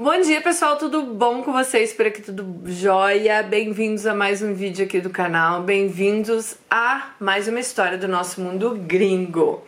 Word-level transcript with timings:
Bom 0.00 0.20
dia 0.20 0.40
pessoal, 0.40 0.76
tudo 0.76 1.02
bom 1.02 1.42
com 1.42 1.52
vocês? 1.52 1.92
Por 1.92 2.06
aqui 2.06 2.22
tudo 2.22 2.62
jóia? 2.66 3.42
Bem-vindos 3.42 4.06
a 4.06 4.14
mais 4.14 4.40
um 4.40 4.54
vídeo 4.54 4.84
aqui 4.84 5.00
do 5.00 5.10
canal, 5.10 5.64
bem-vindos 5.64 6.56
a 6.70 7.10
mais 7.18 7.48
uma 7.48 7.58
história 7.58 7.98
do 7.98 8.06
nosso 8.06 8.40
mundo 8.40 8.76
gringo. 8.76 9.66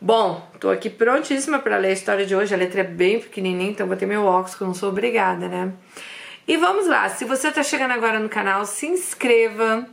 Bom, 0.00 0.50
tô 0.58 0.70
aqui 0.70 0.88
prontíssima 0.88 1.58
para 1.58 1.76
ler 1.76 1.88
a 1.88 1.92
história 1.92 2.24
de 2.24 2.34
hoje, 2.34 2.54
a 2.54 2.56
letra 2.56 2.80
é 2.80 2.84
bem 2.84 3.20
pequenininha, 3.20 3.70
então 3.70 3.86
vou 3.86 3.98
ter 3.98 4.06
meu 4.06 4.24
óculos 4.24 4.54
que 4.54 4.62
eu 4.62 4.66
não 4.66 4.72
sou 4.72 4.88
obrigada, 4.88 5.46
né? 5.46 5.70
E 6.48 6.56
vamos 6.56 6.86
lá, 6.86 7.10
se 7.10 7.26
você 7.26 7.52
tá 7.52 7.62
chegando 7.62 7.90
agora 7.90 8.18
no 8.18 8.30
canal, 8.30 8.64
se 8.64 8.86
inscreva. 8.86 9.86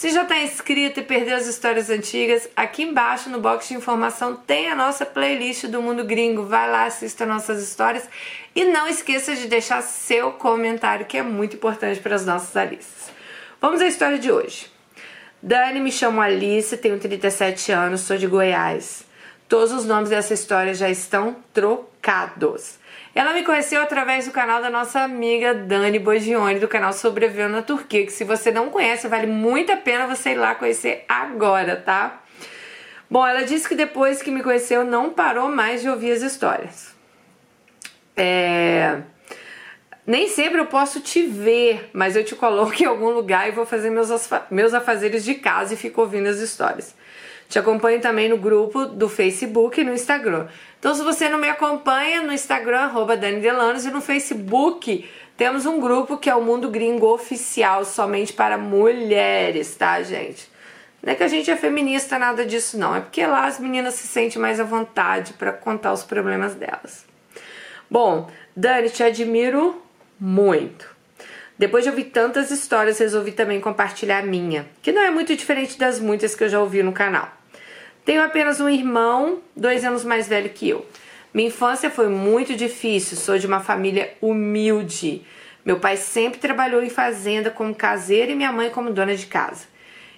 Se 0.00 0.08
já 0.08 0.22
está 0.22 0.38
inscrito 0.38 0.98
e 0.98 1.02
perdeu 1.02 1.36
as 1.36 1.46
histórias 1.46 1.90
antigas, 1.90 2.48
aqui 2.56 2.84
embaixo 2.84 3.28
no 3.28 3.38
box 3.38 3.68
de 3.68 3.74
informação 3.74 4.34
tem 4.34 4.70
a 4.70 4.74
nossa 4.74 5.04
playlist 5.04 5.66
do 5.66 5.82
Mundo 5.82 6.04
Gringo. 6.04 6.42
Vai 6.42 6.70
lá, 6.70 6.86
assista 6.86 7.26
nossas 7.26 7.62
histórias 7.62 8.08
e 8.56 8.64
não 8.64 8.88
esqueça 8.88 9.36
de 9.36 9.46
deixar 9.46 9.82
seu 9.82 10.32
comentário, 10.32 11.04
que 11.04 11.18
é 11.18 11.22
muito 11.22 11.56
importante 11.56 12.00
para 12.00 12.14
as 12.14 12.24
nossas 12.24 12.56
Alices. 12.56 13.10
Vamos 13.60 13.82
à 13.82 13.86
história 13.86 14.18
de 14.18 14.32
hoje. 14.32 14.72
Dani, 15.42 15.80
me 15.80 15.92
chamo 15.92 16.22
Alice, 16.22 16.78
tenho 16.78 16.98
37 16.98 17.70
anos, 17.70 18.00
sou 18.00 18.16
de 18.16 18.26
Goiás. 18.26 19.04
Todos 19.50 19.70
os 19.70 19.84
nomes 19.84 20.08
dessa 20.08 20.32
história 20.32 20.72
já 20.72 20.88
estão 20.88 21.36
trocados. 21.52 22.79
Ela 23.14 23.32
me 23.32 23.42
conheceu 23.42 23.82
através 23.82 24.26
do 24.26 24.32
canal 24.32 24.62
da 24.62 24.70
nossa 24.70 25.00
amiga 25.00 25.52
Dani 25.52 25.98
Bogione, 25.98 26.60
do 26.60 26.68
canal 26.68 26.92
Sobrevivendo 26.92 27.54
na 27.54 27.62
Turquia, 27.62 28.06
que 28.06 28.12
se 28.12 28.22
você 28.22 28.52
não 28.52 28.70
conhece, 28.70 29.08
vale 29.08 29.26
muito 29.26 29.72
a 29.72 29.76
pena 29.76 30.06
você 30.06 30.30
ir 30.30 30.36
lá 30.36 30.54
conhecer 30.54 31.04
agora, 31.08 31.76
tá? 31.76 32.22
Bom, 33.10 33.26
ela 33.26 33.42
disse 33.42 33.68
que 33.68 33.74
depois 33.74 34.22
que 34.22 34.30
me 34.30 34.42
conheceu, 34.42 34.84
não 34.84 35.10
parou 35.10 35.48
mais 35.48 35.82
de 35.82 35.88
ouvir 35.88 36.12
as 36.12 36.22
histórias. 36.22 36.94
É... 38.16 39.00
Nem 40.06 40.28
sempre 40.28 40.60
eu 40.60 40.66
posso 40.66 41.00
te 41.00 41.22
ver, 41.26 41.90
mas 41.92 42.14
eu 42.14 42.24
te 42.24 42.36
coloco 42.36 42.80
em 42.80 42.86
algum 42.86 43.10
lugar 43.10 43.48
e 43.48 43.50
vou 43.50 43.66
fazer 43.66 43.90
meus, 43.90 44.08
meus 44.50 44.72
afazeres 44.72 45.24
de 45.24 45.34
casa 45.34 45.74
e 45.74 45.76
fico 45.76 46.00
ouvindo 46.00 46.28
as 46.28 46.38
histórias. 46.38 46.94
Te 47.50 47.58
acompanho 47.58 48.00
também 48.00 48.28
no 48.28 48.36
grupo 48.36 48.86
do 48.86 49.08
Facebook 49.08 49.80
e 49.80 49.82
no 49.82 49.92
Instagram. 49.92 50.46
Então, 50.78 50.94
se 50.94 51.02
você 51.02 51.28
não 51.28 51.36
me 51.36 51.48
acompanha 51.48 52.22
no 52.22 52.32
Instagram, 52.32 52.78
arroba 52.78 53.16
Dani 53.16 53.40
Delanos, 53.40 53.84
e 53.84 53.90
no 53.90 54.00
Facebook, 54.00 55.10
temos 55.36 55.66
um 55.66 55.80
grupo 55.80 56.16
que 56.16 56.30
é 56.30 56.34
o 56.34 56.40
Mundo 56.40 56.70
Gringo 56.70 57.12
Oficial, 57.12 57.84
somente 57.84 58.32
para 58.32 58.56
mulheres, 58.56 59.74
tá, 59.74 60.00
gente? 60.00 60.48
Não 61.02 61.12
é 61.12 61.16
que 61.16 61.24
a 61.24 61.28
gente 61.28 61.50
é 61.50 61.56
feminista, 61.56 62.20
nada 62.20 62.46
disso, 62.46 62.78
não. 62.78 62.94
É 62.94 63.00
porque 63.00 63.26
lá 63.26 63.46
as 63.46 63.58
meninas 63.58 63.94
se 63.94 64.06
sentem 64.06 64.40
mais 64.40 64.60
à 64.60 64.64
vontade 64.64 65.32
para 65.32 65.50
contar 65.50 65.92
os 65.92 66.04
problemas 66.04 66.54
delas. 66.54 67.04
Bom, 67.90 68.30
Dani, 68.54 68.90
te 68.90 69.02
admiro 69.02 69.82
muito. 70.20 70.88
Depois 71.58 71.82
de 71.82 71.90
ouvir 71.90 72.04
tantas 72.04 72.52
histórias, 72.52 73.00
resolvi 73.00 73.32
também 73.32 73.60
compartilhar 73.60 74.20
a 74.20 74.22
minha, 74.22 74.68
que 74.80 74.92
não 74.92 75.02
é 75.02 75.10
muito 75.10 75.34
diferente 75.34 75.76
das 75.76 75.98
muitas 75.98 76.36
que 76.36 76.44
eu 76.44 76.48
já 76.48 76.60
ouvi 76.60 76.80
no 76.80 76.92
canal. 76.92 77.39
Tenho 78.04 78.22
apenas 78.22 78.60
um 78.60 78.68
irmão, 78.68 79.40
dois 79.54 79.84
anos 79.84 80.04
mais 80.04 80.26
velho 80.26 80.50
que 80.50 80.68
eu. 80.68 80.86
Minha 81.32 81.48
infância 81.48 81.90
foi 81.90 82.08
muito 82.08 82.56
difícil, 82.56 83.16
sou 83.16 83.38
de 83.38 83.46
uma 83.46 83.60
família 83.60 84.14
humilde. 84.20 85.22
Meu 85.64 85.78
pai 85.78 85.96
sempre 85.96 86.40
trabalhou 86.40 86.82
em 86.82 86.90
fazenda 86.90 87.50
como 87.50 87.74
caseiro 87.74 88.32
e 88.32 88.34
minha 88.34 88.50
mãe 88.50 88.70
como 88.70 88.92
dona 88.92 89.14
de 89.14 89.26
casa. 89.26 89.66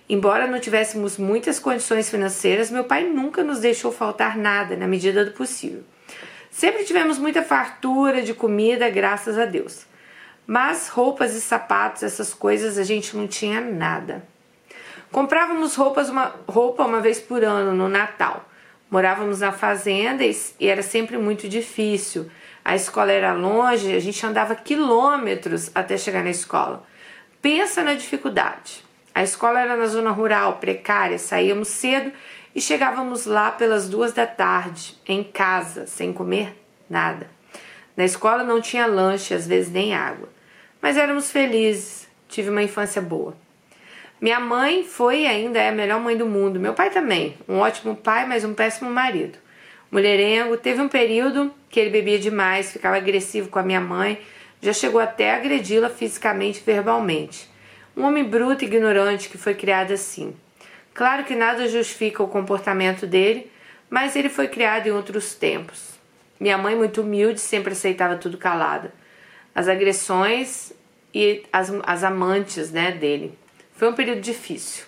Embora 0.08 0.46
não 0.46 0.60
tivéssemos 0.60 1.18
muitas 1.18 1.58
condições 1.58 2.10
financeiras, 2.10 2.70
meu 2.70 2.84
pai 2.84 3.04
nunca 3.04 3.42
nos 3.42 3.60
deixou 3.60 3.90
faltar 3.92 4.36
nada 4.36 4.76
na 4.76 4.86
medida 4.86 5.24
do 5.24 5.32
possível. 5.32 5.82
Sempre 6.50 6.84
tivemos 6.84 7.18
muita 7.18 7.42
fartura 7.42 8.22
de 8.22 8.34
comida, 8.34 8.88
graças 8.90 9.38
a 9.38 9.44
Deus. 9.44 9.86
Mas 10.46 10.88
roupas 10.88 11.34
e 11.34 11.40
sapatos, 11.40 12.02
essas 12.02 12.34
coisas, 12.34 12.76
a 12.78 12.84
gente 12.84 13.16
não 13.16 13.26
tinha 13.26 13.60
nada. 13.60 14.22
Comprávamos 15.12 15.74
roupas 15.74 16.08
uma, 16.08 16.34
roupa 16.48 16.86
uma 16.86 17.02
vez 17.02 17.20
por 17.20 17.44
ano 17.44 17.74
no 17.74 17.86
Natal. 17.86 18.48
Morávamos 18.90 19.40
na 19.40 19.52
fazenda 19.52 20.24
e, 20.24 20.34
e 20.58 20.68
era 20.68 20.82
sempre 20.82 21.18
muito 21.18 21.46
difícil. 21.50 22.30
A 22.64 22.74
escola 22.74 23.12
era 23.12 23.34
longe, 23.34 23.94
a 23.94 24.00
gente 24.00 24.24
andava 24.24 24.54
quilômetros 24.54 25.70
até 25.74 25.98
chegar 25.98 26.24
na 26.24 26.30
escola. 26.30 26.82
Pensa 27.42 27.82
na 27.82 27.92
dificuldade. 27.92 28.82
A 29.14 29.22
escola 29.22 29.60
era 29.60 29.76
na 29.76 29.84
zona 29.84 30.10
rural, 30.10 30.56
precária, 30.56 31.18
saíamos 31.18 31.68
cedo 31.68 32.10
e 32.54 32.60
chegávamos 32.60 33.26
lá 33.26 33.50
pelas 33.50 33.90
duas 33.90 34.14
da 34.14 34.26
tarde, 34.26 34.96
em 35.06 35.22
casa, 35.22 35.86
sem 35.86 36.10
comer 36.10 36.56
nada. 36.88 37.28
Na 37.94 38.06
escola 38.06 38.42
não 38.42 38.62
tinha 38.62 38.86
lanche, 38.86 39.34
às 39.34 39.46
vezes 39.46 39.70
nem 39.70 39.94
água. 39.94 40.30
Mas 40.80 40.96
éramos 40.96 41.30
felizes, 41.30 42.08
tive 42.30 42.48
uma 42.48 42.62
infância 42.62 43.02
boa. 43.02 43.36
Minha 44.22 44.38
mãe 44.38 44.84
foi 44.84 45.22
e 45.22 45.26
ainda 45.26 45.58
é 45.58 45.70
a 45.70 45.72
melhor 45.72 45.98
mãe 45.98 46.16
do 46.16 46.24
mundo. 46.24 46.60
Meu 46.60 46.74
pai 46.74 46.90
também. 46.90 47.36
Um 47.48 47.58
ótimo 47.58 47.96
pai, 47.96 48.24
mas 48.24 48.44
um 48.44 48.54
péssimo 48.54 48.88
marido. 48.88 49.36
Mulherengo, 49.90 50.56
teve 50.56 50.80
um 50.80 50.86
período 50.86 51.52
que 51.68 51.80
ele 51.80 51.90
bebia 51.90 52.20
demais, 52.20 52.70
ficava 52.70 52.96
agressivo 52.96 53.48
com 53.48 53.58
a 53.58 53.64
minha 53.64 53.80
mãe, 53.80 54.20
já 54.60 54.72
chegou 54.72 55.00
até 55.00 55.32
a 55.32 55.36
agredi-la 55.38 55.90
fisicamente 55.90 56.60
e 56.60 56.62
verbalmente. 56.62 57.50
Um 57.96 58.04
homem 58.04 58.22
bruto 58.22 58.62
e 58.62 58.68
ignorante 58.68 59.28
que 59.28 59.36
foi 59.36 59.54
criado 59.54 59.92
assim. 59.92 60.36
Claro 60.94 61.24
que 61.24 61.34
nada 61.34 61.66
justifica 61.66 62.22
o 62.22 62.28
comportamento 62.28 63.08
dele, 63.08 63.50
mas 63.90 64.14
ele 64.14 64.28
foi 64.28 64.46
criado 64.46 64.86
em 64.86 64.92
outros 64.92 65.34
tempos. 65.34 65.98
Minha 66.38 66.56
mãe, 66.56 66.76
muito 66.76 67.00
humilde, 67.00 67.40
sempre 67.40 67.72
aceitava 67.72 68.14
tudo 68.14 68.38
calada. 68.38 68.94
As 69.52 69.66
agressões 69.66 70.72
e 71.12 71.42
as, 71.52 71.72
as 71.82 72.04
amantes 72.04 72.70
né, 72.70 72.92
dele. 72.92 73.41
Foi 73.82 73.90
um 73.90 73.94
período 73.94 74.20
difícil. 74.20 74.84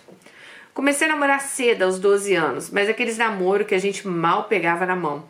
Comecei 0.73 1.05
a 1.05 1.09
namorar 1.09 1.41
cedo, 1.41 1.81
aos 1.81 1.99
12 1.99 2.33
anos, 2.33 2.69
mas 2.69 2.87
aqueles 2.87 3.17
namoros 3.17 3.67
que 3.67 3.75
a 3.75 3.77
gente 3.77 4.07
mal 4.07 4.45
pegava 4.45 4.85
na 4.85 4.95
mão. 4.95 5.27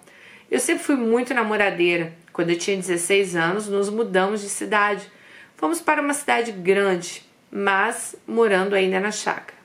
Eu 0.51 0.59
sempre 0.59 0.83
fui 0.83 0.95
muito 0.95 1.33
namoradeira. 1.33 2.13
Quando 2.31 2.51
eu 2.51 2.59
tinha 2.59 2.77
16 2.77 3.35
anos, 3.35 3.67
nos 3.67 3.89
mudamos 3.89 4.41
de 4.41 4.49
cidade. 4.49 5.09
Fomos 5.57 5.81
para 5.81 5.99
uma 5.99 6.13
cidade 6.13 6.51
grande, 6.51 7.25
mas 7.49 8.15
morando 8.27 8.75
ainda 8.75 8.99
na 8.99 9.09
chácara. 9.09 9.57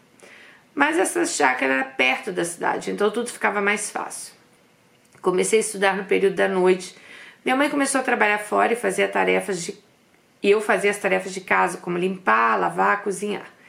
Mas 0.74 0.96
essa 0.96 1.26
chácara 1.26 1.74
era 1.74 1.84
perto 1.84 2.32
da 2.32 2.42
cidade, 2.42 2.90
então 2.90 3.10
tudo 3.10 3.28
ficava 3.28 3.60
mais 3.60 3.90
fácil. 3.90 4.32
Comecei 5.20 5.58
a 5.58 5.60
estudar 5.60 5.94
no 5.94 6.06
período 6.06 6.36
da 6.36 6.48
noite. 6.48 6.96
Minha 7.44 7.54
mãe 7.54 7.68
começou 7.68 8.00
a 8.00 8.04
trabalhar 8.04 8.38
fora 8.38 8.72
e 8.72 8.76
fazia 8.76 9.06
tarefas 9.06 9.62
de 9.62 9.78
e 10.42 10.50
eu 10.50 10.62
fazia 10.62 10.90
as 10.90 10.96
tarefas 10.96 11.34
de 11.34 11.42
casa, 11.42 11.76
como 11.76 11.98
limpar, 11.98 12.58
lavar, 12.58 13.02
cozinhar. 13.02 13.59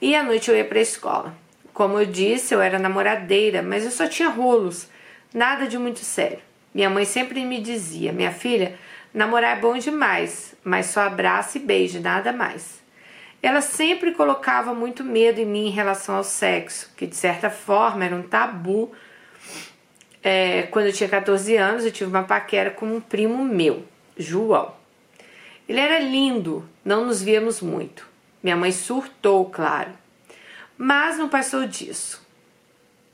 E 0.00 0.14
à 0.14 0.22
noite 0.22 0.50
eu 0.50 0.56
ia 0.56 0.64
para 0.64 0.78
a 0.78 0.82
escola. 0.82 1.36
Como 1.72 1.98
eu 1.98 2.06
disse, 2.06 2.54
eu 2.54 2.60
era 2.60 2.78
namoradeira, 2.78 3.62
mas 3.62 3.84
eu 3.84 3.90
só 3.90 4.06
tinha 4.06 4.28
rolos, 4.28 4.88
nada 5.32 5.66
de 5.66 5.78
muito 5.78 6.00
sério. 6.00 6.40
Minha 6.74 6.90
mãe 6.90 7.04
sempre 7.04 7.44
me 7.44 7.60
dizia: 7.60 8.12
Minha 8.12 8.32
filha, 8.32 8.78
namorar 9.12 9.56
é 9.56 9.60
bom 9.60 9.76
demais, 9.76 10.54
mas 10.64 10.86
só 10.86 11.00
abraça 11.02 11.58
e 11.58 11.60
beije, 11.60 12.00
nada 12.00 12.32
mais. 12.32 12.82
Ela 13.42 13.60
sempre 13.60 14.12
colocava 14.12 14.72
muito 14.72 15.02
medo 15.02 15.40
em 15.40 15.46
mim 15.46 15.66
em 15.66 15.70
relação 15.70 16.14
ao 16.14 16.24
sexo, 16.24 16.92
que 16.96 17.06
de 17.06 17.16
certa 17.16 17.50
forma 17.50 18.04
era 18.04 18.14
um 18.14 18.22
tabu. 18.22 18.92
É, 20.22 20.62
quando 20.70 20.86
eu 20.86 20.92
tinha 20.92 21.08
14 21.08 21.56
anos, 21.56 21.84
eu 21.84 21.90
tive 21.90 22.08
uma 22.08 22.22
paquera 22.22 22.70
com 22.70 22.86
um 22.86 23.00
primo 23.00 23.44
meu, 23.44 23.84
João. 24.16 24.72
Ele 25.68 25.80
era 25.80 25.98
lindo, 25.98 26.68
não 26.84 27.06
nos 27.06 27.20
víamos 27.20 27.60
muito. 27.60 28.11
Minha 28.42 28.56
mãe 28.56 28.72
surtou, 28.72 29.44
claro. 29.46 29.92
Mas 30.76 31.16
não 31.16 31.28
passou 31.28 31.66
disso. 31.66 32.20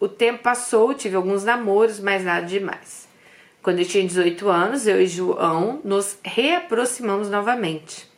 O 0.01 0.09
tempo 0.09 0.43
passou, 0.43 0.95
tive 0.95 1.17
alguns 1.17 1.45
namoros, 1.45 2.01
mas 2.01 2.25
nada 2.25 2.47
demais. 2.47 3.09
Quando 3.61 3.81
eu 3.81 3.85
tinha 3.85 4.07
18 4.07 4.49
anos, 4.49 4.87
eu 4.87 5.01
e 5.01 5.07
João 5.07 5.81
nos 5.85 6.19
reaproximamos 6.25 7.29
novamente. 7.29 8.09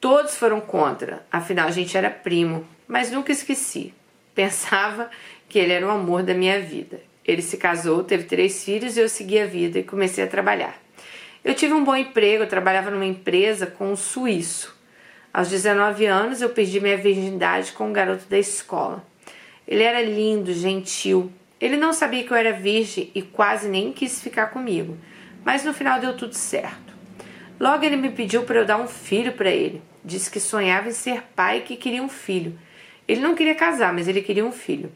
Todos 0.00 0.36
foram 0.36 0.60
contra, 0.60 1.24
afinal 1.32 1.66
a 1.66 1.70
gente 1.70 1.96
era 1.96 2.10
primo, 2.10 2.66
mas 2.86 3.10
nunca 3.10 3.32
esqueci. 3.32 3.94
Pensava 4.34 5.10
que 5.48 5.58
ele 5.58 5.72
era 5.72 5.86
o 5.86 5.90
amor 5.90 6.22
da 6.22 6.34
minha 6.34 6.60
vida. 6.60 7.00
Ele 7.24 7.40
se 7.40 7.56
casou, 7.56 8.04
teve 8.04 8.24
três 8.24 8.62
filhos 8.62 8.96
e 8.96 9.00
eu 9.00 9.08
segui 9.08 9.40
a 9.40 9.46
vida 9.46 9.78
e 9.78 9.82
comecei 9.82 10.22
a 10.22 10.26
trabalhar. 10.26 10.78
Eu 11.42 11.54
tive 11.54 11.72
um 11.72 11.82
bom 11.82 11.96
emprego, 11.96 12.42
eu 12.42 12.48
trabalhava 12.48 12.90
numa 12.90 13.06
empresa 13.06 13.66
com 13.66 13.92
um 13.92 13.96
suíço. 13.96 14.73
Aos 15.34 15.48
19 15.48 16.06
anos, 16.06 16.40
eu 16.40 16.50
perdi 16.50 16.78
minha 16.78 16.96
virgindade 16.96 17.72
com 17.72 17.88
um 17.88 17.92
garoto 17.92 18.24
da 18.28 18.38
escola. 18.38 19.04
Ele 19.66 19.82
era 19.82 20.00
lindo, 20.00 20.54
gentil. 20.54 21.28
Ele 21.60 21.76
não 21.76 21.92
sabia 21.92 22.22
que 22.22 22.30
eu 22.30 22.36
era 22.36 22.52
virgem 22.52 23.10
e 23.16 23.20
quase 23.20 23.68
nem 23.68 23.92
quis 23.92 24.22
ficar 24.22 24.46
comigo, 24.46 24.96
mas 25.44 25.64
no 25.64 25.74
final 25.74 25.98
deu 25.98 26.16
tudo 26.16 26.34
certo. 26.34 26.94
Logo 27.58 27.84
ele 27.84 27.96
me 27.96 28.12
pediu 28.12 28.44
para 28.44 28.60
eu 28.60 28.64
dar 28.64 28.76
um 28.76 28.86
filho 28.86 29.32
para 29.32 29.50
ele. 29.50 29.82
Disse 30.04 30.30
que 30.30 30.38
sonhava 30.38 30.88
em 30.88 30.92
ser 30.92 31.24
pai 31.34 31.58
e 31.58 31.62
que 31.62 31.74
queria 31.74 32.00
um 32.00 32.08
filho. 32.08 32.56
Ele 33.08 33.20
não 33.20 33.34
queria 33.34 33.56
casar, 33.56 33.92
mas 33.92 34.06
ele 34.06 34.22
queria 34.22 34.46
um 34.46 34.52
filho. 34.52 34.92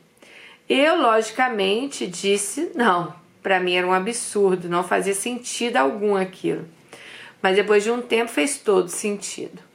Eu, 0.69 1.03
logicamente, 1.03 2.07
disse 2.07 2.71
não. 2.77 3.13
Para 3.43 3.59
mim 3.59 3.75
era 3.75 3.87
um 3.89 3.93
absurdo, 3.93 4.69
não 4.69 4.85
fazia 4.85 5.15
sentido 5.15 5.79
algum 5.79 6.15
aquilo. 6.15 6.65
mas 7.43 7.57
depois 7.57 7.83
de 7.83 7.91
um 7.91 8.01
tempo 8.01 8.31
fez 8.31 8.59
todo 8.59 8.89
sentido. 8.89 9.67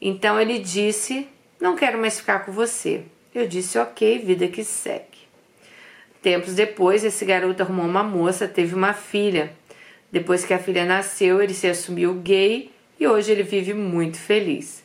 Então 0.00 0.40
ele 0.40 0.58
disse: 0.58 1.28
Não 1.60 1.76
quero 1.76 1.98
mais 1.98 2.18
ficar 2.18 2.44
com 2.44 2.52
você. 2.52 3.02
Eu 3.34 3.46
disse: 3.46 3.78
Ok, 3.78 4.18
vida 4.18 4.48
que 4.48 4.64
segue. 4.64 5.06
Tempos 6.22 6.54
depois, 6.54 7.04
esse 7.04 7.24
garoto 7.24 7.62
arrumou 7.62 7.86
uma 7.86 8.02
moça, 8.02 8.48
teve 8.48 8.74
uma 8.74 8.92
filha. 8.92 9.52
Depois 10.10 10.44
que 10.44 10.54
a 10.54 10.58
filha 10.58 10.84
nasceu, 10.84 11.40
ele 11.40 11.54
se 11.54 11.66
assumiu 11.66 12.14
gay 12.14 12.70
e 12.98 13.06
hoje 13.06 13.30
ele 13.30 13.42
vive 13.42 13.74
muito 13.74 14.16
feliz. 14.16 14.82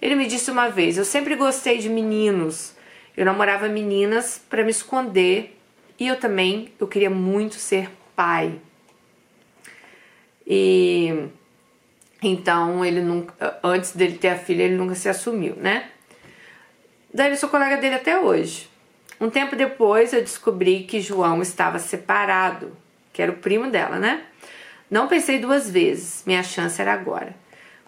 Ele 0.00 0.14
me 0.14 0.26
disse 0.26 0.50
uma 0.50 0.68
vez: 0.68 0.98
Eu 0.98 1.04
sempre 1.04 1.34
gostei 1.34 1.78
de 1.78 1.88
meninos. 1.88 2.74
Eu 3.16 3.24
namorava 3.24 3.66
meninas 3.68 4.40
para 4.50 4.62
me 4.62 4.70
esconder 4.70 5.56
e 5.98 6.06
eu 6.06 6.16
também 6.16 6.68
eu 6.78 6.86
queria 6.86 7.08
muito 7.08 7.54
ser 7.54 7.90
pai. 8.14 8.60
E 10.46 11.28
então 12.26 12.84
ele 12.84 13.00
nunca, 13.00 13.58
antes 13.62 13.94
dele 13.94 14.18
ter 14.18 14.28
a 14.28 14.38
filha, 14.38 14.62
ele 14.62 14.76
nunca 14.76 14.94
se 14.94 15.08
assumiu, 15.08 15.56
né? 15.56 15.90
Daí 17.12 17.30
eu 17.30 17.36
sou 17.36 17.48
colega 17.48 17.76
dele 17.76 17.94
até 17.94 18.18
hoje. 18.18 18.68
Um 19.20 19.30
tempo 19.30 19.56
depois 19.56 20.12
eu 20.12 20.20
descobri 20.20 20.84
que 20.84 21.00
João 21.00 21.40
estava 21.40 21.78
separado, 21.78 22.76
que 23.12 23.22
era 23.22 23.32
o 23.32 23.36
primo 23.36 23.70
dela, 23.70 23.98
né? 23.98 24.24
Não 24.90 25.08
pensei 25.08 25.38
duas 25.38 25.70
vezes, 25.70 26.22
minha 26.26 26.42
chance 26.42 26.80
era 26.80 26.92
agora. 26.92 27.34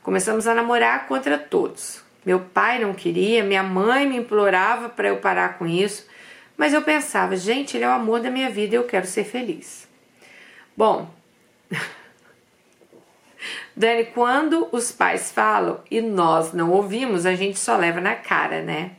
Começamos 0.02 0.46
a 0.46 0.55
namorar 0.55 1.06
contra 1.06 1.37
todos. 1.37 2.02
Meu 2.25 2.41
pai 2.41 2.79
não 2.79 2.94
queria, 2.94 3.44
minha 3.44 3.62
mãe 3.62 4.06
me 4.06 4.17
implorava 4.17 4.88
para 4.88 5.08
eu 5.08 5.19
parar 5.19 5.58
com 5.58 5.67
isso, 5.67 6.06
mas 6.56 6.73
eu 6.73 6.82
pensava, 6.82 7.37
gente, 7.37 7.76
ele 7.76 7.84
é 7.84 7.88
o 7.88 7.93
amor 7.93 8.20
da 8.20 8.31
minha 8.31 8.50
vida 8.50 8.75
e 8.75 8.79
eu 8.79 8.84
quero 8.84 9.06
ser 9.06 9.25
feliz. 9.25 9.87
Bom, 10.76 11.11
Dani, 13.79 14.07
quando 14.07 14.67
os 14.73 14.91
pais 14.91 15.31
falam 15.31 15.79
e 15.89 16.01
nós 16.01 16.53
não 16.53 16.73
ouvimos, 16.73 17.25
a 17.25 17.37
gente 17.37 17.61
só 17.61 17.77
leva 17.77 18.01
na 18.01 18.17
cara, 18.17 18.61
né? 18.61 18.91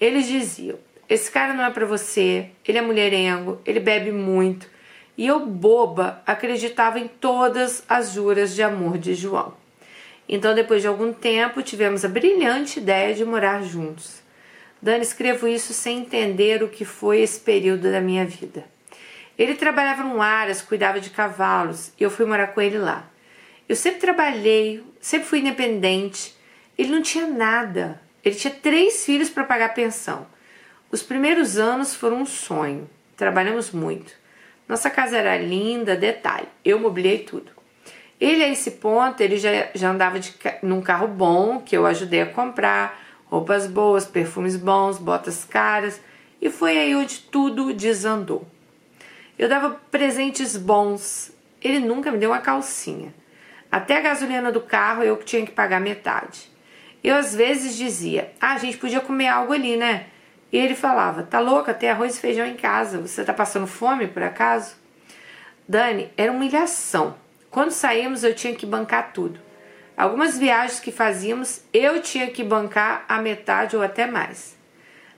Eles 0.00 0.26
diziam: 0.26 0.76
esse 1.08 1.30
cara 1.30 1.54
não 1.54 1.64
é 1.64 1.70
para 1.70 1.86
você, 1.86 2.50
ele 2.66 2.76
é 2.76 2.82
mulherengo, 2.82 3.60
ele 3.64 3.78
bebe 3.78 4.10
muito. 4.10 4.68
E 5.16 5.28
eu, 5.28 5.46
boba, 5.46 6.20
acreditava 6.26 6.98
em 6.98 7.06
todas 7.06 7.84
as 7.88 8.10
juras 8.10 8.52
de 8.52 8.64
amor 8.64 8.98
de 8.98 9.14
João. 9.14 9.54
Então, 10.28 10.56
depois 10.56 10.82
de 10.82 10.88
algum 10.88 11.12
tempo, 11.12 11.62
tivemos 11.62 12.04
a 12.04 12.08
brilhante 12.08 12.80
ideia 12.80 13.14
de 13.14 13.24
morar 13.24 13.62
juntos. 13.62 14.20
Dani, 14.82 15.04
escrevo 15.04 15.46
isso 15.46 15.72
sem 15.72 16.00
entender 16.00 16.64
o 16.64 16.68
que 16.68 16.84
foi 16.84 17.20
esse 17.20 17.38
período 17.38 17.92
da 17.92 18.00
minha 18.00 18.26
vida. 18.26 18.64
Ele 19.38 19.54
trabalhava 19.54 20.02
no 20.02 20.20
Aras, 20.20 20.62
cuidava 20.62 20.98
de 20.98 21.10
cavalos, 21.10 21.92
e 21.96 22.02
eu 22.02 22.10
fui 22.10 22.26
morar 22.26 22.48
com 22.48 22.60
ele 22.60 22.76
lá. 22.76 23.08
Eu 23.68 23.76
sempre 23.76 24.00
trabalhei, 24.00 24.84
sempre 25.00 25.26
fui 25.26 25.40
independente. 25.40 26.34
Ele 26.76 26.90
não 26.90 27.02
tinha 27.02 27.26
nada. 27.26 28.00
Ele 28.24 28.34
tinha 28.34 28.52
três 28.52 29.04
filhos 29.04 29.30
para 29.30 29.44
pagar 29.44 29.74
pensão. 29.74 30.26
Os 30.90 31.02
primeiros 31.02 31.58
anos 31.58 31.94
foram 31.94 32.22
um 32.22 32.26
sonho. 32.26 32.88
Trabalhamos 33.16 33.70
muito. 33.70 34.12
Nossa 34.68 34.90
casa 34.90 35.16
era 35.16 35.36
linda, 35.38 35.94
detalhe, 35.94 36.48
eu 36.64 36.78
mobilei 36.78 37.18
tudo. 37.20 37.52
Ele 38.20 38.42
a 38.42 38.48
esse 38.48 38.72
ponto, 38.72 39.20
ele 39.20 39.36
já, 39.36 39.68
já 39.74 39.90
andava 39.90 40.18
de, 40.18 40.34
num 40.62 40.80
carro 40.80 41.06
bom, 41.06 41.60
que 41.60 41.76
eu 41.76 41.86
ajudei 41.86 42.22
a 42.22 42.26
comprar, 42.26 43.00
roupas 43.26 43.66
boas, 43.66 44.06
perfumes 44.06 44.56
bons, 44.56 44.98
botas 44.98 45.44
caras, 45.44 46.00
e 46.40 46.50
foi 46.50 46.78
aí 46.78 46.94
onde 46.96 47.20
tudo 47.20 47.72
desandou. 47.72 48.46
Eu 49.38 49.48
dava 49.48 49.70
presentes 49.90 50.56
bons, 50.56 51.30
ele 51.62 51.78
nunca 51.78 52.10
me 52.10 52.18
deu 52.18 52.30
uma 52.30 52.40
calcinha. 52.40 53.14
Até 53.76 53.98
a 53.98 54.00
gasolina 54.00 54.50
do 54.50 54.62
carro 54.62 55.02
eu 55.02 55.18
tinha 55.18 55.44
que 55.44 55.52
pagar 55.52 55.82
metade. 55.82 56.50
Eu 57.04 57.14
às 57.14 57.34
vezes 57.34 57.76
dizia: 57.76 58.32
Ah, 58.40 58.54
a 58.54 58.58
gente 58.58 58.78
podia 58.78 59.02
comer 59.02 59.28
algo 59.28 59.52
ali, 59.52 59.76
né? 59.76 60.06
E 60.50 60.56
ele 60.56 60.74
falava: 60.74 61.22
Tá 61.22 61.40
louca, 61.40 61.74
tem 61.74 61.90
arroz 61.90 62.16
e 62.16 62.20
feijão 62.20 62.46
em 62.46 62.56
casa, 62.56 62.96
você 62.98 63.22
tá 63.22 63.34
passando 63.34 63.66
fome 63.66 64.06
por 64.06 64.22
acaso? 64.22 64.76
Dani, 65.68 66.10
era 66.16 66.32
uma 66.32 66.40
humilhação. 66.40 67.16
Quando 67.50 67.70
saímos 67.70 68.24
eu 68.24 68.34
tinha 68.34 68.54
que 68.54 68.64
bancar 68.64 69.12
tudo. 69.12 69.38
Algumas 69.94 70.38
viagens 70.38 70.80
que 70.80 70.90
fazíamos 70.90 71.60
eu 71.70 72.00
tinha 72.00 72.28
que 72.28 72.42
bancar 72.42 73.04
a 73.06 73.20
metade 73.20 73.76
ou 73.76 73.82
até 73.82 74.06
mais. 74.06 74.56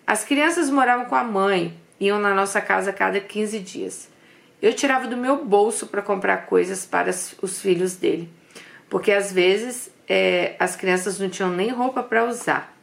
As 0.04 0.24
crianças 0.24 0.68
moravam 0.68 1.04
com 1.04 1.14
a 1.14 1.22
mãe, 1.22 1.78
iam 2.00 2.18
na 2.18 2.34
nossa 2.34 2.60
casa 2.60 2.92
cada 2.92 3.20
15 3.20 3.60
dias. 3.60 4.08
Eu 4.60 4.74
tirava 4.74 5.06
do 5.06 5.16
meu 5.16 5.44
bolso 5.44 5.86
para 5.86 6.02
comprar 6.02 6.38
coisas 6.38 6.84
para 6.84 7.08
os 7.08 7.60
filhos 7.60 7.94
dele, 7.94 8.36
porque 8.88 9.12
às 9.12 9.32
vezes 9.32 9.90
é, 10.08 10.56
as 10.58 10.74
crianças 10.76 11.18
não 11.18 11.28
tinham 11.28 11.50
nem 11.50 11.70
roupa 11.70 12.02
para 12.02 12.24
usar. 12.24 12.76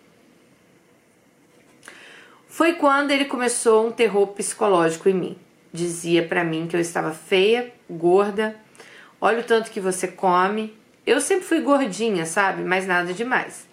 Foi 2.47 2.73
quando 2.73 3.11
ele 3.11 3.25
começou 3.25 3.87
um 3.87 3.91
terror 3.91 4.27
psicológico 4.27 5.09
em 5.09 5.13
mim. 5.13 5.37
Dizia 5.73 6.25
para 6.25 6.43
mim 6.43 6.67
que 6.67 6.75
eu 6.75 6.79
estava 6.79 7.11
feia, 7.11 7.73
gorda. 7.89 8.55
Olha 9.19 9.41
o 9.41 9.43
tanto 9.43 9.71
que 9.71 9.81
você 9.81 10.07
come. 10.07 10.73
Eu 11.05 11.19
sempre 11.19 11.45
fui 11.45 11.59
gordinha, 11.59 12.25
sabe? 12.25 12.63
Mas 12.63 12.87
nada 12.87 13.13
demais. 13.13 13.67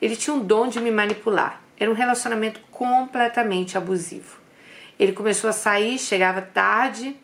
Ele 0.00 0.14
tinha 0.14 0.34
um 0.34 0.38
dom 0.38 0.68
de 0.68 0.80
me 0.80 0.90
manipular. 0.90 1.60
Era 1.80 1.90
um 1.90 1.94
relacionamento 1.94 2.60
completamente 2.70 3.76
abusivo. 3.76 4.38
Ele 4.98 5.12
começou 5.12 5.50
a 5.50 5.52
sair, 5.52 5.98
chegava 5.98 6.40
tarde, 6.40 7.16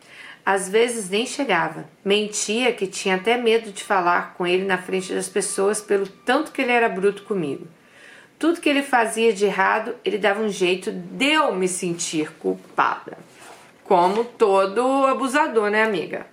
às 0.44 0.68
vezes 0.68 1.08
nem 1.08 1.26
chegava. 1.26 1.88
Mentia 2.04 2.72
que 2.72 2.86
tinha 2.86 3.16
até 3.16 3.36
medo 3.36 3.72
de 3.72 3.82
falar 3.82 4.34
com 4.34 4.46
ele 4.46 4.64
na 4.64 4.76
frente 4.76 5.14
das 5.14 5.28
pessoas 5.28 5.80
pelo 5.80 6.06
tanto 6.06 6.52
que 6.52 6.60
ele 6.60 6.72
era 6.72 6.88
bruto 6.88 7.22
comigo. 7.22 7.66
Tudo 8.38 8.60
que 8.60 8.68
ele 8.68 8.82
fazia 8.82 9.32
de 9.32 9.46
errado, 9.46 9.94
ele 10.04 10.18
dava 10.18 10.42
um 10.42 10.48
jeito 10.48 10.90
de 10.90 11.32
eu 11.32 11.54
me 11.54 11.68
sentir 11.68 12.30
culpada. 12.32 13.16
Como 13.84 14.24
todo 14.24 15.06
abusador, 15.06 15.70
né, 15.70 15.84
amiga? 15.84 16.26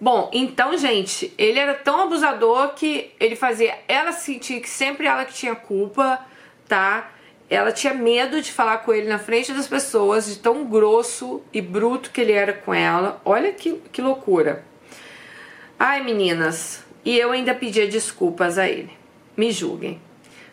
Bom, 0.00 0.30
então, 0.32 0.78
gente, 0.78 1.34
ele 1.36 1.58
era 1.58 1.74
tão 1.74 2.02
abusador 2.02 2.74
que 2.74 3.12
ele 3.18 3.34
fazia 3.34 3.76
ela 3.88 4.12
sentir 4.12 4.60
que 4.60 4.68
sempre 4.68 5.06
ela 5.06 5.24
que 5.24 5.34
tinha 5.34 5.56
culpa, 5.56 6.24
tá? 6.68 7.10
Ela 7.50 7.72
tinha 7.72 7.94
medo 7.94 8.42
de 8.42 8.52
falar 8.52 8.78
com 8.78 8.92
ele 8.92 9.08
na 9.08 9.18
frente 9.18 9.52
das 9.52 9.66
pessoas, 9.66 10.26
de 10.26 10.38
tão 10.38 10.64
grosso 10.66 11.42
e 11.52 11.62
bruto 11.62 12.10
que 12.10 12.20
ele 12.20 12.32
era 12.32 12.52
com 12.52 12.74
ela. 12.74 13.20
Olha 13.24 13.52
que, 13.52 13.74
que 13.90 14.02
loucura. 14.02 14.64
Ai, 15.78 16.02
meninas, 16.02 16.84
e 17.04 17.18
eu 17.18 17.30
ainda 17.32 17.54
pedia 17.54 17.86
desculpas 17.86 18.58
a 18.58 18.68
ele 18.68 18.98
me 19.38 19.52
julguem. 19.52 20.00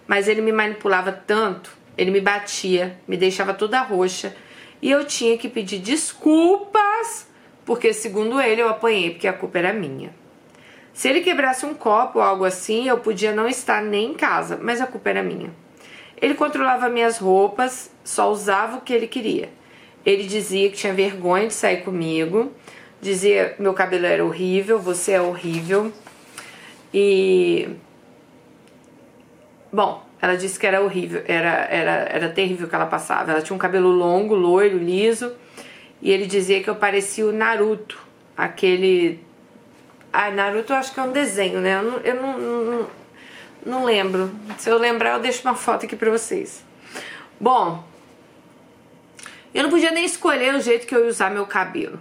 Mas 0.08 0.28
ele 0.28 0.42
me 0.42 0.52
manipulava 0.52 1.12
tanto, 1.12 1.76
ele 1.98 2.12
me 2.12 2.22
batia, 2.22 3.00
me 3.08 3.18
deixava 3.18 3.56
toda 3.56 3.82
roxa 3.82 4.36
e 4.80 4.92
eu 4.92 5.04
tinha 5.04 5.36
que 5.36 5.50
pedir 5.50 5.80
desculpas 5.80 7.28
porque, 7.66 7.92
segundo 7.92 8.40
ele, 8.40 8.62
eu 8.62 8.70
apanhei 8.70 9.10
porque 9.10 9.28
a 9.28 9.34
culpa 9.34 9.58
era 9.58 9.74
minha. 9.74 10.14
Se 10.94 11.10
ele 11.10 11.22
quebrasse 11.22 11.66
um 11.66 11.74
copo 11.74 12.20
ou 12.20 12.24
algo 12.24 12.46
assim, 12.46 12.88
eu 12.88 13.00
podia 13.00 13.34
não 13.34 13.48
estar 13.48 13.82
nem 13.82 14.12
em 14.12 14.14
casa, 14.14 14.60
mas 14.62 14.80
a 14.80 14.86
culpa 14.86 15.10
era 15.10 15.24
minha. 15.24 15.52
Ele 16.22 16.34
controlava 16.34 16.90
minhas 16.90 17.18
roupas, 17.18 17.92
só 18.04 18.32
usava 18.32 18.78
o 18.78 18.82
que 18.82 18.94
ele 18.94 19.08
queria. 19.08 19.50
Ele 20.06 20.24
dizia 20.24 20.70
que 20.70 20.78
tinha 20.78 20.94
vergonha 20.94 21.48
de 21.48 21.54
sair 21.54 21.84
comigo, 21.84 22.52
dizia 23.02 23.56
meu 23.60 23.74
cabelo 23.74 24.06
era 24.06 24.24
horrível, 24.24 24.80
você 24.80 25.14
é 25.14 25.22
horrível. 25.22 25.92
E 26.94 27.70
Bom, 29.76 30.06
ela 30.22 30.38
disse 30.38 30.58
que 30.58 30.66
era 30.66 30.82
horrível, 30.82 31.22
era, 31.28 31.68
era, 31.70 31.92
era 32.10 32.30
terrível 32.30 32.66
que 32.66 32.74
ela 32.74 32.86
passava. 32.86 33.34
Ela 33.34 33.42
tinha 33.42 33.54
um 33.54 33.60
cabelo 33.60 33.90
longo, 33.90 34.34
loiro, 34.34 34.78
liso, 34.78 35.34
e 36.02 36.10
ele 36.10 36.26
dizia 36.26 36.64
que 36.64 36.70
eu 36.70 36.76
parecia 36.76 37.26
o 37.26 37.34
Naruto, 37.34 38.00
aquele. 38.38 39.20
Ah, 40.14 40.32
Naruto 40.32 40.72
eu 40.72 40.78
acho 40.78 40.94
que 40.94 41.00
é 41.02 41.04
um 41.04 41.12
desenho, 41.12 41.60
né? 41.60 41.76
Eu 41.76 41.84
não, 41.84 41.98
eu 41.98 42.16
não, 42.16 42.38
não, 42.40 42.88
não 43.66 43.84
lembro. 43.84 44.32
Se 44.58 44.70
eu 44.70 44.78
lembrar, 44.78 45.14
eu 45.14 45.20
deixo 45.20 45.42
uma 45.42 45.56
foto 45.56 45.86
aqui 45.86 45.96
pra 45.96 46.12
vocês. 46.12 46.64
Bom, 47.40 47.84
eu 49.54 49.64
não 49.64 49.70
podia 49.70 49.92
nem 49.92 50.06
escolher 50.06 50.54
o 50.54 50.62
jeito 50.62 50.86
que 50.86 50.96
eu 50.96 51.04
ia 51.04 51.10
usar 51.10 51.32
meu 51.32 51.46
cabelo 51.46 52.00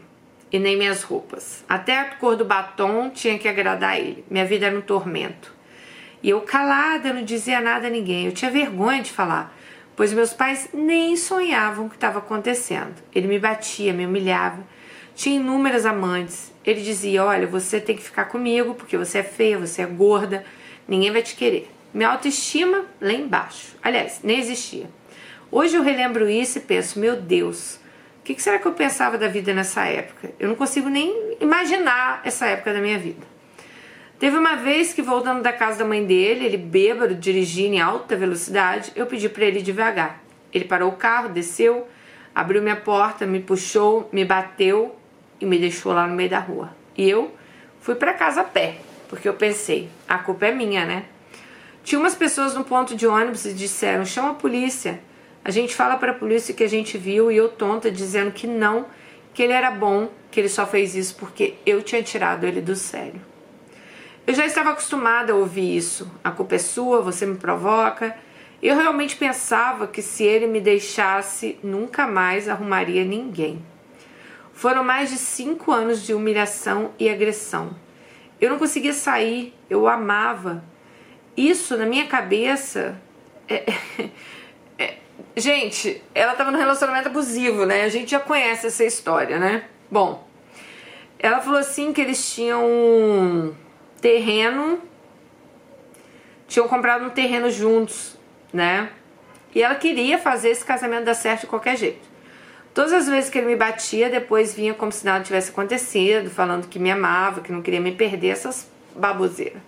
e 0.52 0.59
nem 0.59 0.76
minhas 0.76 1.02
roupas. 1.02 1.64
Até 1.68 1.99
a 1.99 2.04
cor 2.16 2.37
do 2.37 2.44
batom 2.44 3.11
tinha 3.11 3.38
que 3.38 3.49
agradar 3.49 3.99
ele. 3.99 4.25
Minha 4.30 4.44
vida 4.44 4.66
era 4.66 4.76
um 4.76 4.80
tormento. 4.80 5.52
E 6.23 6.30
eu 6.30 6.40
calada, 6.40 7.12
não 7.12 7.25
dizia 7.25 7.61
nada 7.61 7.87
a 7.87 7.90
ninguém. 7.90 8.26
Eu 8.26 8.33
tinha 8.33 8.50
vergonha 8.50 9.02
de 9.02 9.11
falar, 9.11 9.56
pois 9.97 10.12
meus 10.12 10.33
pais 10.33 10.68
nem 10.73 11.16
sonhavam 11.16 11.87
o 11.87 11.88
que 11.90 11.97
estava 11.97 12.18
acontecendo. 12.18 12.94
Ele 13.14 13.26
me 13.26 13.38
batia, 13.38 13.92
me 13.92 14.06
humilhava. 14.06 14.64
Tinha 15.14 15.37
inúmeras 15.37 15.85
amantes. 15.85 16.52
Ele 16.64 16.80
dizia: 16.80 17.25
Olha, 17.25 17.47
você 17.47 17.80
tem 17.80 17.97
que 17.97 18.02
ficar 18.02 18.25
comigo 18.26 18.75
porque 18.75 18.97
você 18.97 19.18
é 19.18 19.23
feia, 19.23 19.59
você 19.59 19.83
é 19.83 19.87
gorda, 19.87 20.44
ninguém 20.87 21.11
vai 21.11 21.23
te 21.23 21.37
querer. 21.37 21.71
Minha 21.93 22.11
autoestima 22.11 22.85
lá 23.00 23.12
embaixo. 23.12 23.76
Aliás, 23.83 24.21
nem 24.23 24.38
existia. 24.38 24.88
Hoje 25.50 25.76
eu 25.76 25.83
relembro 25.83 26.29
isso 26.29 26.59
e 26.59 26.61
penso: 26.61 26.99
Meu 26.99 27.17
Deus, 27.17 27.76
o 28.21 28.25
que 28.25 28.41
será 28.43 28.59
que 28.59 28.67
eu 28.67 28.73
pensava 28.73 29.17
da 29.17 29.29
vida 29.29 29.55
nessa 29.55 29.85
época? 29.85 30.33
Eu 30.38 30.49
não 30.49 30.57
consigo 30.57 30.88
nem 30.88 31.37
imaginar 31.41 32.21
essa 32.25 32.47
época 32.47 32.73
da 32.73 32.81
minha 32.81 32.99
vida. 32.99 33.35
Teve 34.19 34.37
uma 34.37 34.57
vez 34.57 34.93
que 34.93 35.03
voltando 35.03 35.43
da 35.43 35.53
casa 35.53 35.81
da 35.81 35.85
mãe 35.85 36.05
dele, 36.05 36.47
ele 36.47 36.57
bêbado, 36.57 37.14
dirigindo 37.14 37.75
em 37.75 37.81
alta 37.81 38.17
velocidade, 38.17 38.93
eu 38.97 39.07
pedi 39.07 39.29
para 39.29 39.45
ele 39.45 39.61
devagar. 39.61 40.23
Ele 40.53 40.64
parou 40.64 40.88
o 40.91 40.97
carro, 40.97 41.29
desceu, 41.29 41.87
abriu 42.35 42.62
minha 42.62 42.76
porta, 42.76 43.26
me 43.26 43.41
puxou, 43.41 44.09
me 44.12 44.25
bateu 44.25 44.97
e 45.41 45.47
me 45.47 45.59
deixou 45.59 45.93
lá 45.93 46.07
no 46.07 46.14
meio 46.14 46.31
da 46.31 46.38
rua. 46.38 46.75
E 46.97 47.09
eu 47.09 47.35
fui 47.81 47.95
para 47.95 48.14
casa 48.14 48.41
a 48.41 48.45
pé, 48.45 48.76
porque 49.14 49.28
eu 49.28 49.35
pensei, 49.35 49.88
a 50.09 50.18
culpa 50.18 50.47
é 50.47 50.52
minha, 50.52 50.85
né? 50.85 51.04
Tinha 51.85 52.00
umas 52.00 52.16
pessoas 52.16 52.52
no 52.52 52.64
ponto 52.64 52.97
de 52.97 53.06
ônibus 53.06 53.44
e 53.44 53.54
disseram: 53.54 54.04
chama 54.04 54.30
a 54.30 54.35
polícia. 54.35 55.00
A 55.44 55.52
gente 55.52 55.73
fala 55.73 55.97
para 55.97 56.11
a 56.11 56.14
polícia 56.14 56.52
que 56.52 56.64
a 56.64 56.68
gente 56.68 56.99
viu 56.99 57.30
e 57.30 57.37
eu 57.37 57.49
tonta 57.49 57.92
dizendo 57.92 58.33
que 58.33 58.49
não, 58.49 58.87
que 59.33 59.40
ele 59.40 59.52
era 59.52 59.71
bom, 59.71 60.11
que 60.33 60.40
ele 60.40 60.49
só 60.49 60.66
fez 60.66 60.97
isso 60.97 61.14
porque 61.14 61.54
eu 61.64 61.80
tinha 61.80 62.02
tirado 62.02 62.44
ele 62.44 62.61
do 62.61 62.75
sério. 62.75 63.21
Eu 64.26 64.35
já 64.35 64.44
estava 64.47 64.71
acostumada 64.71 65.33
a 65.33 65.37
ouvir 65.37 65.76
isso. 65.76 66.11
A 66.25 66.33
culpa 66.33 66.56
é 66.56 66.59
sua, 66.59 67.00
você 67.00 67.25
me 67.25 67.37
provoca. 67.37 68.16
Eu 68.61 68.75
realmente 68.75 69.14
pensava 69.14 69.87
que 69.87 70.02
se 70.02 70.25
ele 70.25 70.49
me 70.49 70.61
deixasse, 70.61 71.56
nunca 71.62 72.04
mais 72.04 72.49
arrumaria 72.49 73.04
ninguém. 73.04 73.64
Foram 74.52 74.83
mais 74.83 75.11
de 75.11 75.18
cinco 75.18 75.71
anos 75.71 76.02
de 76.04 76.14
humilhação 76.14 76.90
e 76.99 77.09
agressão. 77.09 77.84
Eu 78.41 78.50
não 78.50 78.59
conseguia 78.59 78.93
sair, 78.93 79.55
eu 79.69 79.87
amava. 79.87 80.62
Isso 81.37 81.76
na 81.76 81.87
minha 81.87 82.07
cabeça. 82.07 83.00
É, 83.49 83.64
é, 84.79 84.95
gente, 85.37 86.03
ela 86.14 86.33
estava 86.33 86.50
no 86.50 86.59
relacionamento 86.59 87.09
abusivo, 87.09 87.64
né? 87.64 87.85
A 87.85 87.88
gente 87.88 88.11
já 88.11 88.21
conhece 88.21 88.67
essa 88.67 88.85
história, 88.85 89.38
né? 89.38 89.64
Bom, 89.91 90.26
ela 91.19 91.41
falou 91.41 91.59
assim 91.59 91.93
que 91.93 92.00
eles 92.00 92.35
tinham 92.35 92.64
um 92.64 93.55
terreno, 94.00 94.81
tinham 96.47 96.69
comprado 96.69 97.07
um 97.07 97.11
terreno 97.11 97.50
juntos, 97.50 98.19
né? 98.53 98.91
E 99.55 99.62
ela 99.62 99.75
queria 99.76 100.19
fazer 100.19 100.50
esse 100.50 100.64
casamento 100.64 101.05
dar 101.05 101.14
certo 101.14 101.43
de 101.43 101.47
qualquer 101.47 101.76
jeito. 101.76 102.13
Todas 102.75 102.93
as 102.93 103.09
vezes 103.09 103.31
que 103.31 103.38
ele 103.38 103.47
me 103.47 103.54
batia, 103.54 104.11
depois 104.11 104.52
vinha 104.52 104.75
como 104.75 104.90
se 104.90 105.04
nada 105.04 105.23
tivesse 105.23 105.50
acontecido, 105.50 106.28
falando 106.28 106.66
que 106.66 106.81
me 106.81 106.90
amava, 106.90 107.40
que 107.40 107.52
não 107.52 107.62
queria 107.62 107.81
me 107.81 107.93
perder, 107.93 108.31
essas 108.31 108.69
baboseiras. 108.97 109.62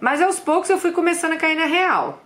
Mas 0.00 0.20
aos 0.20 0.40
poucos 0.40 0.68
eu 0.68 0.76
fui 0.76 0.90
começando 0.90 1.34
a 1.34 1.36
cair 1.36 1.54
na 1.54 1.66
real. 1.66 2.20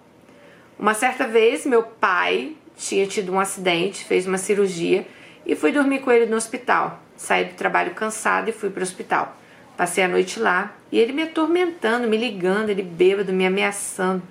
Uma 0.78 0.94
certa 0.94 1.28
vez, 1.28 1.66
meu 1.66 1.82
pai 1.82 2.56
tinha 2.78 3.06
tido 3.06 3.30
um 3.30 3.38
acidente, 3.38 4.02
fez 4.06 4.26
uma 4.26 4.38
cirurgia 4.38 5.06
e 5.44 5.54
fui 5.54 5.70
dormir 5.70 6.00
com 6.00 6.10
ele 6.10 6.24
no 6.24 6.36
hospital. 6.36 6.98
Saí 7.14 7.44
do 7.44 7.54
trabalho 7.54 7.94
cansado 7.94 8.48
e 8.48 8.52
fui 8.52 8.70
para 8.70 8.80
o 8.80 8.82
hospital. 8.82 9.36
Passei 9.76 10.02
a 10.02 10.08
noite 10.08 10.40
lá 10.40 10.74
e 10.90 10.98
ele 10.98 11.12
me 11.12 11.24
atormentando, 11.24 12.08
me 12.08 12.16
ligando, 12.16 12.70
ele 12.70 12.82
bêbado, 12.82 13.34
me 13.34 13.46
ameaçando. 13.46 14.22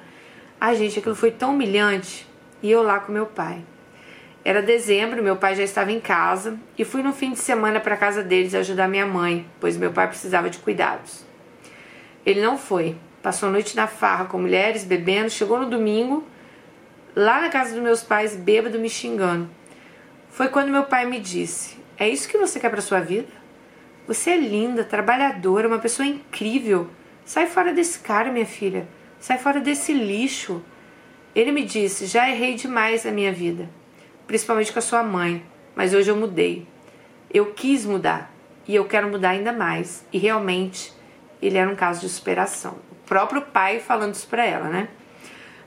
Ai, 0.60 0.76
gente, 0.76 0.98
aquilo 0.98 1.16
foi 1.16 1.30
tão 1.30 1.54
humilhante. 1.54 2.28
E 2.64 2.72
eu 2.72 2.82
lá 2.82 3.00
com 3.00 3.12
meu 3.12 3.28
pai. 3.28 3.62
Era 4.44 4.62
dezembro, 4.62 5.22
meu 5.22 5.36
pai 5.36 5.54
já 5.54 5.64
estava 5.64 5.92
em 5.92 6.00
casa 6.00 6.58
e 6.78 6.86
fui 6.86 7.04
no 7.04 7.12
fim 7.12 7.34
de 7.34 7.40
semana 7.40 7.80
para 7.80 7.98
casa 7.98 8.24
deles 8.24 8.56
ajudar 8.56 8.88
minha 8.88 9.06
mãe, 9.06 9.46
pois 9.60 9.76
meu 9.76 9.92
pai 9.92 10.08
precisava 10.08 10.50
de 10.50 10.60
cuidados. 10.60 11.26
Ele 12.26 12.42
não 12.42 12.58
foi. 12.58 12.96
Passou 13.22 13.50
a 13.50 13.52
noite 13.52 13.76
na 13.76 13.86
farra 13.86 14.26
com 14.26 14.40
mulheres, 14.40 14.86
bebendo, 14.86 15.30
chegou 15.30 15.60
no 15.60 15.70
domingo, 15.70 16.26
lá 17.14 17.42
na 17.42 17.50
casa 17.50 17.74
dos 17.74 17.84
meus 17.84 18.02
pais, 18.02 18.34
bêbado, 18.34 18.80
me 18.80 18.90
xingando. 18.90 19.50
Foi 20.30 20.48
quando 20.48 20.72
meu 20.72 20.84
pai 20.84 21.06
me 21.06 21.20
disse: 21.20 21.78
É 21.98 22.08
isso 22.08 22.30
que 22.30 22.38
você 22.38 22.62
quer 22.62 22.70
para 22.70 22.80
sua 22.80 23.02
vida? 23.02 23.28
Você 24.08 24.30
é 24.30 24.38
linda, 24.38 24.86
trabalhadora, 24.86 25.68
uma 25.68 25.80
pessoa 25.80 26.08
incrível. 26.08 26.90
Sai 27.26 27.46
fora 27.46 27.74
desse 27.74 28.00
cara, 28.00 28.32
minha 28.32 28.46
filha. 28.46 28.88
Sai 29.20 29.38
fora 29.38 29.60
desse 29.60 29.92
lixo. 29.92 30.64
Ele 31.36 31.52
me 31.52 31.66
disse: 31.66 32.06
Já 32.06 32.30
errei 32.30 32.56
demais 32.56 33.04
na 33.04 33.12
minha 33.12 33.34
vida 33.34 33.79
principalmente 34.30 34.72
com 34.72 34.78
a 34.78 34.82
sua 34.84 35.02
mãe, 35.02 35.44
mas 35.76 35.92
hoje 35.92 36.12
eu 36.12 36.16
mudei. 36.16 36.68
Eu 37.34 37.48
quis 37.48 37.84
mudar 37.84 38.32
e 38.68 38.76
eu 38.76 38.86
quero 38.86 39.10
mudar 39.10 39.30
ainda 39.32 39.52
mais. 39.52 40.06
E 40.14 40.20
realmente 40.20 40.94
ele 41.42 41.58
era 41.58 41.68
um 41.68 41.76
caso 41.76 42.02
de 42.02 42.10
superação. 42.10 42.74
O 42.92 43.08
próprio 43.08 43.42
pai 43.42 43.80
falando 43.80 44.14
isso 44.14 44.28
para 44.28 44.46
ela, 44.46 44.70
né? 44.70 44.90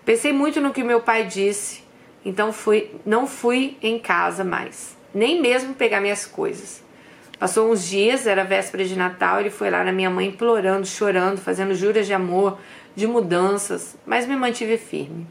Pensei 0.04 0.33
muito 0.33 0.61
no 0.61 0.73
que 0.73 0.85
meu 0.85 1.00
pai 1.00 1.26
disse, 1.26 1.83
então 2.25 2.52
fui, 2.52 2.95
não 3.04 3.26
fui 3.26 3.76
em 3.83 3.99
casa 3.99 4.45
mais, 4.45 4.97
nem 5.12 5.40
mesmo 5.42 5.75
pegar 5.75 6.00
minhas 6.00 6.25
coisas. 6.25 6.85
Passou 7.40 7.69
uns 7.69 7.85
dias, 7.88 8.28
era 8.28 8.45
véspera 8.45 8.85
de 8.85 8.95
Natal, 8.95 9.40
ele 9.40 9.50
foi 9.50 9.71
lá 9.71 9.83
na 9.83 9.90
minha 9.90 10.09
mãe 10.09 10.28
implorando, 10.28 10.87
chorando, 10.87 11.40
fazendo 11.40 11.75
juras 11.75 12.07
de 12.07 12.14
amor, 12.14 12.59
de 12.95 13.09
mudanças, 13.09 13.97
mas 14.07 14.25
me 14.25 14.37
mantive 14.37 14.78
firme. 14.78 15.26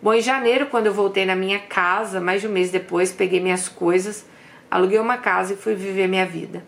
Bom, 0.00 0.14
em 0.14 0.20
janeiro, 0.20 0.66
quando 0.66 0.86
eu 0.86 0.94
voltei 0.94 1.26
na 1.26 1.34
minha 1.34 1.58
casa, 1.58 2.20
mais 2.20 2.40
de 2.40 2.46
um 2.46 2.52
mês 2.52 2.70
depois, 2.70 3.10
peguei 3.10 3.40
minhas 3.40 3.68
coisas, 3.68 4.24
aluguei 4.70 4.98
uma 4.98 5.18
casa 5.18 5.54
e 5.54 5.56
fui 5.56 5.74
viver 5.74 6.06
minha 6.06 6.24
vida. 6.24 6.64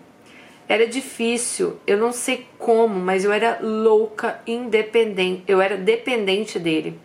Era 0.68 0.86
difícil, 0.86 1.78
eu 1.86 1.96
não 1.96 2.12
sei 2.12 2.48
como, 2.58 2.98
mas 2.98 3.24
eu 3.24 3.32
era 3.32 3.58
louca, 3.62 4.40
independente, 4.46 5.44
eu 5.46 5.60
era 5.60 5.76
dependente 5.76 6.58
dele. 6.58 6.98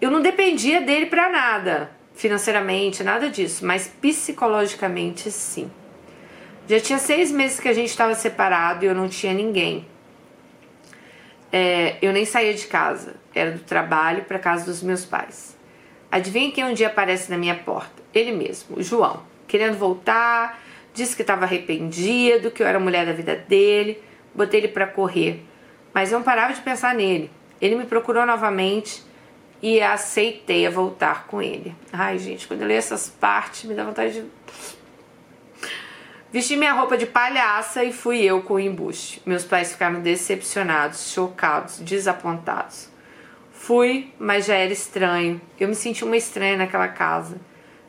Eu 0.00 0.10
não 0.10 0.20
dependia 0.20 0.80
dele 0.80 1.06
para 1.06 1.30
nada, 1.30 1.90
financeiramente, 2.14 3.04
nada 3.04 3.30
disso, 3.30 3.64
mas 3.64 3.86
psicologicamente 3.86 5.30
sim. 5.30 5.70
Já 6.68 6.80
tinha 6.80 6.98
seis 6.98 7.30
meses 7.30 7.60
que 7.60 7.68
a 7.68 7.72
gente 7.72 7.90
estava 7.90 8.14
separado 8.14 8.84
e 8.84 8.88
eu 8.88 8.94
não 8.94 9.08
tinha 9.08 9.32
ninguém. 9.32 9.86
É, 11.56 11.98
eu 12.02 12.12
nem 12.12 12.24
saía 12.24 12.52
de 12.52 12.66
casa, 12.66 13.14
era 13.32 13.52
do 13.52 13.60
trabalho 13.60 14.24
para 14.24 14.40
casa 14.40 14.64
dos 14.64 14.82
meus 14.82 15.04
pais. 15.04 15.56
Adivinha 16.10 16.50
quem 16.50 16.64
um 16.64 16.74
dia 16.74 16.88
aparece 16.88 17.30
na 17.30 17.38
minha 17.38 17.54
porta? 17.54 18.02
Ele 18.12 18.32
mesmo, 18.32 18.76
o 18.76 18.82
João, 18.82 19.22
querendo 19.46 19.78
voltar, 19.78 20.60
disse 20.92 21.14
que 21.14 21.22
estava 21.22 21.44
arrependido, 21.44 22.50
que 22.50 22.60
eu 22.60 22.66
era 22.66 22.78
a 22.78 22.80
mulher 22.80 23.06
da 23.06 23.12
vida 23.12 23.36
dele, 23.36 24.02
botei 24.34 24.58
ele 24.58 24.68
para 24.68 24.88
correr, 24.88 25.44
mas 25.92 26.10
eu 26.10 26.18
não 26.18 26.24
parava 26.24 26.52
de 26.52 26.60
pensar 26.60 26.92
nele. 26.92 27.30
Ele 27.60 27.76
me 27.76 27.84
procurou 27.84 28.26
novamente 28.26 29.04
e 29.62 29.80
aceitei 29.80 30.66
a 30.66 30.70
voltar 30.70 31.28
com 31.28 31.40
ele. 31.40 31.72
Ai, 31.92 32.18
gente, 32.18 32.48
quando 32.48 32.62
eu 32.62 32.66
leio 32.66 32.78
essas 32.78 33.08
partes, 33.08 33.62
me 33.62 33.74
dá 33.74 33.84
vontade 33.84 34.14
de 34.14 34.26
Vesti 36.34 36.56
minha 36.56 36.72
roupa 36.72 36.98
de 36.98 37.06
palhaça 37.06 37.84
e 37.84 37.92
fui 37.92 38.20
eu 38.20 38.42
com 38.42 38.54
o 38.54 38.58
embuste. 38.58 39.22
Meus 39.24 39.44
pais 39.44 39.70
ficaram 39.70 40.02
decepcionados, 40.02 41.12
chocados, 41.12 41.78
desapontados. 41.78 42.88
Fui, 43.52 44.08
mas 44.18 44.46
já 44.46 44.56
era 44.56 44.72
estranho. 44.72 45.40
Eu 45.60 45.68
me 45.68 45.76
senti 45.76 46.02
uma 46.02 46.16
estranha 46.16 46.56
naquela 46.56 46.88
casa. 46.88 47.40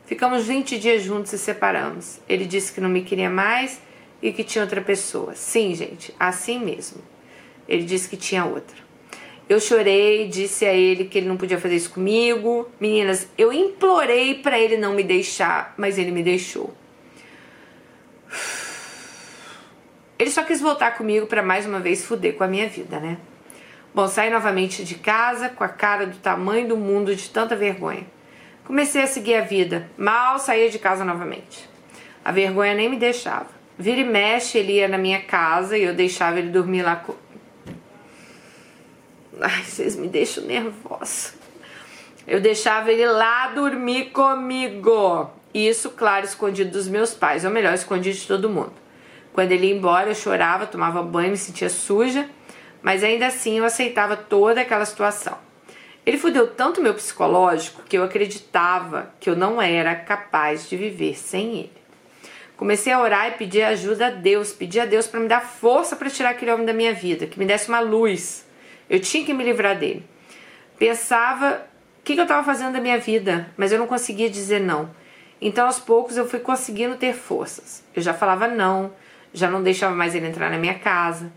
Ficamos 0.04 0.46
20 0.46 0.78
dias 0.78 1.02
juntos 1.02 1.32
e 1.32 1.38
separamos. 1.38 2.20
Ele 2.28 2.44
disse 2.44 2.72
que 2.72 2.80
não 2.80 2.88
me 2.88 3.02
queria 3.02 3.28
mais 3.28 3.80
e 4.22 4.32
que 4.32 4.44
tinha 4.44 4.62
outra 4.62 4.80
pessoa. 4.80 5.34
Sim, 5.34 5.74
gente, 5.74 6.14
assim 6.16 6.60
mesmo. 6.60 7.02
Ele 7.68 7.82
disse 7.82 8.08
que 8.08 8.16
tinha 8.16 8.44
outra. 8.44 8.76
Eu 9.48 9.58
chorei, 9.58 10.28
disse 10.28 10.64
a 10.64 10.72
ele 10.72 11.06
que 11.06 11.18
ele 11.18 11.26
não 11.26 11.36
podia 11.36 11.58
fazer 11.58 11.74
isso 11.74 11.90
comigo. 11.90 12.70
Meninas, 12.78 13.26
eu 13.36 13.52
implorei 13.52 14.36
para 14.36 14.56
ele 14.56 14.76
não 14.76 14.94
me 14.94 15.02
deixar, 15.02 15.74
mas 15.76 15.98
ele 15.98 16.12
me 16.12 16.22
deixou. 16.22 16.72
Ele 20.18 20.30
só 20.30 20.42
quis 20.42 20.60
voltar 20.60 20.96
comigo 20.96 21.26
para 21.26 21.42
mais 21.42 21.66
uma 21.66 21.78
vez 21.78 22.04
fuder 22.04 22.34
com 22.34 22.44
a 22.44 22.48
minha 22.48 22.68
vida, 22.68 22.98
né? 22.98 23.18
Bom, 23.94 24.08
saí 24.08 24.30
novamente 24.30 24.84
de 24.84 24.94
casa 24.94 25.48
com 25.48 25.64
a 25.64 25.68
cara 25.68 26.06
do 26.06 26.16
tamanho 26.18 26.68
do 26.68 26.76
mundo 26.76 27.14
de 27.14 27.30
tanta 27.30 27.56
vergonha. 27.56 28.06
Comecei 28.64 29.02
a 29.02 29.06
seguir 29.06 29.36
a 29.36 29.42
vida, 29.42 29.88
mal 29.96 30.38
saía 30.38 30.68
de 30.68 30.78
casa 30.78 31.04
novamente. 31.04 31.68
A 32.24 32.32
vergonha 32.32 32.74
nem 32.74 32.88
me 32.88 32.96
deixava. 32.96 33.48
Vira 33.78 34.00
e 34.00 34.04
mexe, 34.04 34.58
ele 34.58 34.72
ia 34.72 34.88
na 34.88 34.98
minha 34.98 35.20
casa 35.22 35.78
e 35.78 35.84
eu 35.84 35.94
deixava 35.94 36.38
ele 36.38 36.48
dormir 36.48 36.82
lá 36.82 36.96
com. 36.96 37.14
Ai, 39.40 39.62
vocês 39.62 39.96
me 39.96 40.08
deixam 40.08 40.44
nervosa. 40.44 41.34
Eu 42.26 42.40
deixava 42.40 42.90
ele 42.90 43.06
lá 43.06 43.48
dormir 43.48 44.10
comigo. 44.10 45.30
Isso, 45.56 45.88
claro, 45.88 46.26
escondido 46.26 46.70
dos 46.70 46.86
meus 46.86 47.14
pais, 47.14 47.42
ou 47.42 47.50
melhor, 47.50 47.72
escondido 47.72 48.14
de 48.14 48.26
todo 48.26 48.50
mundo. 48.50 48.74
Quando 49.32 49.52
ele 49.52 49.68
ia 49.68 49.74
embora, 49.74 50.10
eu 50.10 50.14
chorava, 50.14 50.66
tomava 50.66 51.02
banho, 51.02 51.30
me 51.30 51.38
sentia 51.38 51.70
suja, 51.70 52.28
mas 52.82 53.02
ainda 53.02 53.26
assim 53.26 53.56
eu 53.56 53.64
aceitava 53.64 54.18
toda 54.18 54.60
aquela 54.60 54.84
situação. 54.84 55.38
Ele 56.04 56.18
fudeu 56.18 56.46
tanto 56.46 56.82
meu 56.82 56.92
psicológico 56.92 57.84
que 57.88 57.96
eu 57.96 58.04
acreditava 58.04 59.10
que 59.18 59.30
eu 59.30 59.34
não 59.34 59.60
era 59.60 59.94
capaz 59.94 60.68
de 60.68 60.76
viver 60.76 61.18
sem 61.18 61.60
ele. 61.60 61.72
Comecei 62.54 62.92
a 62.92 63.00
orar 63.00 63.28
e 63.28 63.38
pedir 63.38 63.62
ajuda 63.62 64.08
a 64.08 64.10
Deus, 64.10 64.52
pedir 64.52 64.80
a 64.80 64.84
Deus 64.84 65.06
para 65.06 65.20
me 65.20 65.26
dar 65.26 65.40
força 65.40 65.96
para 65.96 66.10
tirar 66.10 66.30
aquele 66.32 66.52
homem 66.52 66.66
da 66.66 66.74
minha 66.74 66.92
vida, 66.92 67.26
que 67.26 67.38
me 67.38 67.46
desse 67.46 67.70
uma 67.70 67.80
luz. 67.80 68.46
Eu 68.90 69.00
tinha 69.00 69.24
que 69.24 69.32
me 69.32 69.42
livrar 69.42 69.78
dele. 69.78 70.04
Pensava 70.78 71.66
o 71.98 72.04
que, 72.04 72.12
que 72.12 72.20
eu 72.20 72.24
estava 72.24 72.44
fazendo 72.44 72.74
da 72.74 72.80
minha 72.80 72.98
vida, 72.98 73.48
mas 73.56 73.72
eu 73.72 73.78
não 73.78 73.86
conseguia 73.86 74.28
dizer 74.28 74.60
não. 74.60 74.90
Então, 75.40 75.66
aos 75.66 75.78
poucos, 75.78 76.16
eu 76.16 76.28
fui 76.28 76.40
conseguindo 76.40 76.96
ter 76.96 77.14
forças. 77.14 77.84
Eu 77.94 78.02
já 78.02 78.14
falava 78.14 78.48
não, 78.48 78.92
já 79.32 79.50
não 79.50 79.62
deixava 79.62 79.94
mais 79.94 80.14
ele 80.14 80.26
entrar 80.26 80.50
na 80.50 80.58
minha 80.58 80.78
casa. 80.78 81.30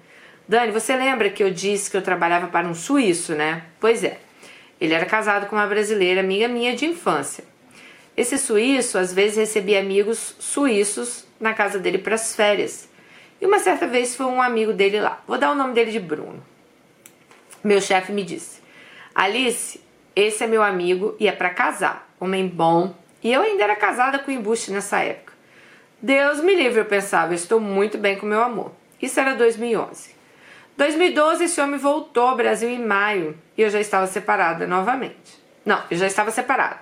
Dani, 0.48 0.72
você 0.72 0.96
lembra 0.96 1.30
que 1.30 1.44
eu 1.44 1.52
disse 1.52 1.92
que 1.92 1.98
eu 1.98 2.02
trabalhava 2.02 2.48
para 2.48 2.68
um 2.68 2.74
suíço, 2.74 3.34
né? 3.36 3.64
Pois 3.80 4.04
é. 4.04 4.20
Ele 4.80 4.94
era 4.94 5.06
casado 5.06 5.48
com 5.48 5.56
uma 5.56 5.68
brasileira, 5.68 6.22
amiga 6.22 6.48
minha 6.48 6.76
de 6.76 6.86
infância. 6.86 7.44
Esse 8.16 8.38
suíço 8.38 8.98
às 8.98 9.14
vezes 9.14 9.38
recebia 9.38 9.80
amigos 9.80 10.36
suíços 10.40 11.26
na 11.40 11.54
casa 11.54 11.78
dele 11.78 11.98
para 11.98 12.16
as 12.16 12.36
férias. 12.36 12.90
E 13.42 13.46
uma 13.46 13.60
certa 13.60 13.88
vez 13.88 14.16
foi 14.16 14.26
um 14.26 14.42
amigo 14.42 14.74
dele 14.74 15.00
lá. 15.00 15.22
Vou 15.28 15.38
dar 15.38 15.52
o 15.52 15.56
nome 15.56 15.74
dele 15.74 15.92
de 15.92 16.00
Bruno. 16.00 16.44
Meu 17.64 17.82
chefe 17.82 18.12
me 18.12 18.24
disse: 18.24 18.62
Alice, 19.14 19.82
esse 20.16 20.44
é 20.44 20.48
meu 20.48 20.64
amigo 20.64 21.16
e 21.20 21.28
é 21.28 21.32
para 21.32 21.50
casar. 21.50 22.10
Homem 22.20 22.48
bom. 22.48 22.94
E 23.22 23.32
eu 23.32 23.42
ainda 23.42 23.64
era 23.64 23.76
casada 23.76 24.20
com 24.20 24.32
embuste 24.32 24.72
nessa 24.72 25.00
época. 25.00 25.34
Deus 26.02 26.40
me 26.42 26.56
livre, 26.56 26.80
eu 26.80 26.86
pensava, 26.86 27.34
eu 27.34 27.36
estou 27.36 27.60
muito 27.60 27.98
bem 27.98 28.18
com 28.18 28.26
meu 28.26 28.42
amor. 28.42 28.72
Isso 29.02 29.20
era 29.20 29.36
2011. 29.36 30.16
2012, 30.78 31.44
esse 31.44 31.60
homem 31.60 31.78
voltou 31.78 32.28
ao 32.28 32.38
Brasil 32.38 32.70
em 32.70 32.86
maio 32.86 33.38
e 33.58 33.62
eu 33.62 33.70
já 33.70 33.82
estava 33.82 34.08
separada 34.08 34.66
novamente. 34.66 35.38
Não, 35.66 35.84
eu 35.92 35.98
já 35.98 36.08
estava 36.08 36.32
separada. 36.32 36.80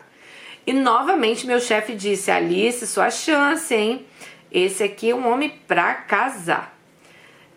E 0.68 0.74
novamente 0.74 1.48
meu 1.48 1.60
chefe 1.60 1.96
disse: 1.96 2.30
Alice, 2.30 2.86
sua 2.86 3.10
chance, 3.10 3.74
hein? 3.74 4.06
Esse 4.52 4.84
aqui 4.84 5.10
é 5.10 5.16
um 5.16 5.28
homem 5.28 5.50
pra 5.68 5.96
casar. 5.96 6.78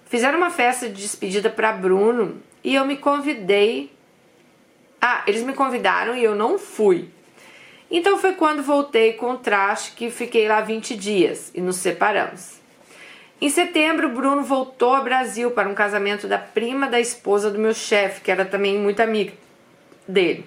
Fizeram 0.07 0.39
uma 0.39 0.51
festa 0.51 0.89
de 0.89 0.95
despedida 0.95 1.51
para 1.51 1.73
Bruno 1.73 2.43
e 2.65 2.75
eu 2.75 2.87
me 2.87 2.97
convidei. 2.97 3.93
Ah, 5.01 5.23
eles 5.27 5.43
me 5.43 5.53
convidaram 5.53 6.17
e 6.17 6.25
eu 6.25 6.35
não 6.35 6.59
fui. 6.59 7.11
Então 7.91 8.19
foi 8.19 8.35
quando 8.35 8.63
voltei 8.63 9.15
com 9.15 9.33
o 9.33 9.39
traste 9.39 9.93
que 9.93 10.11
fiquei 10.11 10.47
lá 10.47 10.61
20 10.61 10.97
dias 10.97 11.51
e 11.55 11.61
nos 11.61 11.77
separamos. 11.77 12.61
Em 13.41 13.49
setembro, 13.49 14.11
Bruno 14.11 14.43
voltou 14.43 14.95
ao 14.95 15.03
Brasil 15.03 15.51
para 15.51 15.69
um 15.69 15.75
casamento 15.75 16.29
da 16.29 16.39
prima 16.39 16.87
da 16.87 17.01
esposa 17.01 17.51
do 17.51 17.59
meu 17.59 17.73
chefe, 17.73 18.21
que 18.21 18.31
era 18.31 18.45
também 18.45 18.79
muito 18.79 19.01
amiga 19.01 19.33
dele. 20.07 20.45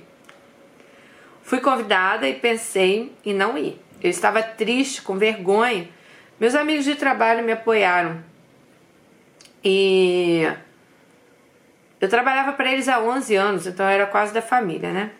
Fui 1.41 1.59
convidada 1.59 2.27
e 2.29 2.35
pensei 2.35 3.11
em 3.25 3.33
não 3.33 3.57
ir. 3.57 3.79
Eu 4.01 4.09
estava 4.09 4.43
triste, 4.43 5.01
com 5.01 5.17
vergonha. 5.17 5.89
Meus 6.39 6.55
amigos 6.55 6.85
de 6.85 6.95
trabalho 6.95 7.43
me 7.43 7.51
apoiaram. 7.51 8.23
E 9.63 10.47
eu 11.99 12.07
trabalhava 12.07 12.53
para 12.53 12.71
eles 12.71 12.87
há 12.87 12.99
11 12.99 13.35
anos, 13.35 13.67
então 13.67 13.85
eu 13.85 13.91
era 13.91 14.05
quase 14.05 14.33
da 14.33 14.41
família, 14.41 14.91
né? 14.91 15.11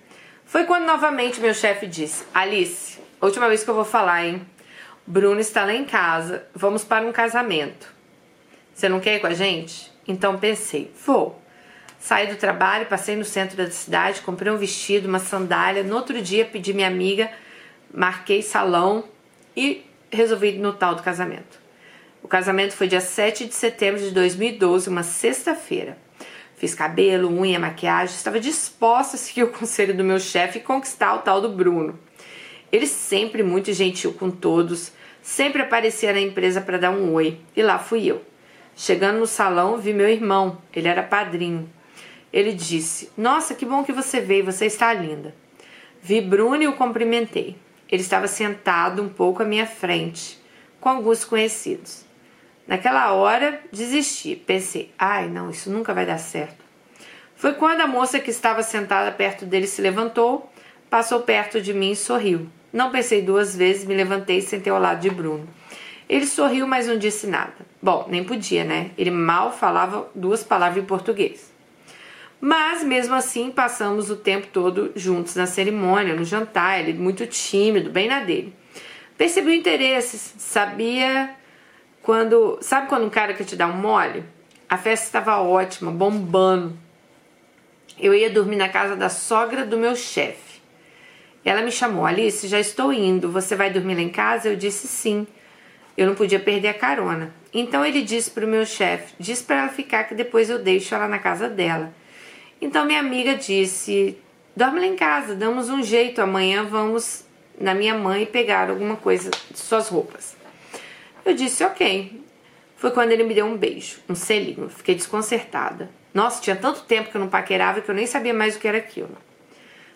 Foi 0.46 0.66
quando 0.66 0.86
novamente 0.86 1.40
meu 1.40 1.54
chefe 1.54 1.88
disse: 1.88 2.26
Alice, 2.34 3.00
última 3.22 3.48
vez 3.48 3.64
que 3.64 3.70
eu 3.70 3.76
vou 3.76 3.86
falar, 3.86 4.26
hein? 4.26 4.46
Bruno 5.06 5.40
está 5.40 5.66
lá 5.66 5.74
em 5.74 5.84
casa, 5.84 6.46
vamos 6.54 6.84
para 6.84 7.06
um 7.06 7.12
casamento. 7.12 7.94
Você 8.74 8.88
não 8.88 9.00
quer 9.00 9.16
ir 9.16 9.20
com 9.20 9.28
a 9.28 9.34
gente? 9.34 9.92
Então 10.08 10.38
pensei, 10.38 10.92
vou. 11.06 11.42
Saí 12.00 12.28
do 12.28 12.36
trabalho, 12.36 12.86
passei 12.86 13.16
no 13.16 13.24
centro 13.24 13.56
da 13.56 13.70
cidade, 13.70 14.22
comprei 14.22 14.52
um 14.52 14.58
vestido, 14.58 15.08
uma 15.08 15.20
sandália. 15.20 15.84
No 15.84 15.96
outro 15.96 16.22
dia 16.22 16.44
pedi 16.44 16.74
minha 16.74 16.88
amiga, 16.88 17.32
marquei 17.94 18.42
salão 18.42 19.06
e 19.56 19.86
resolvi 20.12 20.50
ir 20.50 20.60
no 20.60 20.74
tal 20.74 20.96
do 20.96 21.04
casamento. 21.04 21.62
O 22.22 22.28
casamento 22.28 22.74
foi 22.74 22.88
dia 22.88 23.02
7 23.02 23.46
de 23.46 23.54
setembro 23.54 24.02
de 24.02 24.12
2012, 24.12 24.90
uma 24.90 25.04
sexta-feira. 25.04 25.98
Fiz 26.58 26.74
cabelo, 26.74 27.30
unha, 27.30 27.60
maquiagem, 27.60 28.16
estava 28.16 28.40
disposta 28.40 29.16
a 29.16 29.20
seguir 29.20 29.44
o 29.44 29.52
conselho 29.54 29.96
do 29.96 30.04
meu 30.04 30.20
chefe 30.20 30.60
e 30.60 30.62
conquistar 30.62 31.16
o 31.16 31.20
tal 31.20 31.42
do 31.42 31.50
Bruno. 31.50 32.00
Ele 32.72 32.88
sempre 32.88 33.44
muito 33.44 33.72
gentil 33.74 34.14
com 34.14 34.32
todos, 34.32 34.92
sempre 35.22 35.62
aparecia 35.62 36.14
na 36.14 36.20
empresa 36.20 36.62
para 36.62 36.78
dar 36.78 36.92
um 36.92 37.14
oi, 37.14 37.40
e 37.56 37.62
lá 37.62 37.78
fui 37.78 38.06
eu. 38.06 38.22
Chegando 38.76 39.20
no 39.20 39.28
salão, 39.28 39.78
vi 39.78 39.94
meu 39.94 40.10
irmão, 40.10 40.58
ele 40.74 40.88
era 40.88 41.04
padrinho. 41.04 41.70
Ele 42.32 42.52
disse: 42.52 43.12
Nossa, 43.16 43.54
que 43.54 43.66
bom 43.66 43.84
que 43.84 43.94
você 43.94 44.20
veio, 44.20 44.46
você 44.46 44.66
está 44.66 44.92
linda. 44.92 45.36
Vi 46.02 46.20
Bruno 46.20 46.64
e 46.64 46.68
o 46.68 46.74
cumprimentei. 46.74 47.56
Ele 47.88 48.02
estava 48.02 48.28
sentado 48.28 49.04
um 49.04 49.10
pouco 49.10 49.44
à 49.44 49.46
minha 49.46 49.68
frente, 49.68 50.40
com 50.82 50.90
alguns 50.90 51.24
conhecidos. 51.24 52.04
Naquela 52.68 53.12
hora, 53.14 53.60
desisti. 53.72 54.36
Pensei: 54.36 54.92
ai, 54.98 55.28
não, 55.30 55.50
isso 55.50 55.70
nunca 55.70 55.94
vai 55.94 56.06
dar 56.06 56.18
certo. 56.18 56.64
Foi 57.36 57.54
quando 57.54 57.82
a 57.82 57.88
moça 57.88 58.20
que 58.20 58.30
estava 58.30 58.64
sentada 58.64 59.12
perto 59.12 59.46
dele 59.46 59.68
se 59.68 59.82
levantou, 59.82 60.50
passou 60.90 61.22
perto 61.22 61.62
de 61.62 61.74
mim 61.74 61.92
e 61.92 61.96
sorriu. 61.96 62.48
Não 62.72 62.90
pensei 62.90 63.22
duas 63.22 63.56
vezes, 63.56 63.86
me 63.86 63.94
levantei 63.94 64.38
e 64.38 64.42
sentei 64.42 64.72
ao 64.72 64.80
lado 64.80 65.02
de 65.02 65.10
Bruno. 65.10 65.48
Ele 66.08 66.26
sorriu, 66.26 66.68
mas 66.68 66.88
não 66.88 66.98
disse 66.98 67.28
nada. 67.28 67.54
Bom, 67.82 68.06
nem 68.10 68.24
podia, 68.24 68.64
né? 68.64 68.92
Ele 68.98 69.12
mal 69.12 69.52
falava 69.52 70.10
duas 70.16 70.44
palavras 70.44 70.82
em 70.82 70.86
português. 70.86 71.52
Mas 72.40 72.84
mesmo 72.84 73.16
assim, 73.16 73.52
passamos 73.52 74.10
o 74.10 74.16
tempo 74.16 74.48
todo 74.48 74.92
juntos 74.96 75.36
na 75.36 75.46
cerimônia, 75.46 76.16
no 76.16 76.24
jantar. 76.24 76.80
Ele 76.80 76.94
muito 76.94 77.26
tímido, 77.26 77.90
bem 77.90 78.08
na 78.08 78.20
dele. 78.20 78.54
Percebi 79.18 79.52
o 79.52 79.54
interesse, 79.54 80.18
sabia 80.38 81.36
quando. 82.04 82.60
Sabe 82.62 82.88
quando 82.88 83.06
um 83.06 83.10
cara 83.10 83.34
quer 83.34 83.46
te 83.46 83.56
dar 83.56 83.68
um 83.68 83.78
mole? 83.78 84.24
A 84.70 84.78
festa 84.78 85.06
estava 85.06 85.40
ótima, 85.40 85.90
bombando. 85.90 86.78
Eu 88.00 88.14
ia 88.14 88.30
dormir 88.30 88.58
na 88.58 88.70
casa 88.70 88.96
da 88.96 89.10
sogra 89.10 89.66
do 89.66 89.78
meu 89.78 89.96
chefe. 89.96 90.62
Ela 91.46 91.62
me 91.62 91.72
chamou, 91.72 92.06
Alice, 92.06 92.48
já 92.48 92.60
estou 92.60 92.94
indo, 92.94 93.32
você 93.32 93.56
vai 93.56 93.70
dormir 93.70 93.96
lá 93.96 94.02
em 94.02 94.10
casa? 94.10 94.50
Eu 94.50 94.56
disse 94.56 94.88
sim. 94.88 95.28
Eu 95.96 96.08
não 96.08 96.16
podia 96.16 96.40
perder 96.40 96.70
a 96.70 96.74
carona. 96.74 97.34
Então 97.54 97.86
ele 97.86 98.02
disse 98.02 98.32
para 98.32 98.46
o 98.46 98.50
meu 98.50 98.66
chefe: 98.66 99.14
diz 99.20 99.42
para 99.42 99.62
ela 99.62 99.70
ficar 99.70 100.06
que 100.06 100.16
depois 100.16 100.50
eu 100.50 100.60
deixo 100.60 100.96
ela 100.96 101.08
na 101.08 101.20
casa 101.20 101.48
dela. 101.48 101.94
Então 102.60 102.86
minha 102.86 103.00
amiga 103.00 103.36
disse: 103.36 104.18
dorme 104.56 104.80
lá 104.80 104.88
em 104.88 104.96
casa, 104.96 105.36
damos 105.36 105.70
um 105.70 105.84
jeito. 105.84 106.22
Amanhã 106.22 106.64
vamos 106.64 107.26
na 107.60 107.76
minha 107.76 107.94
mãe 107.94 108.26
pegar 108.26 108.70
alguma 108.70 108.96
coisa 108.96 109.30
de 109.52 109.60
suas 109.60 109.90
roupas. 109.90 110.43
Eu 111.26 111.34
disse: 111.34 111.64
ok. 111.64 112.22
Foi 112.76 112.92
quando 112.92 113.12
ele 113.12 113.24
me 113.24 113.34
deu 113.34 113.46
um 113.46 113.56
beijo, 113.56 114.00
um 114.10 114.16
selinho. 114.16 114.70
Fiquei 114.70 114.94
desconcertada. 114.96 115.90
Nossa, 116.14 116.42
tinha 116.42 116.56
tanto 116.56 116.82
tempo 116.82 117.10
que 117.10 117.16
eu 117.16 117.22
não 117.22 117.30
paquerava 117.30 117.80
que 117.80 117.90
eu 117.90 117.96
nem 117.96 118.06
sabia 118.06 118.34
mais 118.34 118.56
o 118.56 118.60
que 118.60 118.68
era 118.68 118.78
aquilo. 118.78 119.18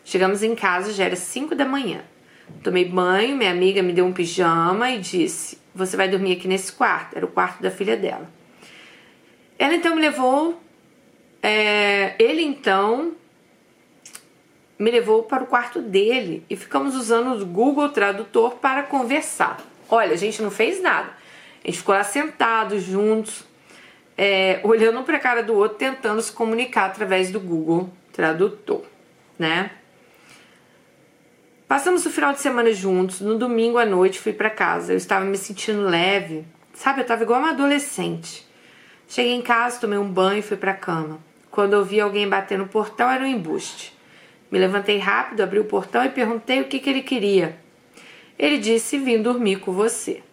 Chegamos 0.05 0.41
em 0.41 0.55
casa, 0.55 0.93
já 0.93 1.03
era 1.03 1.15
5 1.17 1.53
da 1.53 1.65
manhã. 1.65 2.01
Tomei 2.63 2.85
banho, 2.85 3.35
minha 3.35 3.51
amiga 3.51 3.83
me 3.83 3.91
deu 3.91 4.05
um 4.05 4.13
pijama 4.13 4.89
e 4.89 4.99
disse: 4.99 5.57
Você 5.75 5.97
vai 5.97 6.07
dormir 6.07 6.37
aqui 6.37 6.47
nesse 6.47 6.71
quarto. 6.71 7.17
Era 7.17 7.25
o 7.25 7.29
quarto 7.29 7.61
da 7.61 7.69
filha 7.69 7.97
dela. 7.97 8.29
Ela 9.59 9.75
então 9.75 9.93
me 9.95 10.01
levou. 10.01 10.61
É, 11.43 12.15
ele 12.17 12.41
então 12.41 13.13
me 14.79 14.91
levou 14.91 15.23
para 15.23 15.43
o 15.43 15.47
quarto 15.47 15.81
dele 15.81 16.45
e 16.49 16.55
ficamos 16.55 16.95
usando 16.95 17.41
o 17.41 17.45
Google 17.45 17.89
Tradutor 17.89 18.55
para 18.55 18.83
conversar. 18.83 19.57
Olha, 19.89 20.13
a 20.13 20.17
gente 20.17 20.41
não 20.41 20.51
fez 20.51 20.81
nada. 20.81 21.16
Gente 21.67 21.79
ficou 21.79 21.93
lá 21.93 22.03
sentados 22.03 22.81
juntos, 22.81 23.43
é, 24.17 24.61
olhando 24.63 25.03
para 25.03 25.17
a 25.17 25.19
cara 25.19 25.43
do 25.43 25.53
outro, 25.53 25.77
tentando 25.77 26.21
se 26.21 26.31
comunicar 26.31 26.85
através 26.85 27.29
do 27.29 27.41
Google 27.41 27.89
Tradutor, 28.13 28.85
né? 29.37 29.71
Passamos 31.67 32.05
o 32.05 32.09
final 32.09 32.31
de 32.31 32.39
semana 32.39 32.71
juntos. 32.71 33.19
No 33.19 33.37
domingo 33.37 33.77
à 33.77 33.85
noite 33.85 34.17
fui 34.17 34.31
para 34.31 34.49
casa. 34.49 34.93
Eu 34.93 34.97
estava 34.97 35.25
me 35.25 35.37
sentindo 35.37 35.81
leve. 35.81 36.45
Sabe, 36.73 36.99
eu 36.99 37.01
estava 37.01 37.23
igual 37.23 37.41
uma 37.41 37.49
adolescente. 37.49 38.47
Cheguei 39.05 39.33
em 39.33 39.41
casa, 39.41 39.81
tomei 39.81 39.99
um 39.99 40.09
banho 40.09 40.39
e 40.39 40.41
fui 40.41 40.55
para 40.55 40.71
a 40.71 40.75
cama. 40.75 41.19
Quando 41.51 41.73
ouvi 41.73 41.99
alguém 41.99 42.29
bater 42.29 42.57
no 42.57 42.67
portão, 42.67 43.09
era 43.09 43.21
um 43.21 43.27
embuste. 43.27 43.93
Me 44.49 44.57
levantei 44.57 44.97
rápido, 44.97 45.41
abri 45.43 45.59
o 45.59 45.65
portão 45.65 46.05
e 46.05 46.09
perguntei 46.09 46.61
o 46.61 46.65
que, 46.65 46.79
que 46.79 46.89
ele 46.89 47.01
queria. 47.01 47.57
Ele 48.39 48.57
disse: 48.57 48.97
Vim 48.97 49.21
dormir 49.21 49.59
com 49.59 49.73
você. 49.73 50.23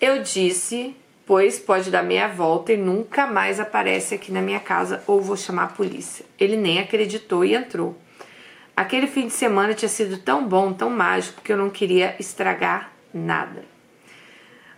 Eu 0.00 0.22
disse: 0.22 0.96
Pois 1.26 1.58
pode 1.58 1.90
dar 1.90 2.02
meia 2.02 2.26
volta 2.26 2.72
e 2.72 2.76
nunca 2.76 3.26
mais 3.26 3.60
aparece 3.60 4.14
aqui 4.14 4.32
na 4.32 4.40
minha 4.40 4.58
casa 4.58 5.02
ou 5.06 5.20
vou 5.20 5.36
chamar 5.36 5.64
a 5.64 5.68
polícia. 5.68 6.24
Ele 6.38 6.56
nem 6.56 6.78
acreditou 6.78 7.44
e 7.44 7.54
entrou. 7.54 7.94
Aquele 8.74 9.06
fim 9.06 9.26
de 9.26 9.34
semana 9.34 9.74
tinha 9.74 9.90
sido 9.90 10.16
tão 10.16 10.48
bom, 10.48 10.72
tão 10.72 10.88
mágico, 10.88 11.42
que 11.42 11.52
eu 11.52 11.56
não 11.56 11.68
queria 11.68 12.16
estragar 12.18 12.90
nada. 13.12 13.62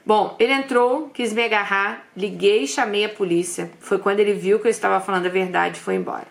Bom, 0.04 0.34
ele 0.40 0.52
entrou, 0.52 1.08
quis 1.10 1.32
me 1.32 1.44
agarrar, 1.44 2.04
liguei 2.16 2.64
e 2.64 2.66
chamei 2.66 3.04
a 3.04 3.08
polícia. 3.08 3.70
Foi 3.78 3.98
quando 3.98 4.18
ele 4.18 4.32
viu 4.32 4.58
que 4.58 4.66
eu 4.66 4.70
estava 4.70 4.98
falando 4.98 5.26
a 5.26 5.30
verdade 5.30 5.78
e 5.78 5.80
foi 5.80 5.94
embora. 5.94 6.26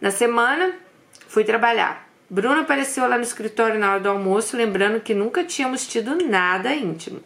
Na 0.00 0.12
semana, 0.12 0.72
fui 1.26 1.42
trabalhar. 1.42 2.08
Bruno 2.30 2.60
apareceu 2.60 3.08
lá 3.08 3.16
no 3.16 3.24
escritório 3.24 3.80
na 3.80 3.90
hora 3.90 4.00
do 4.00 4.08
almoço, 4.08 4.56
lembrando 4.56 5.00
que 5.00 5.12
nunca 5.14 5.42
tínhamos 5.42 5.84
tido 5.88 6.14
nada 6.24 6.72
íntimo. 6.72 7.20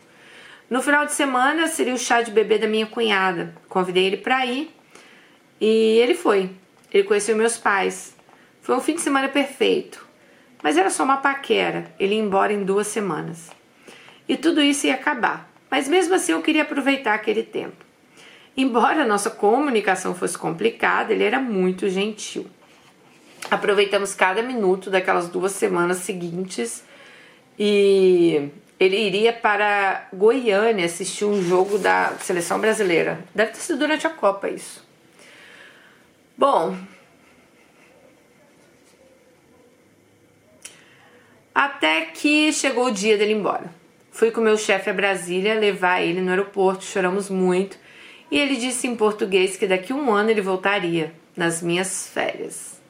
No 0.68 0.82
final 0.82 1.06
de 1.06 1.12
semana 1.12 1.68
seria 1.68 1.94
o 1.94 1.98
chá 1.98 2.22
de 2.22 2.32
bebê 2.32 2.58
da 2.58 2.66
minha 2.66 2.86
cunhada. 2.86 3.54
Convidei 3.68 4.06
ele 4.06 4.16
para 4.16 4.44
ir 4.44 4.74
e 5.60 5.98
ele 5.98 6.14
foi. 6.14 6.50
Ele 6.92 7.04
conheceu 7.04 7.36
meus 7.36 7.56
pais. 7.56 8.16
Foi 8.62 8.74
um 8.74 8.80
fim 8.80 8.96
de 8.96 9.00
semana 9.00 9.28
perfeito, 9.28 10.04
mas 10.62 10.76
era 10.76 10.90
só 10.90 11.04
uma 11.04 11.18
paquera. 11.18 11.94
Ele 12.00 12.16
ia 12.16 12.20
embora 12.20 12.52
em 12.52 12.64
duas 12.64 12.88
semanas. 12.88 13.50
E 14.28 14.36
tudo 14.36 14.60
isso 14.60 14.88
ia 14.88 14.94
acabar, 14.94 15.48
mas 15.70 15.88
mesmo 15.88 16.14
assim 16.14 16.32
eu 16.32 16.42
queria 16.42 16.62
aproveitar 16.62 17.14
aquele 17.14 17.44
tempo. 17.44 17.84
Embora 18.56 19.02
a 19.02 19.06
nossa 19.06 19.30
comunicação 19.30 20.16
fosse 20.16 20.36
complicada, 20.36 21.12
ele 21.12 21.22
era 21.22 21.38
muito 21.38 21.88
gentil. 21.88 22.46
Aproveitamos 23.48 24.14
cada 24.14 24.42
minuto 24.42 24.90
daquelas 24.90 25.28
duas 25.28 25.52
semanas 25.52 25.98
seguintes 25.98 26.82
e 27.56 28.48
ele 28.78 28.96
iria 28.96 29.32
para 29.32 30.08
Goiânia 30.12 30.84
assistir 30.84 31.24
um 31.24 31.42
jogo 31.42 31.78
da 31.78 32.12
seleção 32.20 32.60
brasileira. 32.60 33.20
Deve 33.34 33.52
ter 33.52 33.60
sido 33.60 33.78
durante 33.78 34.06
a 34.06 34.10
Copa 34.10 34.48
isso. 34.48 34.84
Bom, 36.36 36.76
até 41.54 42.02
que 42.02 42.52
chegou 42.52 42.86
o 42.86 42.92
dia 42.92 43.16
dele 43.16 43.32
ir 43.32 43.36
embora. 43.36 43.74
Fui 44.10 44.30
com 44.30 44.40
meu 44.40 44.58
chefe 44.58 44.90
a 44.90 44.94
Brasília 44.94 45.54
levar 45.54 46.02
ele 46.02 46.20
no 46.20 46.30
aeroporto, 46.30 46.84
choramos 46.84 47.30
muito 47.30 47.78
e 48.30 48.38
ele 48.38 48.56
disse 48.56 48.86
em 48.86 48.96
português 48.96 49.56
que 49.56 49.66
daqui 49.66 49.92
a 49.92 49.96
um 49.96 50.12
ano 50.12 50.30
ele 50.30 50.40
voltaria, 50.40 51.12
nas 51.36 51.62
minhas 51.62 52.08
férias. 52.08 52.80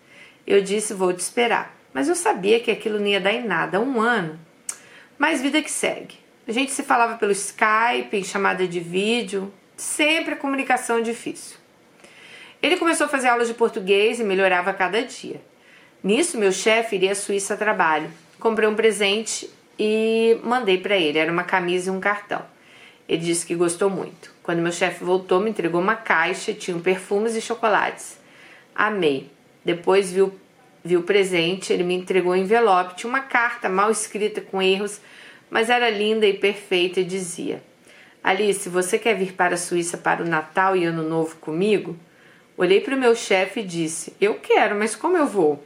Eu 0.47 0.63
disse: 0.63 0.95
Vou 0.95 1.13
te 1.13 1.21
esperar. 1.21 1.77
Mas 1.93 2.09
eu 2.09 2.15
sabia 2.15 2.61
que 2.61 2.71
aquilo 2.71 2.99
não 2.99 3.07
ia 3.07 3.21
dar 3.21 3.33
em 3.33 3.45
nada. 3.45 3.81
Um 3.81 4.01
ano. 4.01 4.39
Mas 5.19 5.41
vida 5.41 5.63
que 5.63 5.71
segue. 5.71 6.19
A 6.47 6.53
gente 6.53 6.71
se 6.73 6.83
falava 6.83 7.17
pelo 7.17 7.33
Skype, 7.33 8.17
em 8.17 8.25
chamada 8.25 8.67
de 8.69 8.79
vídeo, 8.79 9.53
sempre 9.77 10.35
a 10.35 10.37
comunicação 10.37 11.01
difícil. 11.01 11.57
Ele 12.63 12.77
começou 12.77 13.07
a 13.07 13.09
fazer 13.09 13.29
aulas 13.29 13.49
de 13.49 13.55
português 13.55 14.21
e 14.21 14.25
melhorava 14.25 14.71
a 14.71 14.75
cada 14.75 15.03
dia. 15.03 15.41
Nisso, 16.03 16.39
meu 16.39 16.53
chefe 16.53 16.97
iria 16.97 17.13
à 17.13 17.15
Suíça 17.15 17.55
a 17.55 17.57
trabalho. 17.57 18.11
Comprei 18.39 18.69
um 18.69 18.75
presente 18.75 19.51
e 19.79 20.39
mandei 20.43 20.79
para 20.79 20.97
ele. 20.97 21.19
Era 21.19 21.33
uma 21.33 21.45
camisa 21.45 21.91
e 21.91 21.93
um 21.93 22.01
cartão. 22.01 22.45
Ele 23.09 23.23
disse 23.23 23.47
que 23.47 23.55
gostou 23.55 23.91
muito. 23.91 24.33
Quando 24.43 24.61
meu 24.61 24.73
chefe 24.73 25.05
voltou, 25.05 25.41
me 25.41 25.51
entregou 25.51 25.81
uma 25.81 25.97
caixa, 25.97 26.53
tinha 26.53 26.79
perfumes 26.79 27.35
e 27.35 27.41
chocolates. 27.41 28.19
Amei. 28.75 29.31
Depois 29.65 30.13
viu 30.13 30.33
viu 30.87 31.01
o 31.01 31.03
presente, 31.03 31.73
ele 31.73 31.83
me 31.83 31.95
entregou 31.95 32.33
um 32.33 32.37
envelope, 32.37 32.95
tinha 32.95 33.11
uma 33.11 33.21
carta 33.21 33.69
mal 33.69 33.91
escrita 33.91 34.41
com 34.41 34.63
erros, 34.63 35.01
mas 35.51 35.69
era 35.69 35.91
linda 35.91 36.27
e 36.27 36.33
perfeita 36.33 37.01
e 37.01 37.05
dizia: 37.05 37.63
Alice, 38.23 38.69
você 38.69 38.99
quer 38.99 39.15
vir 39.15 39.33
para 39.33 39.55
a 39.55 39.59
Suíça 39.59 39.99
para 39.99 40.23
o 40.23 40.29
Natal 40.29 40.77
e 40.77 40.85
Ano 40.85 41.03
Novo 41.03 41.37
comigo? 41.37 41.97
Olhei 42.57 42.81
para 42.81 42.97
o 42.97 42.99
meu 42.99 43.15
chefe 43.15 43.61
e 43.61 43.65
disse: 43.65 44.15
Eu 44.21 44.35
quero, 44.35 44.75
mas 44.77 44.97
como 44.97 45.17
eu 45.17 45.27
vou? 45.27 45.63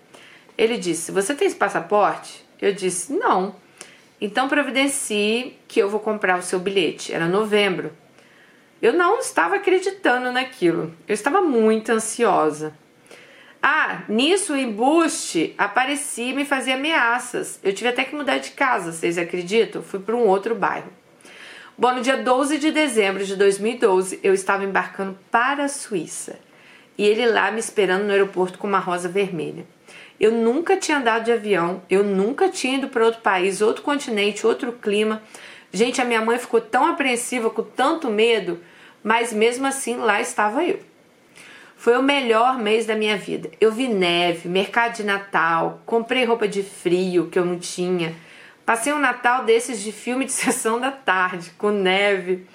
Ele 0.59 0.77
disse: 0.77 1.13
Você 1.13 1.35
tem 1.35 1.47
esse 1.47 1.57
passaporte? 1.57 2.45
Eu 2.61 2.73
disse: 2.73 3.13
Não. 3.13 3.55
Então 4.21 4.49
providencie 4.49 5.57
que 5.67 5.81
eu 5.81 5.89
vou 5.89 6.01
comprar 6.01 6.39
o 6.39 6.43
seu 6.43 6.59
bilhete. 6.59 7.13
Era 7.13 7.27
novembro. 7.27 7.93
Eu 8.83 8.93
não 8.93 9.19
estava 9.19 9.57
acreditando 9.57 10.33
naquilo. 10.33 10.95
Eu 11.07 11.15
estava 11.15 11.41
muito 11.41 11.91
ansiosa. 11.93 12.75
Ah, 13.63 14.05
nisso 14.09 14.55
o 14.55 14.57
embuste 14.57 15.55
aparecia 15.59 16.31
e 16.31 16.35
me 16.35 16.47
fazia 16.47 16.77
ameaças. 16.77 17.61
Eu 17.63 17.75
tive 17.75 17.91
até 17.91 18.05
que 18.05 18.15
mudar 18.15 18.39
de 18.39 18.53
casa, 18.53 18.91
vocês 18.91 19.19
acreditam? 19.19 19.83
Fui 19.83 20.01
para 20.01 20.17
um 20.17 20.27
outro 20.27 20.55
bairro. 20.55 20.91
Bom, 21.77 21.93
no 21.93 22.01
dia 22.01 22.17
12 22.17 22.59
de 22.59 22.71
dezembro 22.71 23.25
de 23.25 23.37
2012, 23.37 24.21
eu 24.23 24.33
estava 24.33 24.65
embarcando 24.65 25.19
para 25.31 25.65
a 25.65 25.69
Suíça. 25.69 26.39
E 26.97 27.07
ele 27.07 27.27
lá 27.27 27.51
me 27.51 27.59
esperando 27.59 28.05
no 28.05 28.13
aeroporto 28.13 28.59
com 28.59 28.67
uma 28.67 28.79
rosa 28.79 29.09
vermelha. 29.09 29.67
Eu 30.19 30.33
nunca 30.33 30.77
tinha 30.77 30.99
andado 30.99 31.25
de 31.25 31.33
avião, 31.33 31.83
eu 31.89 32.03
nunca 32.03 32.49
tinha 32.49 32.77
ido 32.77 32.89
para 32.89 33.05
outro 33.05 33.21
país, 33.21 33.61
outro 33.61 33.83
continente, 33.83 34.47
outro 34.47 34.73
clima. 34.73 35.23
Gente, 35.73 36.01
a 36.01 36.05
minha 36.05 36.21
mãe 36.21 36.39
ficou 36.39 36.61
tão 36.61 36.87
apreensiva, 36.87 37.49
com 37.51 37.63
tanto 37.63 38.11
medo, 38.11 38.61
mas 39.03 39.33
mesmo 39.33 39.67
assim 39.67 39.97
lá 39.97 40.21
estava 40.21 40.65
eu. 40.65 40.81
Foi 41.81 41.97
o 41.97 42.03
melhor 42.03 42.59
mês 42.59 42.85
da 42.85 42.95
minha 42.95 43.17
vida. 43.17 43.51
Eu 43.59 43.73
vi 43.73 43.89
neve, 43.89 44.51
mercado 44.51 44.97
de 44.97 45.03
Natal, 45.03 45.81
comprei 45.87 46.27
roupa 46.27 46.47
de 46.47 46.63
frio 46.63 47.29
que 47.29 47.39
eu 47.39 47.45
não 47.47 47.59
tinha. 47.59 48.15
Passei 48.67 48.93
um 48.93 48.99
Natal 48.99 49.47
desses 49.47 49.81
de 49.81 49.91
filme 49.91 50.27
de 50.27 50.33
sessão 50.37 50.79
da 50.79 50.91
tarde, 50.91 51.51
com 51.57 51.71
neve. 51.71 52.47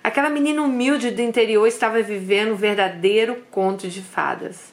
Aquela 0.00 0.30
menina 0.30 0.62
humilde 0.62 1.10
do 1.10 1.20
interior 1.20 1.66
estava 1.66 2.00
vivendo 2.02 2.52
um 2.52 2.54
verdadeiro 2.54 3.42
conto 3.50 3.88
de 3.88 4.00
fadas. 4.00 4.72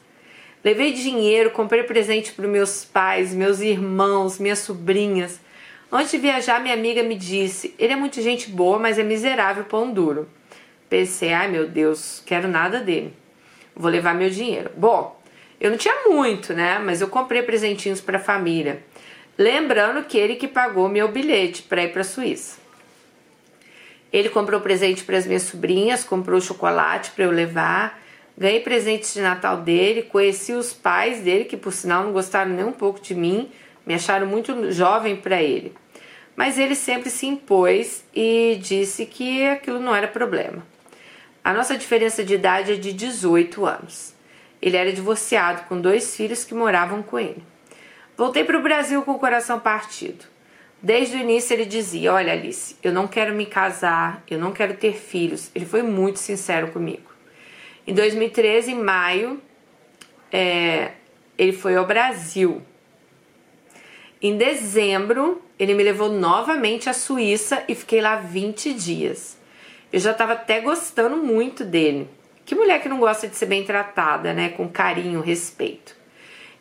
Levei 0.64 0.94
dinheiro, 0.94 1.50
comprei 1.50 1.82
presente 1.82 2.32
para 2.32 2.48
meus 2.48 2.86
pais, 2.86 3.34
meus 3.34 3.60
irmãos, 3.60 4.38
minhas 4.38 4.60
sobrinhas. 4.60 5.42
Antes 5.92 6.12
de 6.12 6.20
viajar, 6.20 6.62
minha 6.62 6.76
amiga 6.76 7.02
me 7.02 7.16
disse: 7.16 7.74
ele 7.80 7.94
é 7.94 7.96
muito 7.96 8.22
gente 8.22 8.52
boa, 8.52 8.78
mas 8.78 9.00
é 9.00 9.04
miserável 9.04 9.64
pão 9.64 9.92
duro. 9.92 10.30
Pensei: 10.88 11.34
ai 11.34 11.48
meu 11.48 11.68
Deus, 11.68 12.22
quero 12.24 12.48
nada 12.48 12.80
dele 12.80 13.25
vou 13.76 13.92
levar 13.92 14.14
meu 14.14 14.30
dinheiro. 14.30 14.72
Bom, 14.78 15.20
eu 15.60 15.70
não 15.70 15.78
tinha 15.78 16.08
muito, 16.08 16.54
né? 16.54 16.80
Mas 16.80 17.02
eu 17.02 17.08
comprei 17.08 17.42
presentinhos 17.42 18.02
para 18.02 18.18
a 18.18 18.22
família. 18.22 18.84
Lembrando 19.38 20.04
que 20.04 20.18
ele 20.18 20.36
que 20.36 20.48
pagou 20.48 20.88
meu 20.88 21.10
bilhete 21.10 21.64
para 21.64 21.84
ir 21.84 21.92
para 21.92 22.02
a 22.02 22.06
Suíça. 22.06 22.58
Ele 24.12 24.30
comprou 24.30 24.62
presente 24.62 25.04
para 25.04 25.18
as 25.18 25.26
minhas 25.26 25.44
sobrinhas, 25.44 26.04
comprou 26.04 26.40
chocolate 26.40 27.12
para 27.12 27.26
eu 27.26 27.32
levar. 27.32 28.02
Ganhei 28.38 28.62
presentes 28.62 29.14
de 29.14 29.22
Natal 29.22 29.58
dele, 29.58 30.04
conheci 30.04 30.54
os 30.54 30.74
pais 30.74 31.22
dele, 31.22 31.46
que 31.46 31.58
por 31.58 31.74
sinal 31.74 32.04
não 32.04 32.14
gostaram 32.14 32.52
nem 32.52 32.66
um 32.66 32.72
pouco 32.72 33.02
de 33.02 33.16
mim, 33.16 33.50
me 33.86 33.94
acharam 33.94 34.28
muito 34.28 34.72
jovem 34.72 35.16
para 35.16 35.42
ele. 35.42 35.74
Mas 36.36 36.58
ele 36.58 36.76
sempre 36.76 37.10
se 37.10 37.26
impôs 37.26 38.06
e 38.14 38.58
disse 38.62 39.06
que 39.06 39.46
aquilo 39.46 39.80
não 39.80 39.96
era 39.96 40.08
problema. 40.08 40.66
A 41.46 41.54
nossa 41.54 41.78
diferença 41.78 42.24
de 42.24 42.34
idade 42.34 42.72
é 42.72 42.76
de 42.76 42.92
18 42.92 43.68
anos. 43.68 44.16
Ele 44.60 44.76
era 44.76 44.92
divorciado 44.92 45.62
com 45.70 45.80
dois 45.80 46.16
filhos 46.16 46.44
que 46.44 46.56
moravam 46.56 47.04
com 47.04 47.20
ele. 47.20 47.44
Voltei 48.18 48.44
para 48.44 48.58
o 48.58 48.64
Brasil 48.64 49.04
com 49.04 49.12
o 49.12 49.20
coração 49.20 49.60
partido. 49.60 50.26
Desde 50.82 51.16
o 51.16 51.20
início 51.20 51.54
ele 51.54 51.66
dizia: 51.66 52.12
Olha, 52.12 52.34
Alice, 52.34 52.76
eu 52.82 52.92
não 52.92 53.08
quero 53.08 53.36
me 53.36 53.46
casar, 53.46 54.24
eu 54.28 54.40
não 54.40 54.52
quero 54.52 54.76
ter 54.76 54.96
filhos. 54.96 55.52
Ele 55.54 55.68
foi 55.68 55.84
muito 55.84 56.18
sincero 56.18 56.72
comigo. 56.72 57.14
Em 57.86 57.94
2013, 57.94 58.72
em 58.72 58.80
maio, 58.80 59.40
é, 60.32 60.94
ele 61.38 61.54
foi 61.54 61.76
ao 61.76 61.86
Brasil. 61.86 62.60
Em 64.20 64.36
dezembro, 64.36 65.44
ele 65.60 65.76
me 65.76 65.84
levou 65.84 66.12
novamente 66.12 66.90
à 66.90 66.94
Suíça 66.94 67.64
e 67.68 67.76
fiquei 67.76 68.02
lá 68.02 68.16
20 68.16 68.74
dias. 68.74 69.35
Eu 69.96 70.02
já 70.02 70.12
estava 70.12 70.34
até 70.34 70.60
gostando 70.60 71.16
muito 71.16 71.64
dele. 71.64 72.10
Que 72.44 72.54
mulher 72.54 72.82
que 72.82 72.90
não 72.90 73.00
gosta 73.00 73.30
de 73.30 73.36
ser 73.38 73.46
bem 73.46 73.64
tratada, 73.64 74.34
né? 74.34 74.50
Com 74.50 74.68
carinho, 74.68 75.22
respeito. 75.22 75.96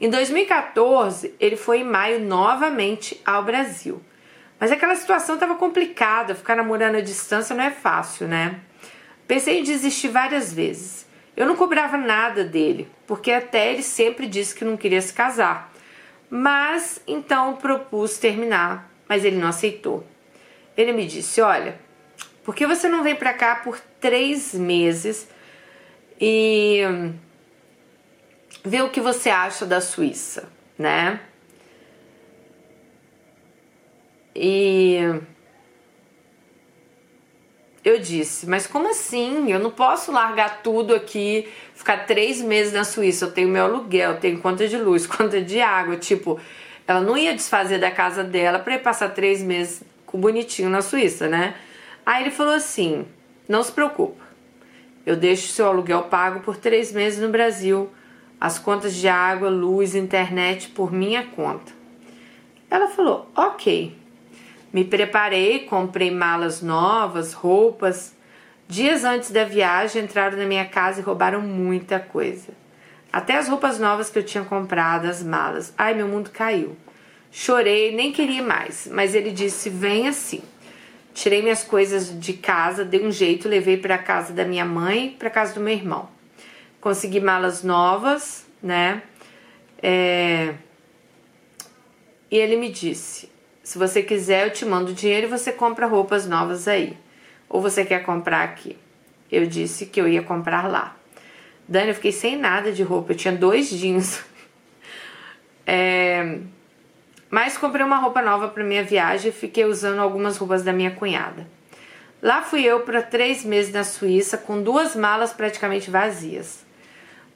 Em 0.00 0.08
2014, 0.08 1.34
ele 1.40 1.56
foi 1.56 1.80
em 1.80 1.84
maio 1.84 2.20
novamente 2.20 3.20
ao 3.26 3.42
Brasil. 3.42 4.00
Mas 4.60 4.70
aquela 4.70 4.94
situação 4.94 5.34
estava 5.34 5.56
complicada, 5.56 6.36
ficar 6.36 6.54
namorando 6.54 6.94
à 6.94 7.00
distância 7.00 7.56
não 7.56 7.64
é 7.64 7.72
fácil, 7.72 8.28
né? 8.28 8.60
Pensei 9.26 9.58
em 9.58 9.64
desistir 9.64 10.10
várias 10.10 10.52
vezes. 10.52 11.04
Eu 11.36 11.44
não 11.44 11.56
cobrava 11.56 11.96
nada 11.96 12.44
dele, 12.44 12.88
porque 13.04 13.32
até 13.32 13.72
ele 13.72 13.82
sempre 13.82 14.28
disse 14.28 14.54
que 14.54 14.64
não 14.64 14.76
queria 14.76 15.02
se 15.02 15.12
casar. 15.12 15.72
Mas 16.30 17.02
então 17.04 17.56
propus 17.56 18.16
terminar, 18.16 18.88
mas 19.08 19.24
ele 19.24 19.38
não 19.38 19.48
aceitou. 19.48 20.06
Ele 20.76 20.92
me 20.92 21.04
disse: 21.04 21.40
Olha, 21.40 21.82
por 22.44 22.54
que 22.54 22.66
você 22.66 22.88
não 22.88 23.02
vem 23.02 23.16
para 23.16 23.32
cá 23.32 23.56
por 23.56 23.80
três 23.98 24.54
meses 24.54 25.26
e 26.20 26.82
vê 28.62 28.82
o 28.82 28.90
que 28.90 29.00
você 29.00 29.30
acha 29.30 29.64
da 29.64 29.80
Suíça, 29.80 30.48
né? 30.78 31.20
E 34.36 34.98
eu 37.82 37.98
disse, 37.98 38.46
mas 38.46 38.66
como 38.66 38.90
assim? 38.90 39.50
Eu 39.50 39.58
não 39.58 39.70
posso 39.70 40.12
largar 40.12 40.62
tudo 40.62 40.94
aqui, 40.94 41.48
ficar 41.74 42.06
três 42.06 42.42
meses 42.42 42.72
na 42.72 42.84
Suíça. 42.84 43.24
Eu 43.26 43.32
tenho 43.32 43.48
meu 43.48 43.64
aluguel, 43.64 44.12
eu 44.12 44.20
tenho 44.20 44.38
conta 44.40 44.68
de 44.68 44.76
luz, 44.76 45.06
conta 45.08 45.40
de 45.40 45.60
água. 45.60 45.96
Tipo, 45.96 46.38
ela 46.86 47.00
não 47.00 47.16
ia 47.16 47.34
desfazer 47.34 47.78
da 47.78 47.90
casa 47.90 48.22
dela 48.22 48.58
para 48.58 48.74
ir 48.74 48.80
passar 48.80 49.10
três 49.10 49.42
meses 49.42 49.82
bonitinho 50.12 50.70
na 50.70 50.80
Suíça, 50.80 51.26
né? 51.26 51.54
Aí 52.04 52.22
ele 52.22 52.30
falou 52.30 52.54
assim: 52.54 53.06
não 53.48 53.62
se 53.62 53.72
preocupa, 53.72 54.22
eu 55.06 55.16
deixo 55.16 55.48
seu 55.48 55.66
aluguel 55.66 56.04
pago 56.04 56.40
por 56.40 56.56
três 56.56 56.92
meses 56.92 57.20
no 57.20 57.28
Brasil, 57.28 57.90
as 58.40 58.58
contas 58.58 58.94
de 58.94 59.08
água, 59.08 59.48
luz, 59.48 59.94
internet 59.94 60.68
por 60.68 60.92
minha 60.92 61.24
conta. 61.24 61.72
Ela 62.70 62.88
falou: 62.88 63.30
ok. 63.34 63.96
Me 64.72 64.84
preparei, 64.84 65.60
comprei 65.60 66.10
malas 66.10 66.60
novas, 66.60 67.32
roupas. 67.32 68.12
Dias 68.66 69.04
antes 69.04 69.30
da 69.30 69.44
viagem, 69.44 70.02
entraram 70.02 70.36
na 70.36 70.46
minha 70.46 70.64
casa 70.64 71.00
e 71.00 71.04
roubaram 71.04 71.40
muita 71.40 72.00
coisa. 72.00 72.48
Até 73.12 73.36
as 73.36 73.46
roupas 73.46 73.78
novas 73.78 74.10
que 74.10 74.18
eu 74.18 74.24
tinha 74.24 74.42
comprado, 74.42 75.06
as 75.06 75.22
malas. 75.22 75.72
Ai, 75.78 75.94
meu 75.94 76.08
mundo 76.08 76.30
caiu. 76.30 76.76
Chorei, 77.30 77.94
nem 77.94 78.10
queria 78.10 78.42
mais, 78.42 78.88
mas 78.90 79.14
ele 79.14 79.30
disse: 79.30 79.70
vem 79.70 80.08
assim. 80.08 80.42
Tirei 81.14 81.40
minhas 81.40 81.62
coisas 81.62 82.18
de 82.18 82.32
casa, 82.32 82.84
dei 82.84 83.06
um 83.06 83.10
jeito, 83.12 83.48
levei 83.48 83.76
para 83.76 83.96
casa 83.96 84.32
da 84.32 84.44
minha 84.44 84.64
mãe, 84.64 85.14
para 85.16 85.30
casa 85.30 85.54
do 85.54 85.60
meu 85.60 85.72
irmão. 85.72 86.08
Consegui 86.80 87.20
malas 87.20 87.62
novas, 87.62 88.44
né? 88.60 89.00
É... 89.80 90.54
E 92.28 92.36
ele 92.36 92.56
me 92.56 92.68
disse: 92.68 93.30
se 93.62 93.78
você 93.78 94.02
quiser, 94.02 94.46
eu 94.46 94.52
te 94.52 94.64
mando 94.64 94.92
dinheiro 94.92 95.28
e 95.28 95.30
você 95.30 95.52
compra 95.52 95.86
roupas 95.86 96.26
novas 96.26 96.66
aí. 96.66 96.98
Ou 97.48 97.62
você 97.62 97.84
quer 97.84 98.02
comprar 98.02 98.42
aqui? 98.42 98.76
Eu 99.30 99.46
disse 99.46 99.86
que 99.86 100.00
eu 100.00 100.08
ia 100.08 100.22
comprar 100.22 100.68
lá. 100.68 100.96
Dani, 101.68 101.88
eu 101.88 101.94
fiquei 101.94 102.12
sem 102.12 102.36
nada 102.36 102.72
de 102.72 102.82
roupa, 102.82 103.12
eu 103.12 103.16
tinha 103.16 103.34
dois 103.34 103.70
jeans. 103.70 104.22
É... 105.66 106.40
Mas 107.34 107.58
comprei 107.58 107.84
uma 107.84 107.96
roupa 107.96 108.22
nova 108.22 108.46
para 108.46 108.62
minha 108.62 108.84
viagem 108.84 109.30
e 109.30 109.34
fiquei 109.34 109.64
usando 109.64 109.98
algumas 109.98 110.36
roupas 110.36 110.62
da 110.62 110.72
minha 110.72 110.92
cunhada. 110.92 111.48
Lá 112.22 112.42
fui 112.42 112.62
eu 112.62 112.82
para 112.82 113.02
três 113.02 113.44
meses 113.44 113.72
na 113.72 113.82
Suíça 113.82 114.38
com 114.38 114.62
duas 114.62 114.94
malas 114.94 115.32
praticamente 115.32 115.90
vazias. 115.90 116.64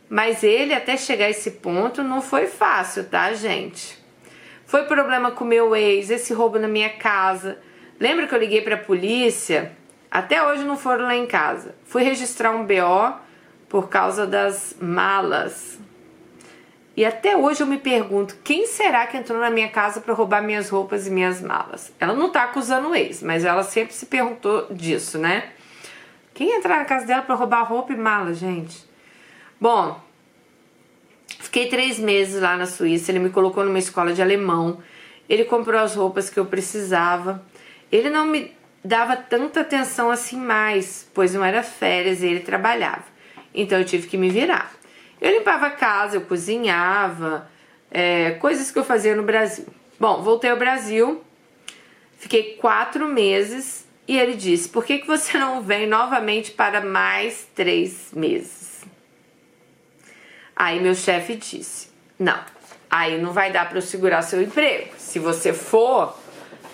Mas 0.09 0.45
ele, 0.45 0.73
até 0.73 0.97
chegar 0.97 1.25
a 1.25 1.31
esse 1.31 1.51
ponto, 1.51 2.05
não 2.05 2.23
foi 2.23 2.47
fácil, 2.47 3.07
tá, 3.07 3.33
gente? 3.33 3.99
Foi 4.67 4.85
problema 4.85 5.33
com 5.33 5.45
meu 5.45 5.75
ex, 5.75 6.11
esse 6.11 6.33
roubo 6.33 6.61
na 6.61 6.69
minha 6.69 6.91
casa. 6.91 7.59
Lembra 7.99 8.29
que 8.29 8.35
eu 8.37 8.39
liguei 8.39 8.61
para 8.61 8.77
a 8.77 8.79
polícia? 8.79 9.73
Até 10.09 10.41
hoje 10.47 10.63
não 10.63 10.77
foram 10.77 11.07
lá 11.07 11.17
em 11.17 11.27
casa. 11.27 11.75
Fui 11.85 12.05
registrar 12.05 12.53
um 12.53 12.65
BO 12.65 13.19
por 13.69 13.89
causa 13.89 14.29
das 14.29 14.77
malas. 14.81 15.77
E 16.99 17.05
até 17.05 17.37
hoje 17.37 17.61
eu 17.61 17.67
me 17.69 17.79
pergunto 17.79 18.39
quem 18.43 18.67
será 18.67 19.07
que 19.07 19.17
entrou 19.17 19.39
na 19.39 19.51
minha 19.51 19.69
casa 19.69 20.01
para 20.01 20.13
roubar 20.13 20.43
minhas 20.43 20.69
roupas 20.69 21.07
e 21.07 21.11
minhas 21.13 21.41
malas. 21.41 21.93
Ela 22.01 22.13
não 22.13 22.29
tá 22.29 22.43
acusando 22.43 22.89
o 22.89 22.95
ex, 22.97 23.23
mas 23.23 23.45
ela 23.45 23.63
sempre 23.63 23.95
se 23.95 24.07
perguntou 24.07 24.67
disso, 24.69 25.17
né? 25.17 25.51
Quem 26.35 26.57
entrar 26.57 26.79
na 26.79 26.85
casa 26.85 27.07
dela 27.07 27.23
para 27.23 27.37
roubar 27.37 27.63
roupa 27.63 27.93
e 27.93 27.97
mala, 27.97 28.35
gente? 28.35 28.85
Bom, 29.61 30.01
fiquei 31.39 31.69
três 31.69 32.01
meses 32.01 32.43
lá 32.43 32.57
na 32.57 32.67
Suíça. 32.67 33.13
Ele 33.13 33.21
me 33.21 33.31
colocou 33.31 33.65
numa 33.65 33.79
escola 33.79 34.13
de 34.13 34.21
alemão. 34.21 34.83
Ele 35.29 35.45
comprou 35.45 35.81
as 35.81 35.95
roupas 35.95 36.29
que 36.29 36.41
eu 36.41 36.47
precisava. 36.47 37.41
Ele 37.93 38.11
não 38.11 38.27
me 38.27 38.53
dava 38.85 39.15
tanta 39.15 39.61
atenção 39.61 40.11
assim 40.11 40.37
mais, 40.37 41.09
pois 41.15 41.33
não 41.33 41.45
era 41.45 41.63
férias 41.63 42.25
e 42.25 42.27
ele 42.27 42.41
trabalhava. 42.41 43.05
Então 43.55 43.79
eu 43.79 43.85
tive 43.85 44.09
que 44.09 44.17
me 44.17 44.31
virar. 44.31 44.78
Eu 45.20 45.33
limpava 45.33 45.66
a 45.66 45.70
casa, 45.70 46.16
eu 46.16 46.20
cozinhava, 46.22 47.50
é, 47.90 48.33
coisas 48.33 48.70
que 48.70 48.78
eu 48.78 48.85
fazia 48.85 49.14
no 49.16 49.22
Brasil. 49.22 49.66
Bom, 49.98 50.22
voltei 50.22 50.50
ao 50.50 50.57
Brasil, 50.57 51.24
fiquei 52.18 52.54
quatro 52.54 53.07
meses 53.09 53.87
e 54.07 54.18
ele 54.18 54.35
disse: 54.35 54.68
Por 54.68 54.85
que, 54.85 54.98
que 54.98 55.07
você 55.07 55.37
não 55.37 55.61
vem 55.61 55.87
novamente 55.87 56.52
para 56.52 56.81
mais 56.81 57.48
três 57.54 58.12
meses? 58.12 58.85
Aí 60.54 60.81
meu 60.81 60.94
chefe 60.94 61.37
disse: 61.37 61.88
Não, 62.18 62.40
aí 62.88 63.20
não 63.20 63.33
vai 63.33 63.50
dar 63.52 63.68
para 63.68 63.78
eu 63.78 63.83
segurar 63.83 64.22
seu 64.22 64.40
emprego. 64.40 64.90
Se 64.96 65.18
você 65.18 65.52
for, 65.52 66.16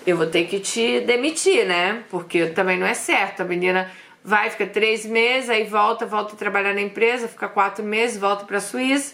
eu 0.05 0.15
vou 0.15 0.27
ter 0.27 0.45
que 0.45 0.59
te 0.59 1.01
demitir, 1.01 1.65
né? 1.65 2.03
Porque 2.09 2.47
também 2.47 2.77
não 2.77 2.85
é 2.85 2.93
certo. 2.93 3.41
A 3.41 3.45
menina 3.45 3.91
vai, 4.25 4.49
fica 4.49 4.65
três 4.65 5.05
meses, 5.05 5.51
aí 5.51 5.65
volta, 5.65 6.03
volta 6.07 6.33
a 6.33 6.35
trabalhar 6.35 6.73
na 6.73 6.81
empresa, 6.81 7.27
fica 7.27 7.47
quatro 7.47 7.85
meses, 7.85 8.17
volta 8.17 8.43
para 8.43 8.57
a 8.57 8.61
Suíça. 8.61 9.13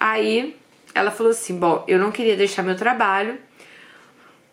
Aí 0.00 0.56
ela 0.94 1.10
falou 1.10 1.30
assim: 1.30 1.58
Bom, 1.58 1.84
eu 1.86 1.98
não 1.98 2.10
queria 2.10 2.36
deixar 2.36 2.62
meu 2.62 2.74
trabalho, 2.74 3.38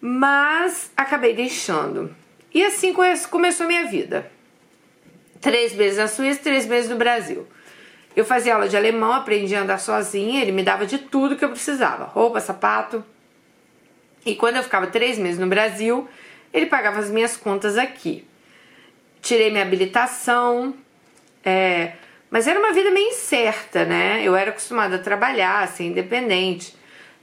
mas 0.02 0.92
acabei 0.98 1.34
deixando. 1.34 2.14
E 2.54 2.64
assim 2.64 2.94
começou 2.94 3.64
a 3.64 3.68
minha 3.68 3.86
vida. 3.86 4.30
Três 5.40 5.74
meses 5.74 5.98
na 5.98 6.08
Suíça, 6.08 6.42
três 6.44 6.66
meses 6.66 6.90
no 6.90 6.98
Brasil. 6.98 7.48
Eu 8.16 8.26
fazia 8.26 8.54
aula 8.54 8.68
de 8.68 8.78
alemão, 8.78 9.14
aprendi 9.14 9.56
a 9.56 9.62
andar 9.62 9.80
sozinha, 9.80 10.42
ele 10.42 10.52
me 10.52 10.62
dava 10.64 10.86
de 10.86 10.98
tudo 10.98 11.38
que 11.38 11.46
eu 11.46 11.50
precisava: 11.50 12.04
roupa, 12.04 12.42
sapato. 12.42 13.04
E 14.26 14.36
quando 14.36 14.58
eu 14.58 14.64
ficava 14.64 14.88
três 14.88 15.18
meses 15.18 15.40
no 15.40 15.48
Brasil, 15.48 16.08
ele 16.54 16.66
pagava 16.66 17.00
as 17.00 17.10
minhas 17.10 17.38
contas 17.38 17.78
aqui 17.78 18.26
tirei 19.24 19.50
minha 19.50 19.64
habilitação, 19.64 20.76
é, 21.44 21.94
mas 22.30 22.46
era 22.46 22.60
uma 22.60 22.74
vida 22.74 22.92
meio 22.92 23.08
incerta, 23.08 23.86
né? 23.86 24.22
Eu 24.22 24.36
era 24.36 24.52
acostumada 24.52 24.98
a 24.98 25.00
trabalhar, 25.00 25.68
ser 25.70 25.86
independente. 25.86 26.76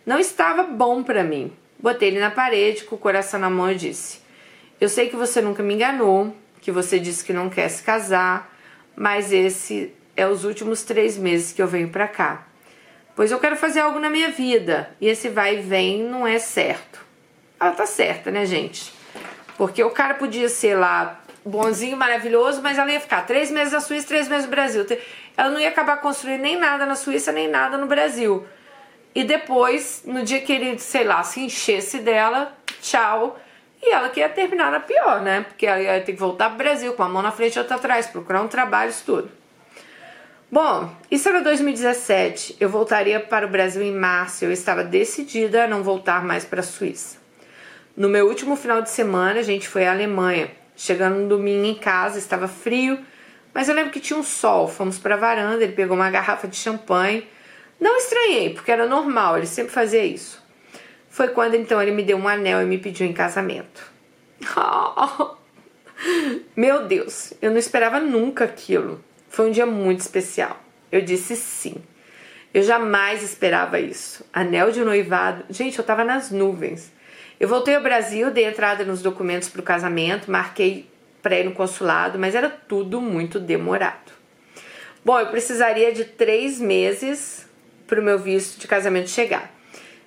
Não 0.04 0.18
estava 0.18 0.62
bom 0.62 1.02
para 1.02 1.22
mim. 1.22 1.52
Botei 1.78 2.08
ele 2.08 2.18
na 2.18 2.30
parede, 2.30 2.84
com 2.84 2.96
o 2.96 2.98
coração 2.98 3.38
na 3.38 3.50
mão 3.50 3.70
e 3.70 3.74
disse: 3.74 4.20
Eu 4.80 4.88
sei 4.88 5.08
que 5.08 5.16
você 5.16 5.40
nunca 5.40 5.62
me 5.62 5.74
enganou, 5.74 6.34
que 6.60 6.72
você 6.72 6.98
disse 6.98 7.24
que 7.24 7.32
não 7.32 7.50
quer 7.50 7.68
se 7.68 7.82
casar, 7.82 8.50
mas 8.96 9.32
esse 9.32 9.92
é 10.16 10.26
os 10.26 10.44
últimos 10.44 10.82
três 10.82 11.18
meses 11.18 11.52
que 11.52 11.62
eu 11.62 11.68
venho 11.68 11.90
para 11.90 12.08
cá. 12.08 12.46
Pois 13.14 13.30
eu 13.30 13.38
quero 13.38 13.56
fazer 13.56 13.80
algo 13.80 13.98
na 13.98 14.08
minha 14.08 14.30
vida 14.30 14.90
e 15.00 15.06
esse 15.06 15.28
vai 15.28 15.58
e 15.58 15.60
vem 15.60 16.02
não 16.02 16.26
é 16.26 16.38
certo. 16.38 17.04
Ela 17.58 17.72
tá 17.72 17.84
certa, 17.84 18.30
né, 18.30 18.46
gente? 18.46 18.92
Porque 19.58 19.82
o 19.82 19.90
cara 19.90 20.14
podia 20.14 20.48
ser 20.48 20.74
lá 20.74 21.20
bonzinho, 21.44 21.96
maravilhoso, 21.96 22.60
mas 22.62 22.78
ela 22.78 22.90
ia 22.90 23.00
ficar 23.00 23.26
três 23.26 23.50
meses 23.50 23.72
na 23.72 23.80
Suíça, 23.80 24.08
três 24.08 24.28
meses 24.28 24.44
no 24.44 24.50
Brasil. 24.50 24.86
Ela 25.36 25.50
não 25.50 25.60
ia 25.60 25.68
acabar 25.68 25.96
construindo 25.98 26.42
nem 26.42 26.58
nada 26.58 26.86
na 26.86 26.94
Suíça, 26.94 27.32
nem 27.32 27.48
nada 27.48 27.78
no 27.78 27.86
Brasil. 27.86 28.46
E 29.14 29.24
depois, 29.24 30.02
no 30.04 30.22
dia 30.22 30.40
que 30.40 30.52
ele, 30.52 30.78
sei 30.78 31.04
lá, 31.04 31.22
se 31.22 31.40
enchesse 31.40 31.98
dela, 31.98 32.56
tchau. 32.80 33.38
E 33.82 33.90
ela 33.90 34.08
que 34.10 34.20
ia 34.20 34.28
terminar 34.28 34.70
na 34.70 34.80
pior, 34.80 35.22
né? 35.22 35.42
Porque 35.48 35.66
ela 35.66 35.80
ia 35.80 36.00
ter 36.00 36.12
que 36.12 36.18
voltar 36.18 36.50
pro 36.50 36.58
Brasil 36.58 36.92
com 36.92 37.02
a 37.02 37.08
mão 37.08 37.22
na 37.22 37.32
frente 37.32 37.56
e 37.56 37.58
outra 37.58 37.76
atrás, 37.76 38.06
procurar 38.06 38.42
um 38.42 38.48
trabalho, 38.48 38.90
isso 38.90 39.04
tudo. 39.04 39.30
Bom, 40.52 40.92
isso 41.10 41.28
era 41.28 41.40
2017. 41.40 42.56
Eu 42.60 42.68
voltaria 42.68 43.20
para 43.20 43.46
o 43.46 43.48
Brasil 43.48 43.82
em 43.82 43.94
março. 43.94 44.44
Eu 44.44 44.52
estava 44.52 44.84
decidida 44.84 45.64
a 45.64 45.68
não 45.68 45.82
voltar 45.82 46.24
mais 46.24 46.44
para 46.44 46.60
a 46.60 46.62
Suíça. 46.62 47.18
No 47.96 48.08
meu 48.08 48.26
último 48.26 48.56
final 48.56 48.82
de 48.82 48.90
semana, 48.90 49.40
a 49.40 49.42
gente 49.42 49.68
foi 49.68 49.86
à 49.86 49.92
Alemanha. 49.92 50.50
Chegando 50.82 51.16
no 51.16 51.28
domingo 51.28 51.66
em 51.66 51.74
casa, 51.74 52.18
estava 52.18 52.48
frio, 52.48 52.98
mas 53.52 53.68
eu 53.68 53.74
lembro 53.74 53.90
que 53.90 54.00
tinha 54.00 54.18
um 54.18 54.22
sol. 54.22 54.66
Fomos 54.66 54.96
para 54.96 55.14
a 55.14 55.18
varanda, 55.18 55.62
ele 55.62 55.74
pegou 55.74 55.94
uma 55.94 56.08
garrafa 56.08 56.48
de 56.48 56.56
champanhe. 56.56 57.28
Não 57.78 57.98
estranhei, 57.98 58.54
porque 58.54 58.72
era 58.72 58.86
normal, 58.86 59.36
ele 59.36 59.46
sempre 59.46 59.74
fazia 59.74 60.02
isso. 60.02 60.42
Foi 61.10 61.28
quando 61.28 61.54
então 61.54 61.82
ele 61.82 61.90
me 61.90 62.02
deu 62.02 62.16
um 62.16 62.26
anel 62.26 62.62
e 62.62 62.64
me 62.64 62.78
pediu 62.78 63.06
em 63.06 63.12
casamento. 63.12 63.92
Oh, 64.56 65.36
meu 66.56 66.86
Deus, 66.86 67.34
eu 67.42 67.50
não 67.50 67.58
esperava 67.58 68.00
nunca 68.00 68.44
aquilo. 68.44 69.04
Foi 69.28 69.50
um 69.50 69.52
dia 69.52 69.66
muito 69.66 70.00
especial. 70.00 70.58
Eu 70.90 71.02
disse 71.02 71.36
sim. 71.36 71.74
Eu 72.54 72.62
jamais 72.62 73.22
esperava 73.22 73.78
isso. 73.78 74.24
Anel 74.32 74.72
de 74.72 74.80
noivado. 74.80 75.44
Gente, 75.50 75.78
eu 75.78 75.84
tava 75.84 76.04
nas 76.04 76.30
nuvens. 76.30 76.90
Eu 77.40 77.48
voltei 77.48 77.74
ao 77.74 77.82
Brasil, 77.82 78.30
dei 78.30 78.44
entrada 78.44 78.84
nos 78.84 79.00
documentos 79.00 79.48
para 79.48 79.62
o 79.62 79.64
casamento, 79.64 80.30
marquei 80.30 80.86
ir 81.24 81.44
no 81.44 81.52
consulado, 81.52 82.18
mas 82.18 82.34
era 82.34 82.50
tudo 82.50 83.00
muito 83.00 83.40
demorado. 83.40 84.12
Bom, 85.02 85.18
eu 85.18 85.28
precisaria 85.28 85.90
de 85.90 86.04
três 86.04 86.60
meses 86.60 87.48
para 87.86 87.98
o 87.98 88.04
meu 88.04 88.18
visto 88.18 88.60
de 88.60 88.68
casamento 88.68 89.08
chegar. 89.08 89.50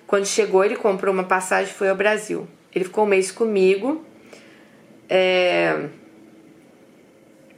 Quando 0.06 0.26
chegou, 0.26 0.64
ele 0.64 0.76
comprou 0.76 1.12
uma 1.12 1.24
passagem 1.24 1.72
e 1.72 1.76
foi 1.76 1.88
ao 1.88 1.96
Brasil. 1.96 2.46
Ele 2.72 2.84
ficou 2.84 3.02
um 3.02 3.08
mês 3.08 3.32
comigo 3.32 4.04
é... 5.10 5.88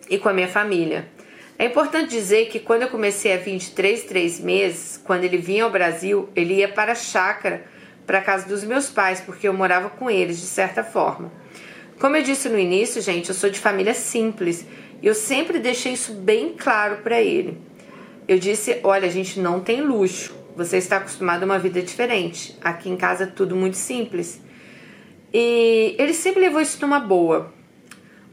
e 0.09 0.17
com 0.17 0.31
a 0.31 0.33
minha 0.33 0.49
família. 0.49 1.07
É 1.59 1.67
importante 1.67 2.09
dizer 2.09 2.49
que 2.49 2.61
quando 2.61 2.83
eu 2.83 2.89
comecei 2.89 3.35
a 3.35 3.37
23, 3.37 4.05
três 4.05 4.41
meses, 4.41 4.99
quando 5.05 5.25
ele 5.25 5.37
vinha 5.37 5.65
ao 5.65 5.71
Brasil, 5.71 6.31
ele 6.35 6.55
ia 6.55 6.69
para 6.69 6.93
a 6.93 6.95
chácara 6.95 7.76
para 8.07 8.21
casa 8.21 8.47
dos 8.47 8.62
meus 8.62 8.88
pais, 8.88 9.21
porque 9.21 9.49
eu 9.49 9.53
morava 9.53 9.90
com 9.90 10.09
eles 10.09 10.38
de 10.38 10.47
certa 10.47 10.85
forma. 10.85 11.31
Como 11.99 12.16
eu 12.16 12.23
disse 12.23 12.49
no 12.49 12.59
início, 12.59 13.03
gente, 13.03 13.31
eu 13.31 13.35
sou 13.35 13.51
de 13.51 13.59
família 13.59 13.95
simples 13.95 14.66
e 15.03 15.07
eu 15.07 15.14
sempre 15.14 15.59
deixei 15.59 15.92
isso 15.92 16.12
bem 16.12 16.55
claro 16.57 16.99
para 16.99 17.21
ele. 17.21 17.59
Eu 18.29 18.38
disse: 18.38 18.81
Olha, 18.83 19.09
a 19.09 19.11
gente 19.11 19.40
não 19.40 19.61
tem 19.61 19.81
luxo, 19.81 20.35
você 20.55 20.77
está 20.77 20.99
acostumado 20.99 21.42
a 21.42 21.47
uma 21.47 21.59
vida 21.59 21.83
diferente. 21.83 22.57
Aqui 22.62 22.88
em 22.88 22.97
casa 22.97 23.25
é 23.25 23.27
tudo 23.27 23.57
muito 23.57 23.77
simples. 23.77 24.40
E 25.33 25.95
ele 25.99 26.14
sempre 26.14 26.40
levou 26.40 26.61
isso 26.61 26.79
numa 26.81 27.01
boa. 27.01 27.53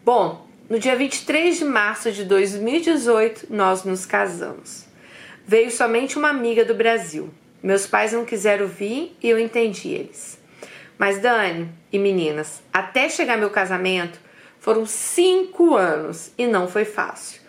Bom, 0.05 0.47
no 0.69 0.79
dia 0.79 0.95
23 0.95 1.57
de 1.57 1.65
março 1.65 2.11
de 2.11 2.23
2018, 2.23 3.47
nós 3.49 3.83
nos 3.83 4.05
casamos. 4.05 4.85
Veio 5.45 5.69
somente 5.69 6.17
uma 6.17 6.29
amiga 6.29 6.63
do 6.63 6.73
Brasil. 6.73 7.29
Meus 7.63 7.87
pais 7.87 8.11
não 8.11 8.25
quiseram 8.25 8.67
vir 8.67 9.15
e 9.23 9.29
eu 9.29 9.39
entendi 9.39 9.87
eles. 9.87 10.37
Mas 10.97 11.19
Dani 11.19 11.69
e 11.93 11.97
meninas, 11.97 12.61
até 12.73 13.07
chegar 13.07 13.37
meu 13.37 13.49
casamento 13.49 14.19
foram 14.59 14.85
cinco 14.85 15.73
anos 15.75 16.33
e 16.37 16.45
não 16.45 16.67
foi 16.67 16.83
fácil. 16.83 17.41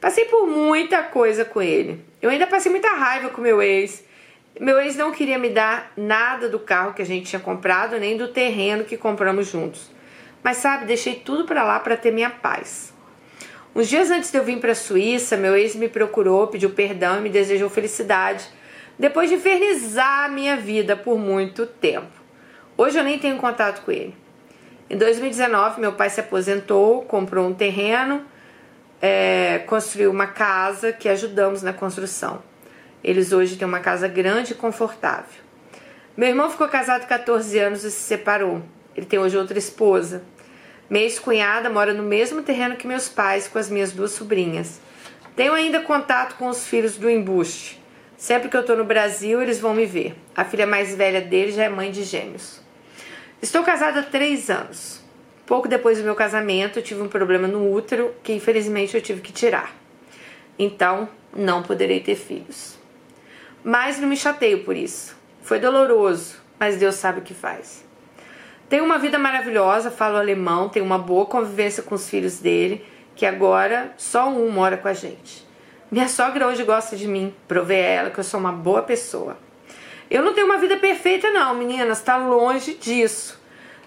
Passei 0.00 0.24
por 0.24 0.44
muita 0.46 1.04
coisa 1.04 1.44
com 1.44 1.62
ele. 1.62 2.04
Eu 2.20 2.30
ainda 2.30 2.48
passei 2.48 2.70
muita 2.70 2.88
raiva 2.88 3.28
com 3.28 3.40
meu 3.40 3.62
ex. 3.62 4.02
Meu 4.58 4.80
ex 4.80 4.96
não 4.96 5.12
queria 5.12 5.38
me 5.38 5.50
dar 5.50 5.92
nada 5.96 6.48
do 6.48 6.58
carro 6.58 6.92
que 6.92 7.02
a 7.02 7.06
gente 7.06 7.26
tinha 7.26 7.40
comprado, 7.40 7.98
nem 7.98 8.16
do 8.16 8.28
terreno 8.28 8.84
que 8.84 8.96
compramos 8.96 9.46
juntos. 9.46 9.88
Mas 10.42 10.56
sabe, 10.56 10.84
deixei 10.84 11.14
tudo 11.14 11.44
para 11.44 11.62
lá 11.62 11.78
para 11.78 11.96
ter 11.96 12.10
minha 12.10 12.30
paz. 12.30 12.92
Uns 13.74 13.88
dias 13.88 14.10
antes 14.10 14.32
de 14.32 14.38
eu 14.38 14.42
vir 14.42 14.58
para 14.58 14.72
a 14.72 14.74
Suíça, 14.74 15.36
meu 15.36 15.56
ex 15.56 15.76
me 15.76 15.88
procurou, 15.88 16.48
pediu 16.48 16.70
perdão 16.70 17.18
e 17.18 17.20
me 17.20 17.28
desejou 17.28 17.70
felicidade, 17.70 18.48
depois 19.00 19.30
de 19.30 19.36
infernizar 19.36 20.26
a 20.26 20.28
minha 20.28 20.58
vida 20.58 20.94
por 20.94 21.18
muito 21.18 21.64
tempo. 21.64 22.12
Hoje 22.76 22.98
eu 22.98 23.02
nem 23.02 23.18
tenho 23.18 23.38
contato 23.38 23.82
com 23.82 23.90
ele. 23.90 24.14
Em 24.90 24.96
2019, 24.98 25.80
meu 25.80 25.94
pai 25.94 26.10
se 26.10 26.20
aposentou, 26.20 27.00
comprou 27.06 27.48
um 27.48 27.54
terreno, 27.54 28.22
é, 29.00 29.60
construiu 29.66 30.10
uma 30.10 30.26
casa 30.26 30.92
que 30.92 31.08
ajudamos 31.08 31.62
na 31.62 31.72
construção. 31.72 32.42
Eles 33.02 33.32
hoje 33.32 33.56
têm 33.56 33.66
uma 33.66 33.80
casa 33.80 34.06
grande 34.06 34.52
e 34.52 34.54
confortável. 34.54 35.40
Meu 36.14 36.28
irmão 36.28 36.50
ficou 36.50 36.68
casado 36.68 37.06
14 37.06 37.58
anos 37.58 37.84
e 37.84 37.90
se 37.90 38.02
separou. 38.02 38.60
Ele 38.94 39.06
tem 39.06 39.18
hoje 39.18 39.34
outra 39.34 39.58
esposa. 39.58 40.22
Minha 40.90 41.04
ex-cunhada 41.04 41.70
mora 41.70 41.94
no 41.94 42.02
mesmo 42.02 42.42
terreno 42.42 42.76
que 42.76 42.86
meus 42.86 43.08
pais 43.08 43.48
com 43.48 43.58
as 43.58 43.70
minhas 43.70 43.92
duas 43.92 44.10
sobrinhas. 44.10 44.78
Tenho 45.34 45.54
ainda 45.54 45.80
contato 45.80 46.36
com 46.36 46.48
os 46.48 46.66
filhos 46.66 46.98
do 46.98 47.08
embuste. 47.08 47.79
Sempre 48.20 48.50
que 48.50 48.56
eu 48.58 48.60
estou 48.60 48.76
no 48.76 48.84
Brasil, 48.84 49.40
eles 49.40 49.58
vão 49.58 49.72
me 49.72 49.86
ver. 49.86 50.14
A 50.36 50.44
filha 50.44 50.66
mais 50.66 50.94
velha 50.94 51.22
dele 51.22 51.52
já 51.52 51.64
é 51.64 51.70
mãe 51.70 51.90
de 51.90 52.02
gêmeos. 52.02 52.60
Estou 53.40 53.64
casada 53.64 54.00
há 54.00 54.02
três 54.02 54.50
anos. 54.50 55.02
Pouco 55.46 55.66
depois 55.66 55.96
do 55.96 56.04
meu 56.04 56.14
casamento, 56.14 56.78
eu 56.78 56.82
tive 56.82 57.00
um 57.00 57.08
problema 57.08 57.48
no 57.48 57.72
útero 57.72 58.14
que 58.22 58.34
infelizmente 58.34 58.94
eu 58.94 59.00
tive 59.00 59.22
que 59.22 59.32
tirar. 59.32 59.74
Então, 60.58 61.08
não 61.34 61.62
poderei 61.62 62.00
ter 62.00 62.14
filhos. 62.14 62.78
Mas 63.64 63.98
não 63.98 64.06
me 64.06 64.18
chateio 64.18 64.64
por 64.64 64.76
isso. 64.76 65.16
Foi 65.40 65.58
doloroso, 65.58 66.36
mas 66.58 66.76
Deus 66.76 66.96
sabe 66.96 67.20
o 67.20 67.22
que 67.22 67.32
faz. 67.32 67.82
Tenho 68.68 68.84
uma 68.84 68.98
vida 68.98 69.18
maravilhosa, 69.18 69.90
falo 69.90 70.18
alemão, 70.18 70.68
tenho 70.68 70.84
uma 70.84 70.98
boa 70.98 71.24
convivência 71.24 71.82
com 71.82 71.94
os 71.94 72.06
filhos 72.06 72.38
dele, 72.38 72.84
que 73.16 73.24
agora 73.24 73.94
só 73.96 74.28
um 74.28 74.50
mora 74.50 74.76
com 74.76 74.88
a 74.88 74.92
gente. 74.92 75.48
Minha 75.90 76.06
sogra 76.06 76.46
hoje 76.46 76.62
gosta 76.62 76.94
de 76.94 77.08
mim, 77.08 77.34
provei 77.48 77.80
a 77.80 77.88
ela 77.88 78.10
que 78.10 78.20
eu 78.20 78.24
sou 78.24 78.38
uma 78.38 78.52
boa 78.52 78.80
pessoa. 78.80 79.36
Eu 80.08 80.22
não 80.22 80.32
tenho 80.32 80.46
uma 80.46 80.58
vida 80.58 80.76
perfeita, 80.76 81.32
não, 81.32 81.52
meninas, 81.56 82.00
tá 82.00 82.16
longe 82.16 82.74
disso. 82.74 83.40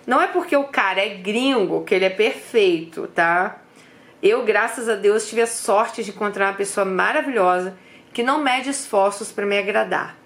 Não 0.05 0.21
é 0.21 0.27
porque 0.27 0.53
o 0.53 0.65
cara 0.65 0.99
é 0.99 1.15
gringo 1.15 1.85
que 1.85 1.95
ele 1.95 2.03
é 2.03 2.09
perfeito, 2.09 3.07
tá? 3.07 3.61
Eu, 4.21 4.43
graças 4.43 4.89
a 4.89 4.95
Deus, 4.95 5.29
tive 5.29 5.43
a 5.43 5.47
sorte 5.47 6.03
de 6.03 6.09
encontrar 6.09 6.47
uma 6.47 6.57
pessoa 6.57 6.83
maravilhosa 6.83 7.77
que 8.11 8.21
não 8.21 8.43
mede 8.43 8.69
esforços 8.69 9.31
para 9.31 9.45
me 9.45 9.57
agradar. 9.57 10.17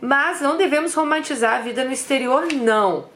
Mas 0.00 0.40
não 0.40 0.56
devemos 0.56 0.94
romantizar 0.94 1.60
a 1.60 1.62
vida 1.62 1.84
no 1.84 1.92
exterior, 1.92 2.52
não. 2.52 3.08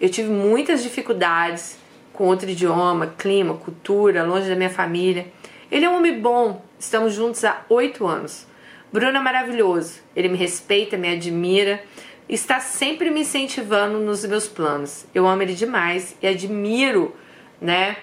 Eu 0.00 0.08
tive 0.08 0.30
muitas 0.30 0.82
dificuldades 0.82 1.78
com 2.14 2.24
outro 2.28 2.48
idioma, 2.48 3.12
clima, 3.18 3.52
cultura, 3.54 4.24
longe 4.24 4.48
da 4.48 4.56
minha 4.56 4.70
família. 4.70 5.26
Ele 5.70 5.84
é 5.84 5.90
um 5.90 5.98
homem 5.98 6.18
bom, 6.18 6.66
estamos 6.78 7.14
juntos 7.14 7.44
há 7.44 7.64
oito 7.68 8.06
anos. 8.06 8.46
Bruno 8.92 9.18
é 9.18 9.20
maravilhoso. 9.20 10.00
Ele 10.16 10.28
me 10.28 10.36
respeita, 10.36 10.96
me 10.96 11.08
admira, 11.08 11.82
está 12.28 12.60
sempre 12.60 13.10
me 13.10 13.20
incentivando 13.20 13.98
nos 13.98 14.24
meus 14.24 14.46
planos. 14.46 15.06
Eu 15.14 15.26
amo 15.26 15.42
ele 15.42 15.54
demais 15.54 16.16
e 16.22 16.26
admiro, 16.26 17.14
né, 17.60 17.96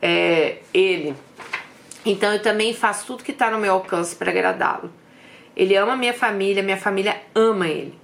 é, 0.00 0.58
ele. 0.72 1.14
Então 2.04 2.32
eu 2.32 2.42
também 2.42 2.74
faço 2.74 3.06
tudo 3.06 3.22
que 3.22 3.30
está 3.30 3.50
no 3.50 3.58
meu 3.58 3.74
alcance 3.74 4.16
para 4.16 4.30
agradá-lo. 4.30 4.90
Ele 5.56 5.76
ama 5.76 5.96
minha 5.96 6.14
família, 6.14 6.62
minha 6.62 6.76
família 6.76 7.20
ama 7.34 7.68
ele. 7.68 8.00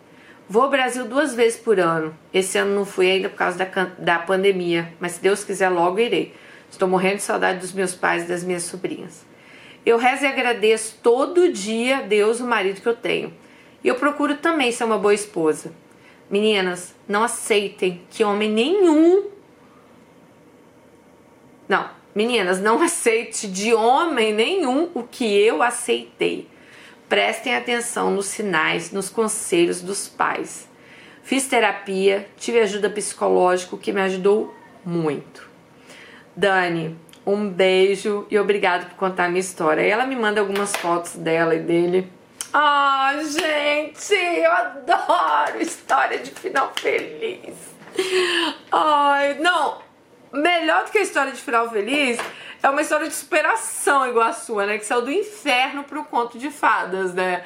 Vou 0.49 0.63
ao 0.63 0.71
Brasil 0.71 1.05
duas 1.07 1.35
vezes 1.35 1.59
por 1.59 1.79
ano. 1.79 2.17
Esse 2.33 2.57
ano 2.59 2.75
não 2.75 2.85
fui 2.85 3.11
ainda 3.11 3.29
por 3.29 3.37
causa 3.37 3.59
da, 3.59 3.85
da 3.99 4.19
pandemia, 4.19 4.93
mas 5.01 5.13
se 5.13 5.23
Deus 5.23 5.45
quiser, 5.45 5.69
logo 5.69 5.99
irei. 5.99 6.35
Estou 6.71 6.87
morrendo 6.87 7.17
de 7.17 7.23
saudade 7.23 7.59
dos 7.59 7.73
meus 7.73 7.95
pais 7.95 8.25
e 8.25 8.29
das 8.29 8.45
minhas 8.45 8.63
sobrinhas. 8.63 9.28
Eu 9.85 9.97
rezo 9.97 10.25
e 10.25 10.27
agradeço 10.27 10.97
todo 11.03 11.53
dia 11.53 12.03
Deus 12.03 12.41
o 12.41 12.47
marido 12.47 12.81
que 12.81 12.89
eu 12.89 12.97
tenho. 12.97 13.33
E 13.83 13.89
eu 13.89 13.95
procuro 13.95 14.37
também 14.37 14.73
ser 14.73 14.85
uma 14.85 14.99
boa 14.99 15.15
esposa. 15.15 15.73
Meninas, 16.31 16.95
não 17.09 17.23
aceitem 17.23 18.03
que 18.11 18.23
homem 18.23 18.51
nenhum. 18.51 19.31
Não, 21.69 21.89
meninas, 22.15 22.61
não 22.61 22.81
aceite 22.83 23.47
de 23.47 23.73
homem 23.73 24.33
nenhum 24.33 24.91
o 24.95 25.03
que 25.03 25.25
eu 25.25 25.63
aceitei. 25.63 26.49
Prestem 27.09 27.57
atenção 27.57 28.11
nos 28.11 28.27
sinais, 28.27 28.93
nos 28.93 29.09
conselhos 29.09 29.81
dos 29.81 30.07
pais. 30.09 30.69
Fiz 31.23 31.47
terapia, 31.47 32.29
tive 32.37 32.61
ajuda 32.61 32.91
psicológica 32.91 33.77
que 33.77 33.93
me 33.93 34.01
ajudou 34.03 34.55
muito. 34.85 35.49
Dani, 36.37 36.97
um 37.33 37.49
beijo 37.49 38.27
e 38.31 38.39
obrigado 38.39 38.89
por 38.89 38.97
contar 38.97 39.27
a 39.27 39.29
minha 39.29 39.41
história. 39.41 39.83
Ela 39.83 40.07
me 40.07 40.17
manda 40.17 40.41
algumas 40.41 40.75
fotos 40.77 41.15
dela 41.15 41.55
e 41.55 41.59
dele. 41.59 42.11
Ah, 42.53 43.15
oh, 43.15 43.25
gente, 43.25 44.15
eu 44.15 44.51
adoro 44.51 45.61
história 45.61 46.19
de 46.19 46.31
final 46.31 46.73
feliz. 46.75 47.55
Ai, 48.73 49.35
não, 49.41 49.79
melhor 50.33 50.87
do 50.87 50.91
que 50.91 50.99
a 50.99 51.03
história 51.03 51.33
de 51.33 51.41
final 51.41 51.69
feliz 51.69 52.19
é 52.63 52.69
uma 52.71 52.81
história 52.81 53.07
de 53.07 53.15
superação 53.15 54.09
igual 54.09 54.29
a 54.29 54.33
sua, 54.33 54.65
né? 54.65 54.79
Que 54.79 54.87
saiu 54.87 55.03
do 55.03 55.11
inferno 55.11 55.85
pro 55.85 56.05
conto 56.05 56.39
de 56.39 56.51
fadas, 56.51 57.13
né? 57.13 57.45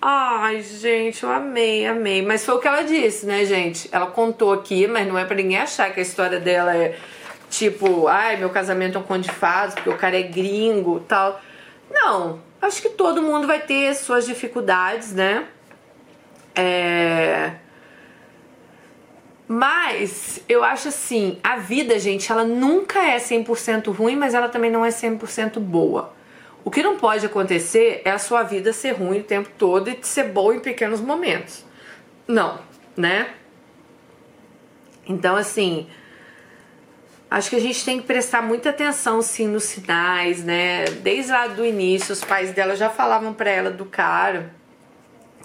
Ai, 0.00 0.60
gente, 0.60 1.22
eu 1.22 1.32
amei, 1.32 1.86
amei. 1.86 2.20
Mas 2.20 2.44
foi 2.44 2.54
o 2.56 2.58
que 2.58 2.68
ela 2.68 2.82
disse, 2.82 3.24
né, 3.24 3.46
gente? 3.46 3.88
Ela 3.90 4.06
contou 4.08 4.52
aqui, 4.52 4.86
mas 4.86 5.08
não 5.08 5.18
é 5.18 5.24
para 5.24 5.36
ninguém 5.36 5.58
achar 5.58 5.92
que 5.92 6.00
a 6.00 6.02
história 6.02 6.38
dela 6.38 6.76
é 6.76 6.98
Tipo, 7.56 8.06
ai, 8.06 8.36
meu 8.36 8.50
casamento 8.50 8.98
é 8.98 9.00
um 9.00 9.02
conto 9.02 9.22
de 9.22 9.32
fadas, 9.32 9.72
porque 9.72 9.88
o 9.88 9.96
cara 9.96 10.14
é 10.14 10.24
gringo 10.24 11.00
tal. 11.00 11.40
Não, 11.90 12.38
acho 12.60 12.82
que 12.82 12.90
todo 12.90 13.22
mundo 13.22 13.46
vai 13.46 13.60
ter 13.60 13.94
suas 13.94 14.26
dificuldades, 14.26 15.14
né? 15.14 15.46
É... 16.54 17.52
Mas 19.48 20.42
eu 20.46 20.62
acho 20.62 20.88
assim, 20.88 21.38
a 21.42 21.56
vida, 21.56 21.98
gente, 21.98 22.30
ela 22.30 22.44
nunca 22.44 22.98
é 23.02 23.16
100% 23.16 23.90
ruim, 23.90 24.16
mas 24.16 24.34
ela 24.34 24.50
também 24.50 24.70
não 24.70 24.84
é 24.84 24.90
100% 24.90 25.58
boa. 25.58 26.12
O 26.62 26.70
que 26.70 26.82
não 26.82 26.98
pode 26.98 27.24
acontecer 27.24 28.02
é 28.04 28.10
a 28.10 28.18
sua 28.18 28.42
vida 28.42 28.70
ser 28.74 28.90
ruim 28.90 29.20
o 29.20 29.24
tempo 29.24 29.48
todo 29.56 29.88
e 29.88 29.98
ser 30.02 30.24
boa 30.24 30.54
em 30.54 30.60
pequenos 30.60 31.00
momentos. 31.00 31.64
Não, 32.28 32.58
né? 32.94 33.30
Então, 35.06 35.36
assim, 35.36 35.88
Acho 37.28 37.50
que 37.50 37.56
a 37.56 37.60
gente 37.60 37.84
tem 37.84 38.00
que 38.00 38.06
prestar 38.06 38.40
muita 38.40 38.70
atenção, 38.70 39.20
sim, 39.20 39.48
nos 39.48 39.64
sinais, 39.64 40.44
né? 40.44 40.84
Desde 40.84 41.32
lá 41.32 41.48
do 41.48 41.64
início, 41.64 42.12
os 42.12 42.22
pais 42.22 42.52
dela 42.52 42.76
já 42.76 42.88
falavam 42.88 43.34
para 43.34 43.50
ela 43.50 43.70
do 43.70 43.84
cara, 43.84 44.54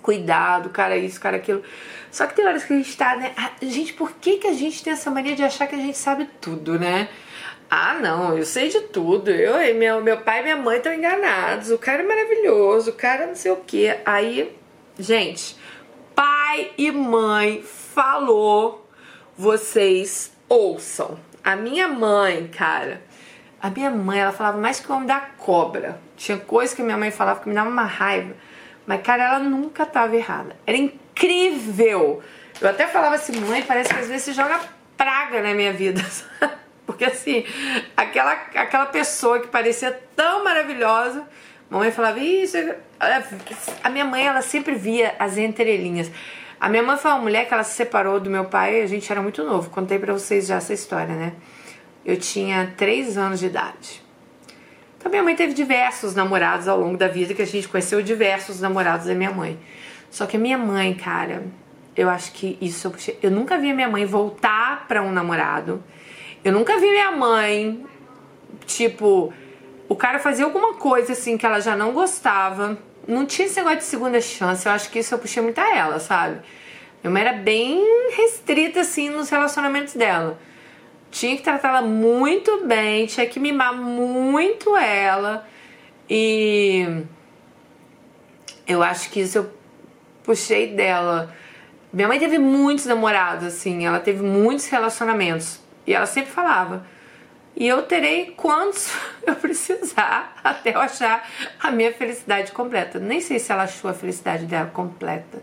cuidado, 0.01 0.69
cara 0.69 0.95
isso, 0.95 1.19
cara 1.19 1.37
aquilo. 1.37 1.63
Só 2.11 2.27
que 2.27 2.35
tem 2.35 2.45
horas 2.45 2.63
que 2.63 2.73
a 2.73 2.75
gente 2.75 2.95
tá, 2.95 3.15
né? 3.15 3.33
Ah, 3.35 3.51
gente, 3.63 3.93
por 3.93 4.11
que, 4.11 4.37
que 4.37 4.47
a 4.47 4.53
gente 4.53 4.83
tem 4.83 4.93
essa 4.93 5.09
mania 5.09 5.35
de 5.35 5.43
achar 5.43 5.65
que 5.65 5.73
a 5.73 5.79
gente 5.79 5.97
sabe 5.97 6.29
tudo, 6.39 6.77
né? 6.77 7.09
Ah, 7.67 7.95
não, 7.95 8.37
eu 8.37 8.45
sei 8.45 8.69
de 8.69 8.81
tudo. 8.81 9.31
Eu 9.31 9.75
meu, 9.75 10.01
meu 10.01 10.17
pai 10.17 10.41
e 10.41 10.43
minha 10.43 10.57
mãe 10.57 10.77
estão 10.77 10.93
enganados. 10.93 11.71
O 11.71 11.79
cara 11.79 12.03
é 12.03 12.05
maravilhoso, 12.05 12.91
o 12.91 12.93
cara 12.93 13.25
não 13.25 13.35
sei 13.35 13.51
o 13.51 13.57
que. 13.57 13.95
Aí, 14.05 14.55
gente, 14.99 15.55
pai 16.13 16.73
e 16.77 16.91
mãe 16.91 17.63
falou, 17.63 18.87
vocês 19.35 20.31
ouçam 20.47 21.30
a 21.43 21.55
minha 21.55 21.87
mãe, 21.87 22.47
cara, 22.47 23.01
a 23.61 23.69
minha 23.69 23.91
mãe, 23.91 24.19
ela 24.19 24.31
falava 24.31 24.57
mais 24.57 24.79
que 24.79 24.91
o 24.91 24.95
homem 24.95 25.07
da 25.07 25.19
cobra. 25.19 25.99
Tinha 26.17 26.37
coisa 26.37 26.75
que 26.75 26.81
minha 26.81 26.97
mãe 26.97 27.11
falava 27.11 27.41
que 27.41 27.49
me 27.49 27.53
dava 27.53 27.69
uma 27.69 27.83
raiva. 27.83 28.33
Mas, 28.87 29.01
cara, 29.01 29.23
ela 29.23 29.39
nunca 29.39 29.85
tava 29.85 30.15
errada. 30.15 30.55
Era 30.65 30.77
incrível. 30.77 32.23
Eu 32.59 32.69
até 32.69 32.87
falava 32.87 33.15
assim, 33.15 33.39
mãe, 33.39 33.61
parece 33.61 33.93
que 33.93 33.99
às 33.99 34.07
vezes 34.07 34.23
você 34.23 34.33
joga 34.33 34.59
praga 34.97 35.41
na 35.41 35.53
minha 35.53 35.71
vida. 35.71 36.03
Porque 36.85 37.05
assim, 37.05 37.45
aquela, 37.95 38.31
aquela 38.31 38.87
pessoa 38.87 39.39
que 39.39 39.47
parecia 39.47 39.91
tão 40.15 40.43
maravilhosa, 40.43 41.27
mamãe 41.69 41.91
falava, 41.91 42.19
isso. 42.19 42.57
A 43.83 43.89
minha 43.89 44.05
mãe, 44.05 44.25
ela 44.25 44.41
sempre 44.41 44.73
via 44.73 45.15
as 45.19 45.37
entrelinhas. 45.37 46.11
A 46.61 46.69
minha 46.69 46.83
mãe 46.83 46.95
foi 46.95 47.09
uma 47.09 47.19
mulher 47.19 47.47
que 47.47 47.53
ela 47.55 47.63
se 47.63 47.73
separou 47.73 48.19
do 48.19 48.29
meu 48.29 48.45
pai, 48.45 48.81
a 48.81 48.85
gente 48.85 49.11
era 49.11 49.19
muito 49.19 49.43
novo. 49.43 49.71
Contei 49.71 49.97
para 49.97 50.13
vocês 50.13 50.45
já 50.45 50.57
essa 50.57 50.71
história, 50.71 51.15
né? 51.15 51.33
Eu 52.05 52.17
tinha 52.17 52.71
3 52.77 53.17
anos 53.17 53.39
de 53.39 53.47
idade. 53.47 54.03
Então 54.95 55.09
minha 55.09 55.23
mãe 55.23 55.35
teve 55.35 55.55
diversos 55.55 56.13
namorados 56.13 56.67
ao 56.67 56.79
longo 56.79 56.95
da 56.99 57.07
vida, 57.07 57.33
que 57.33 57.41
a 57.41 57.47
gente 57.47 57.67
conheceu 57.67 57.99
diversos 58.03 58.61
namorados 58.61 59.07
da 59.07 59.15
minha 59.15 59.31
mãe. 59.31 59.59
Só 60.11 60.27
que 60.27 60.37
a 60.37 60.39
minha 60.39 60.57
mãe, 60.57 60.93
cara, 60.93 61.45
eu 61.97 62.07
acho 62.07 62.31
que 62.31 62.59
isso 62.61 62.93
eu 63.23 63.31
nunca 63.31 63.57
vi 63.57 63.73
minha 63.73 63.89
mãe 63.89 64.05
voltar 64.05 64.85
para 64.87 65.01
um 65.01 65.11
namorado. 65.11 65.83
Eu 66.43 66.53
nunca 66.53 66.77
vi 66.77 66.91
minha 66.91 67.11
mãe, 67.11 67.83
tipo, 68.67 69.33
o 69.89 69.95
cara 69.95 70.19
fazer 70.19 70.43
alguma 70.43 70.75
coisa 70.75 71.13
assim 71.13 71.39
que 71.39 71.45
ela 71.45 71.59
já 71.59 71.75
não 71.75 71.91
gostava 71.91 72.77
não 73.07 73.25
tinha 73.25 73.47
esse 73.47 73.57
negócio 73.57 73.79
de 73.79 73.83
segunda 73.85 74.21
chance. 74.21 74.65
Eu 74.65 74.71
acho 74.71 74.89
que 74.89 74.99
isso 74.99 75.13
eu 75.13 75.19
puxei 75.19 75.41
muito 75.41 75.59
a 75.59 75.75
ela, 75.75 75.99
sabe? 75.99 76.39
Minha 77.03 77.11
mãe 77.11 77.21
era 77.21 77.33
bem 77.33 77.83
restrita, 78.15 78.81
assim, 78.81 79.09
nos 79.09 79.29
relacionamentos 79.29 79.95
dela. 79.95 80.39
tinha 81.09 81.35
que 81.35 81.43
tratá-la 81.43 81.81
muito 81.81 82.65
bem, 82.65 83.05
tinha 83.05 83.25
que 83.25 83.39
mimar 83.39 83.75
muito 83.75 84.75
ela. 84.77 85.45
E 86.09 87.03
eu 88.67 88.81
acho 88.81 89.09
que 89.09 89.21
isso 89.21 89.39
eu 89.39 89.51
puxei 90.23 90.67
dela. 90.73 91.33
Minha 91.91 92.07
mãe 92.07 92.19
teve 92.19 92.37
muitos 92.37 92.85
namorados, 92.85 93.45
assim, 93.45 93.85
ela 93.85 93.99
teve 93.99 94.23
muitos 94.23 94.67
relacionamentos. 94.67 95.59
E 95.85 95.93
ela 95.93 96.05
sempre 96.05 96.31
falava: 96.31 96.85
e 97.55 97.67
eu 97.67 97.83
terei 97.83 98.33
quantos 98.37 98.93
eu 99.25 99.35
precisar 99.35 100.35
até 100.43 100.73
eu 100.73 100.79
achar 100.79 101.29
a 101.59 101.71
minha 101.71 101.93
felicidade 101.93 102.51
completa. 102.51 102.99
Nem 102.99 103.21
sei 103.21 103.39
se 103.39 103.51
ela 103.51 103.63
achou 103.63 103.89
a 103.89 103.93
felicidade 103.93 104.45
dela 104.45 104.69
completa, 104.69 105.41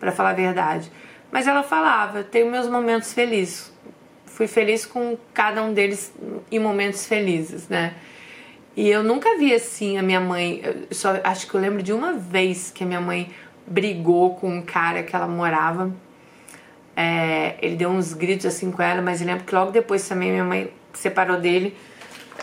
para 0.00 0.12
falar 0.12 0.30
a 0.30 0.34
verdade. 0.34 0.90
Mas 1.30 1.46
ela 1.46 1.62
falava: 1.62 2.22
tenho 2.22 2.50
meus 2.50 2.68
momentos 2.68 3.12
felizes. 3.12 3.72
Fui 4.26 4.46
feliz 4.46 4.86
com 4.86 5.16
cada 5.34 5.62
um 5.62 5.74
deles 5.74 6.12
em 6.50 6.58
momentos 6.58 7.06
felizes, 7.06 7.68
né? 7.68 7.94
E 8.74 8.88
eu 8.88 9.02
nunca 9.02 9.36
vi 9.36 9.52
assim 9.52 9.98
a 9.98 10.02
minha 10.02 10.20
mãe. 10.20 10.62
Eu 10.64 10.94
só 10.94 11.20
acho 11.22 11.46
que 11.46 11.54
eu 11.54 11.60
lembro 11.60 11.82
de 11.82 11.92
uma 11.92 12.14
vez 12.14 12.70
que 12.70 12.82
a 12.82 12.86
minha 12.86 13.00
mãe 13.00 13.30
brigou 13.66 14.34
com 14.36 14.48
um 14.48 14.62
cara 14.62 15.02
que 15.02 15.14
ela 15.14 15.28
morava. 15.28 15.94
É, 16.96 17.56
ele 17.60 17.76
deu 17.76 17.90
uns 17.90 18.12
gritos 18.14 18.46
assim 18.46 18.70
com 18.70 18.82
ela, 18.82 19.00
mas 19.02 19.20
eu 19.20 19.26
lembro 19.26 19.44
que 19.44 19.54
logo 19.54 19.70
depois 19.70 20.06
também 20.06 20.30
minha 20.30 20.44
mãe 20.44 20.70
separou 20.94 21.38
dele. 21.38 21.76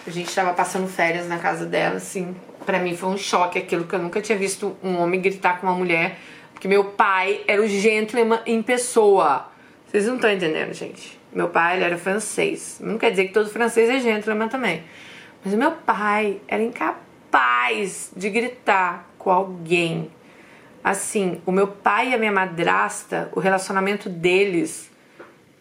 A 0.05 0.09
gente 0.09 0.27
estava 0.27 0.53
passando 0.53 0.87
férias 0.87 1.27
na 1.27 1.37
casa 1.37 1.65
dela, 1.65 1.97
assim. 1.97 2.35
Para 2.65 2.79
mim 2.79 2.95
foi 2.95 3.09
um 3.09 3.17
choque 3.17 3.57
aquilo 3.57 3.85
que 3.85 3.95
eu 3.95 3.99
nunca 3.99 4.21
tinha 4.21 4.37
visto 4.37 4.77
um 4.83 4.97
homem 4.97 5.21
gritar 5.21 5.59
com 5.59 5.67
uma 5.67 5.75
mulher, 5.75 6.17
porque 6.53 6.67
meu 6.67 6.85
pai 6.85 7.41
era 7.47 7.61
o 7.61 7.67
gentleman 7.67 8.41
em 8.45 8.61
pessoa. 8.61 9.47
Vocês 9.87 10.05
não 10.05 10.15
estão 10.15 10.31
entendendo, 10.31 10.73
gente. 10.73 11.19
Meu 11.33 11.49
pai 11.49 11.77
ele 11.77 11.85
era 11.85 11.97
francês. 11.97 12.79
Não 12.81 12.97
quer 12.97 13.11
dizer 13.11 13.25
que 13.27 13.33
todo 13.33 13.49
francês 13.49 13.89
é 13.89 13.99
gentleman 13.99 14.47
também. 14.47 14.83
Mas 15.43 15.53
meu 15.53 15.71
pai 15.71 16.41
era 16.47 16.61
incapaz 16.61 18.11
de 18.15 18.29
gritar 18.29 19.09
com 19.17 19.31
alguém. 19.31 20.11
Assim, 20.83 21.41
o 21.45 21.51
meu 21.51 21.67
pai 21.67 22.09
e 22.09 22.13
a 22.13 22.17
minha 22.17 22.31
madrasta, 22.31 23.29
o 23.33 23.39
relacionamento 23.39 24.09
deles, 24.09 24.88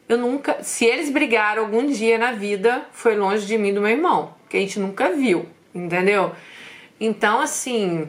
eu 0.09 0.17
nunca. 0.17 0.63
Se 0.63 0.85
eles 0.85 1.11
brigaram 1.11 1.65
algum 1.65 1.87
dia 1.87 2.19
na 2.19 2.33
vida, 2.33 2.83
foi 2.93 3.15
longe 3.15 3.47
de 3.47 3.59
mim 3.59 3.75
do 3.75 3.81
meu 3.81 3.91
irmão, 3.91 4.35
que 4.49 4.57
a 4.57 4.61
gente 4.61 4.81
nunca 4.81 5.11
viu, 5.11 5.47
entendeu? 5.75 6.33
Então, 7.01 7.41
assim. 7.41 8.09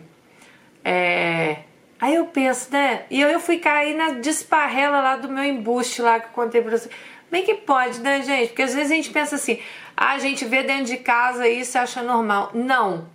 É. 0.83 1.57
Aí 1.99 2.15
eu 2.15 2.25
penso, 2.27 2.71
né? 2.71 3.03
E 3.09 3.19
eu, 3.19 3.27
eu 3.27 3.41
fui 3.41 3.57
cair 3.57 3.93
na 3.93 4.11
desparrela 4.11 5.01
lá 5.01 5.17
do 5.17 5.27
meu 5.27 5.43
embuste 5.43 6.01
lá 6.01 6.19
que 6.19 6.27
eu 6.27 6.31
contei 6.31 6.61
pra 6.61 6.77
você. 6.77 6.89
Bem 7.29 7.43
que 7.43 7.55
pode, 7.55 7.99
né, 7.99 8.21
gente? 8.21 8.47
Porque 8.47 8.61
às 8.61 8.73
vezes 8.73 8.91
a 8.91 8.95
gente 8.95 9.09
pensa 9.09 9.35
assim, 9.35 9.59
ah, 9.95 10.13
a 10.13 10.17
gente 10.19 10.45
vê 10.45 10.63
dentro 10.63 10.85
de 10.85 10.97
casa 10.97 11.47
isso 11.47 11.77
e 11.77 11.79
acha 11.79 12.01
normal. 12.01 12.51
Não. 12.53 13.09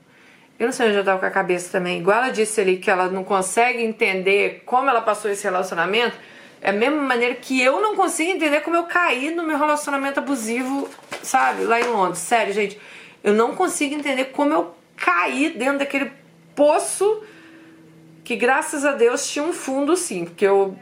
Eu 0.59 0.67
não 0.67 0.73
sei 0.73 0.89
onde 0.89 0.99
eu 0.99 1.05
tava 1.05 1.19
com 1.19 1.27
a 1.27 1.31
cabeça 1.31 1.73
também. 1.73 1.99
Igual 1.99 2.19
ela 2.19 2.31
disse 2.31 2.61
ali 2.61 2.77
que 2.77 2.91
ela 2.91 3.09
não 3.09 3.25
consegue 3.25 3.83
entender 3.83 4.63
como 4.67 4.89
ela 4.89 5.01
passou 5.01 5.31
esse 5.31 5.43
relacionamento. 5.43 6.17
É 6.65 6.71
a 6.71 6.73
mesma 6.73 7.03
maneira 7.03 7.35
que 7.35 7.61
eu 7.61 7.79
não 7.83 7.95
consigo 7.95 8.31
entender 8.31 8.63
como 8.63 8.75
eu 8.75 8.85
caí 8.85 9.31
no 9.31 9.43
meu 9.43 9.59
relacionamento 9.59 10.19
abusivo, 10.19 10.89
sabe? 11.23 11.65
Lá 11.65 11.79
em 11.79 11.85
Londres. 11.85 12.21
Sério, 12.21 12.55
gente. 12.55 12.81
Eu 13.23 13.35
não 13.35 13.55
consigo 13.55 13.95
entender 13.95 14.25
como 14.33 14.55
eu 14.55 14.75
caí 14.97 15.51
dentro 15.51 15.81
daquele 15.81 16.11
poço 16.57 17.23
que, 18.25 18.35
graças 18.35 18.83
a 18.83 18.93
Deus, 18.93 19.29
tinha 19.29 19.45
um 19.45 19.53
fundo 19.53 19.95
sim. 19.95 20.25
Porque 20.25 20.47
eu 20.47 20.75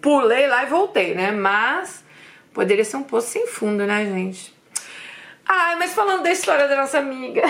pulei 0.00 0.46
lá 0.46 0.62
e 0.62 0.66
voltei, 0.66 1.16
né? 1.16 1.32
Mas 1.32 2.04
poderia 2.52 2.84
ser 2.84 2.96
um 2.98 3.02
poço 3.02 3.30
sem 3.30 3.48
fundo, 3.48 3.84
né, 3.84 4.04
gente? 4.04 4.54
Ai, 5.44 5.74
mas 5.74 5.92
falando 5.94 6.22
da 6.22 6.30
história 6.30 6.68
da 6.68 6.76
nossa 6.76 6.98
amiga. 6.98 7.42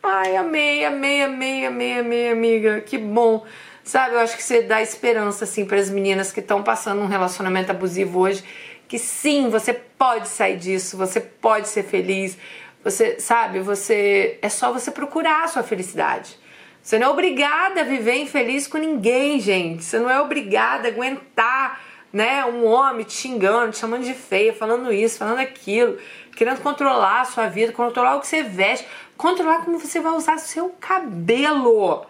Ai, 0.00 0.36
amei, 0.36 0.84
amei, 0.84 1.24
amei, 1.24 1.66
amei, 1.66 1.98
amei, 1.98 2.30
amiga. 2.30 2.80
Que 2.80 2.96
bom. 2.96 3.44
Sabe, 3.84 4.14
eu 4.14 4.20
acho 4.20 4.36
que 4.36 4.42
você 4.42 4.62
dá 4.62 4.80
esperança, 4.80 5.44
assim, 5.44 5.64
para 5.64 5.78
as 5.78 5.90
meninas 5.90 6.30
que 6.30 6.40
estão 6.40 6.62
passando 6.62 7.02
um 7.02 7.06
relacionamento 7.06 7.70
abusivo 7.70 8.20
hoje. 8.20 8.44
Que 8.86 8.98
sim, 8.98 9.48
você 9.48 9.72
pode 9.72 10.28
sair 10.28 10.56
disso, 10.56 10.96
você 10.96 11.20
pode 11.20 11.68
ser 11.68 11.82
feliz. 11.82 12.38
Você, 12.84 13.18
sabe, 13.18 13.60
você. 13.60 14.38
É 14.40 14.48
só 14.48 14.72
você 14.72 14.90
procurar 14.90 15.44
a 15.44 15.48
sua 15.48 15.62
felicidade. 15.62 16.38
Você 16.82 16.98
não 16.98 17.08
é 17.08 17.10
obrigada 17.10 17.80
a 17.80 17.84
viver 17.84 18.16
infeliz 18.16 18.66
com 18.66 18.76
ninguém, 18.76 19.38
gente. 19.40 19.84
Você 19.84 19.98
não 19.98 20.10
é 20.10 20.20
obrigada 20.20 20.88
a 20.88 20.90
aguentar, 20.90 21.80
né, 22.12 22.44
um 22.44 22.66
homem 22.66 23.04
te 23.04 23.14
xingando, 23.14 23.72
te 23.72 23.78
chamando 23.78 24.04
de 24.04 24.14
feia, 24.14 24.52
falando 24.52 24.92
isso, 24.92 25.18
falando 25.18 25.38
aquilo, 25.38 25.96
querendo 26.36 26.60
controlar 26.60 27.20
a 27.20 27.24
sua 27.24 27.46
vida, 27.46 27.72
controlar 27.72 28.16
o 28.16 28.20
que 28.20 28.26
você 28.26 28.42
veste, 28.42 28.86
controlar 29.16 29.64
como 29.64 29.78
você 29.78 30.00
vai 30.00 30.12
usar 30.12 30.38
seu 30.38 30.70
cabelo. 30.80 32.04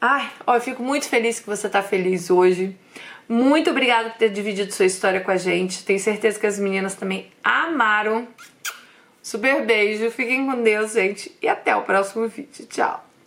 Ai, 0.00 0.30
ó, 0.46 0.54
eu 0.56 0.60
fico 0.60 0.82
muito 0.82 1.08
feliz 1.08 1.40
que 1.40 1.46
você 1.46 1.68
tá 1.68 1.82
feliz 1.82 2.30
hoje. 2.30 2.74
Muito 3.28 3.70
obrigada 3.70 4.10
por 4.10 4.18
ter 4.18 4.30
dividido 4.30 4.72
sua 4.72 4.86
história 4.86 5.20
com 5.20 5.30
a 5.30 5.36
gente. 5.36 5.84
Tenho 5.84 6.00
certeza 6.00 6.38
que 6.38 6.46
as 6.46 6.58
meninas 6.58 6.94
também 6.94 7.30
amaram. 7.44 8.26
Super 9.22 9.66
beijo, 9.66 10.10
fiquem 10.10 10.46
com 10.46 10.62
Deus, 10.62 10.92
gente, 10.92 11.30
e 11.42 11.48
até 11.48 11.76
o 11.76 11.82
próximo 11.82 12.26
vídeo. 12.26 12.66
Tchau! 12.66 13.09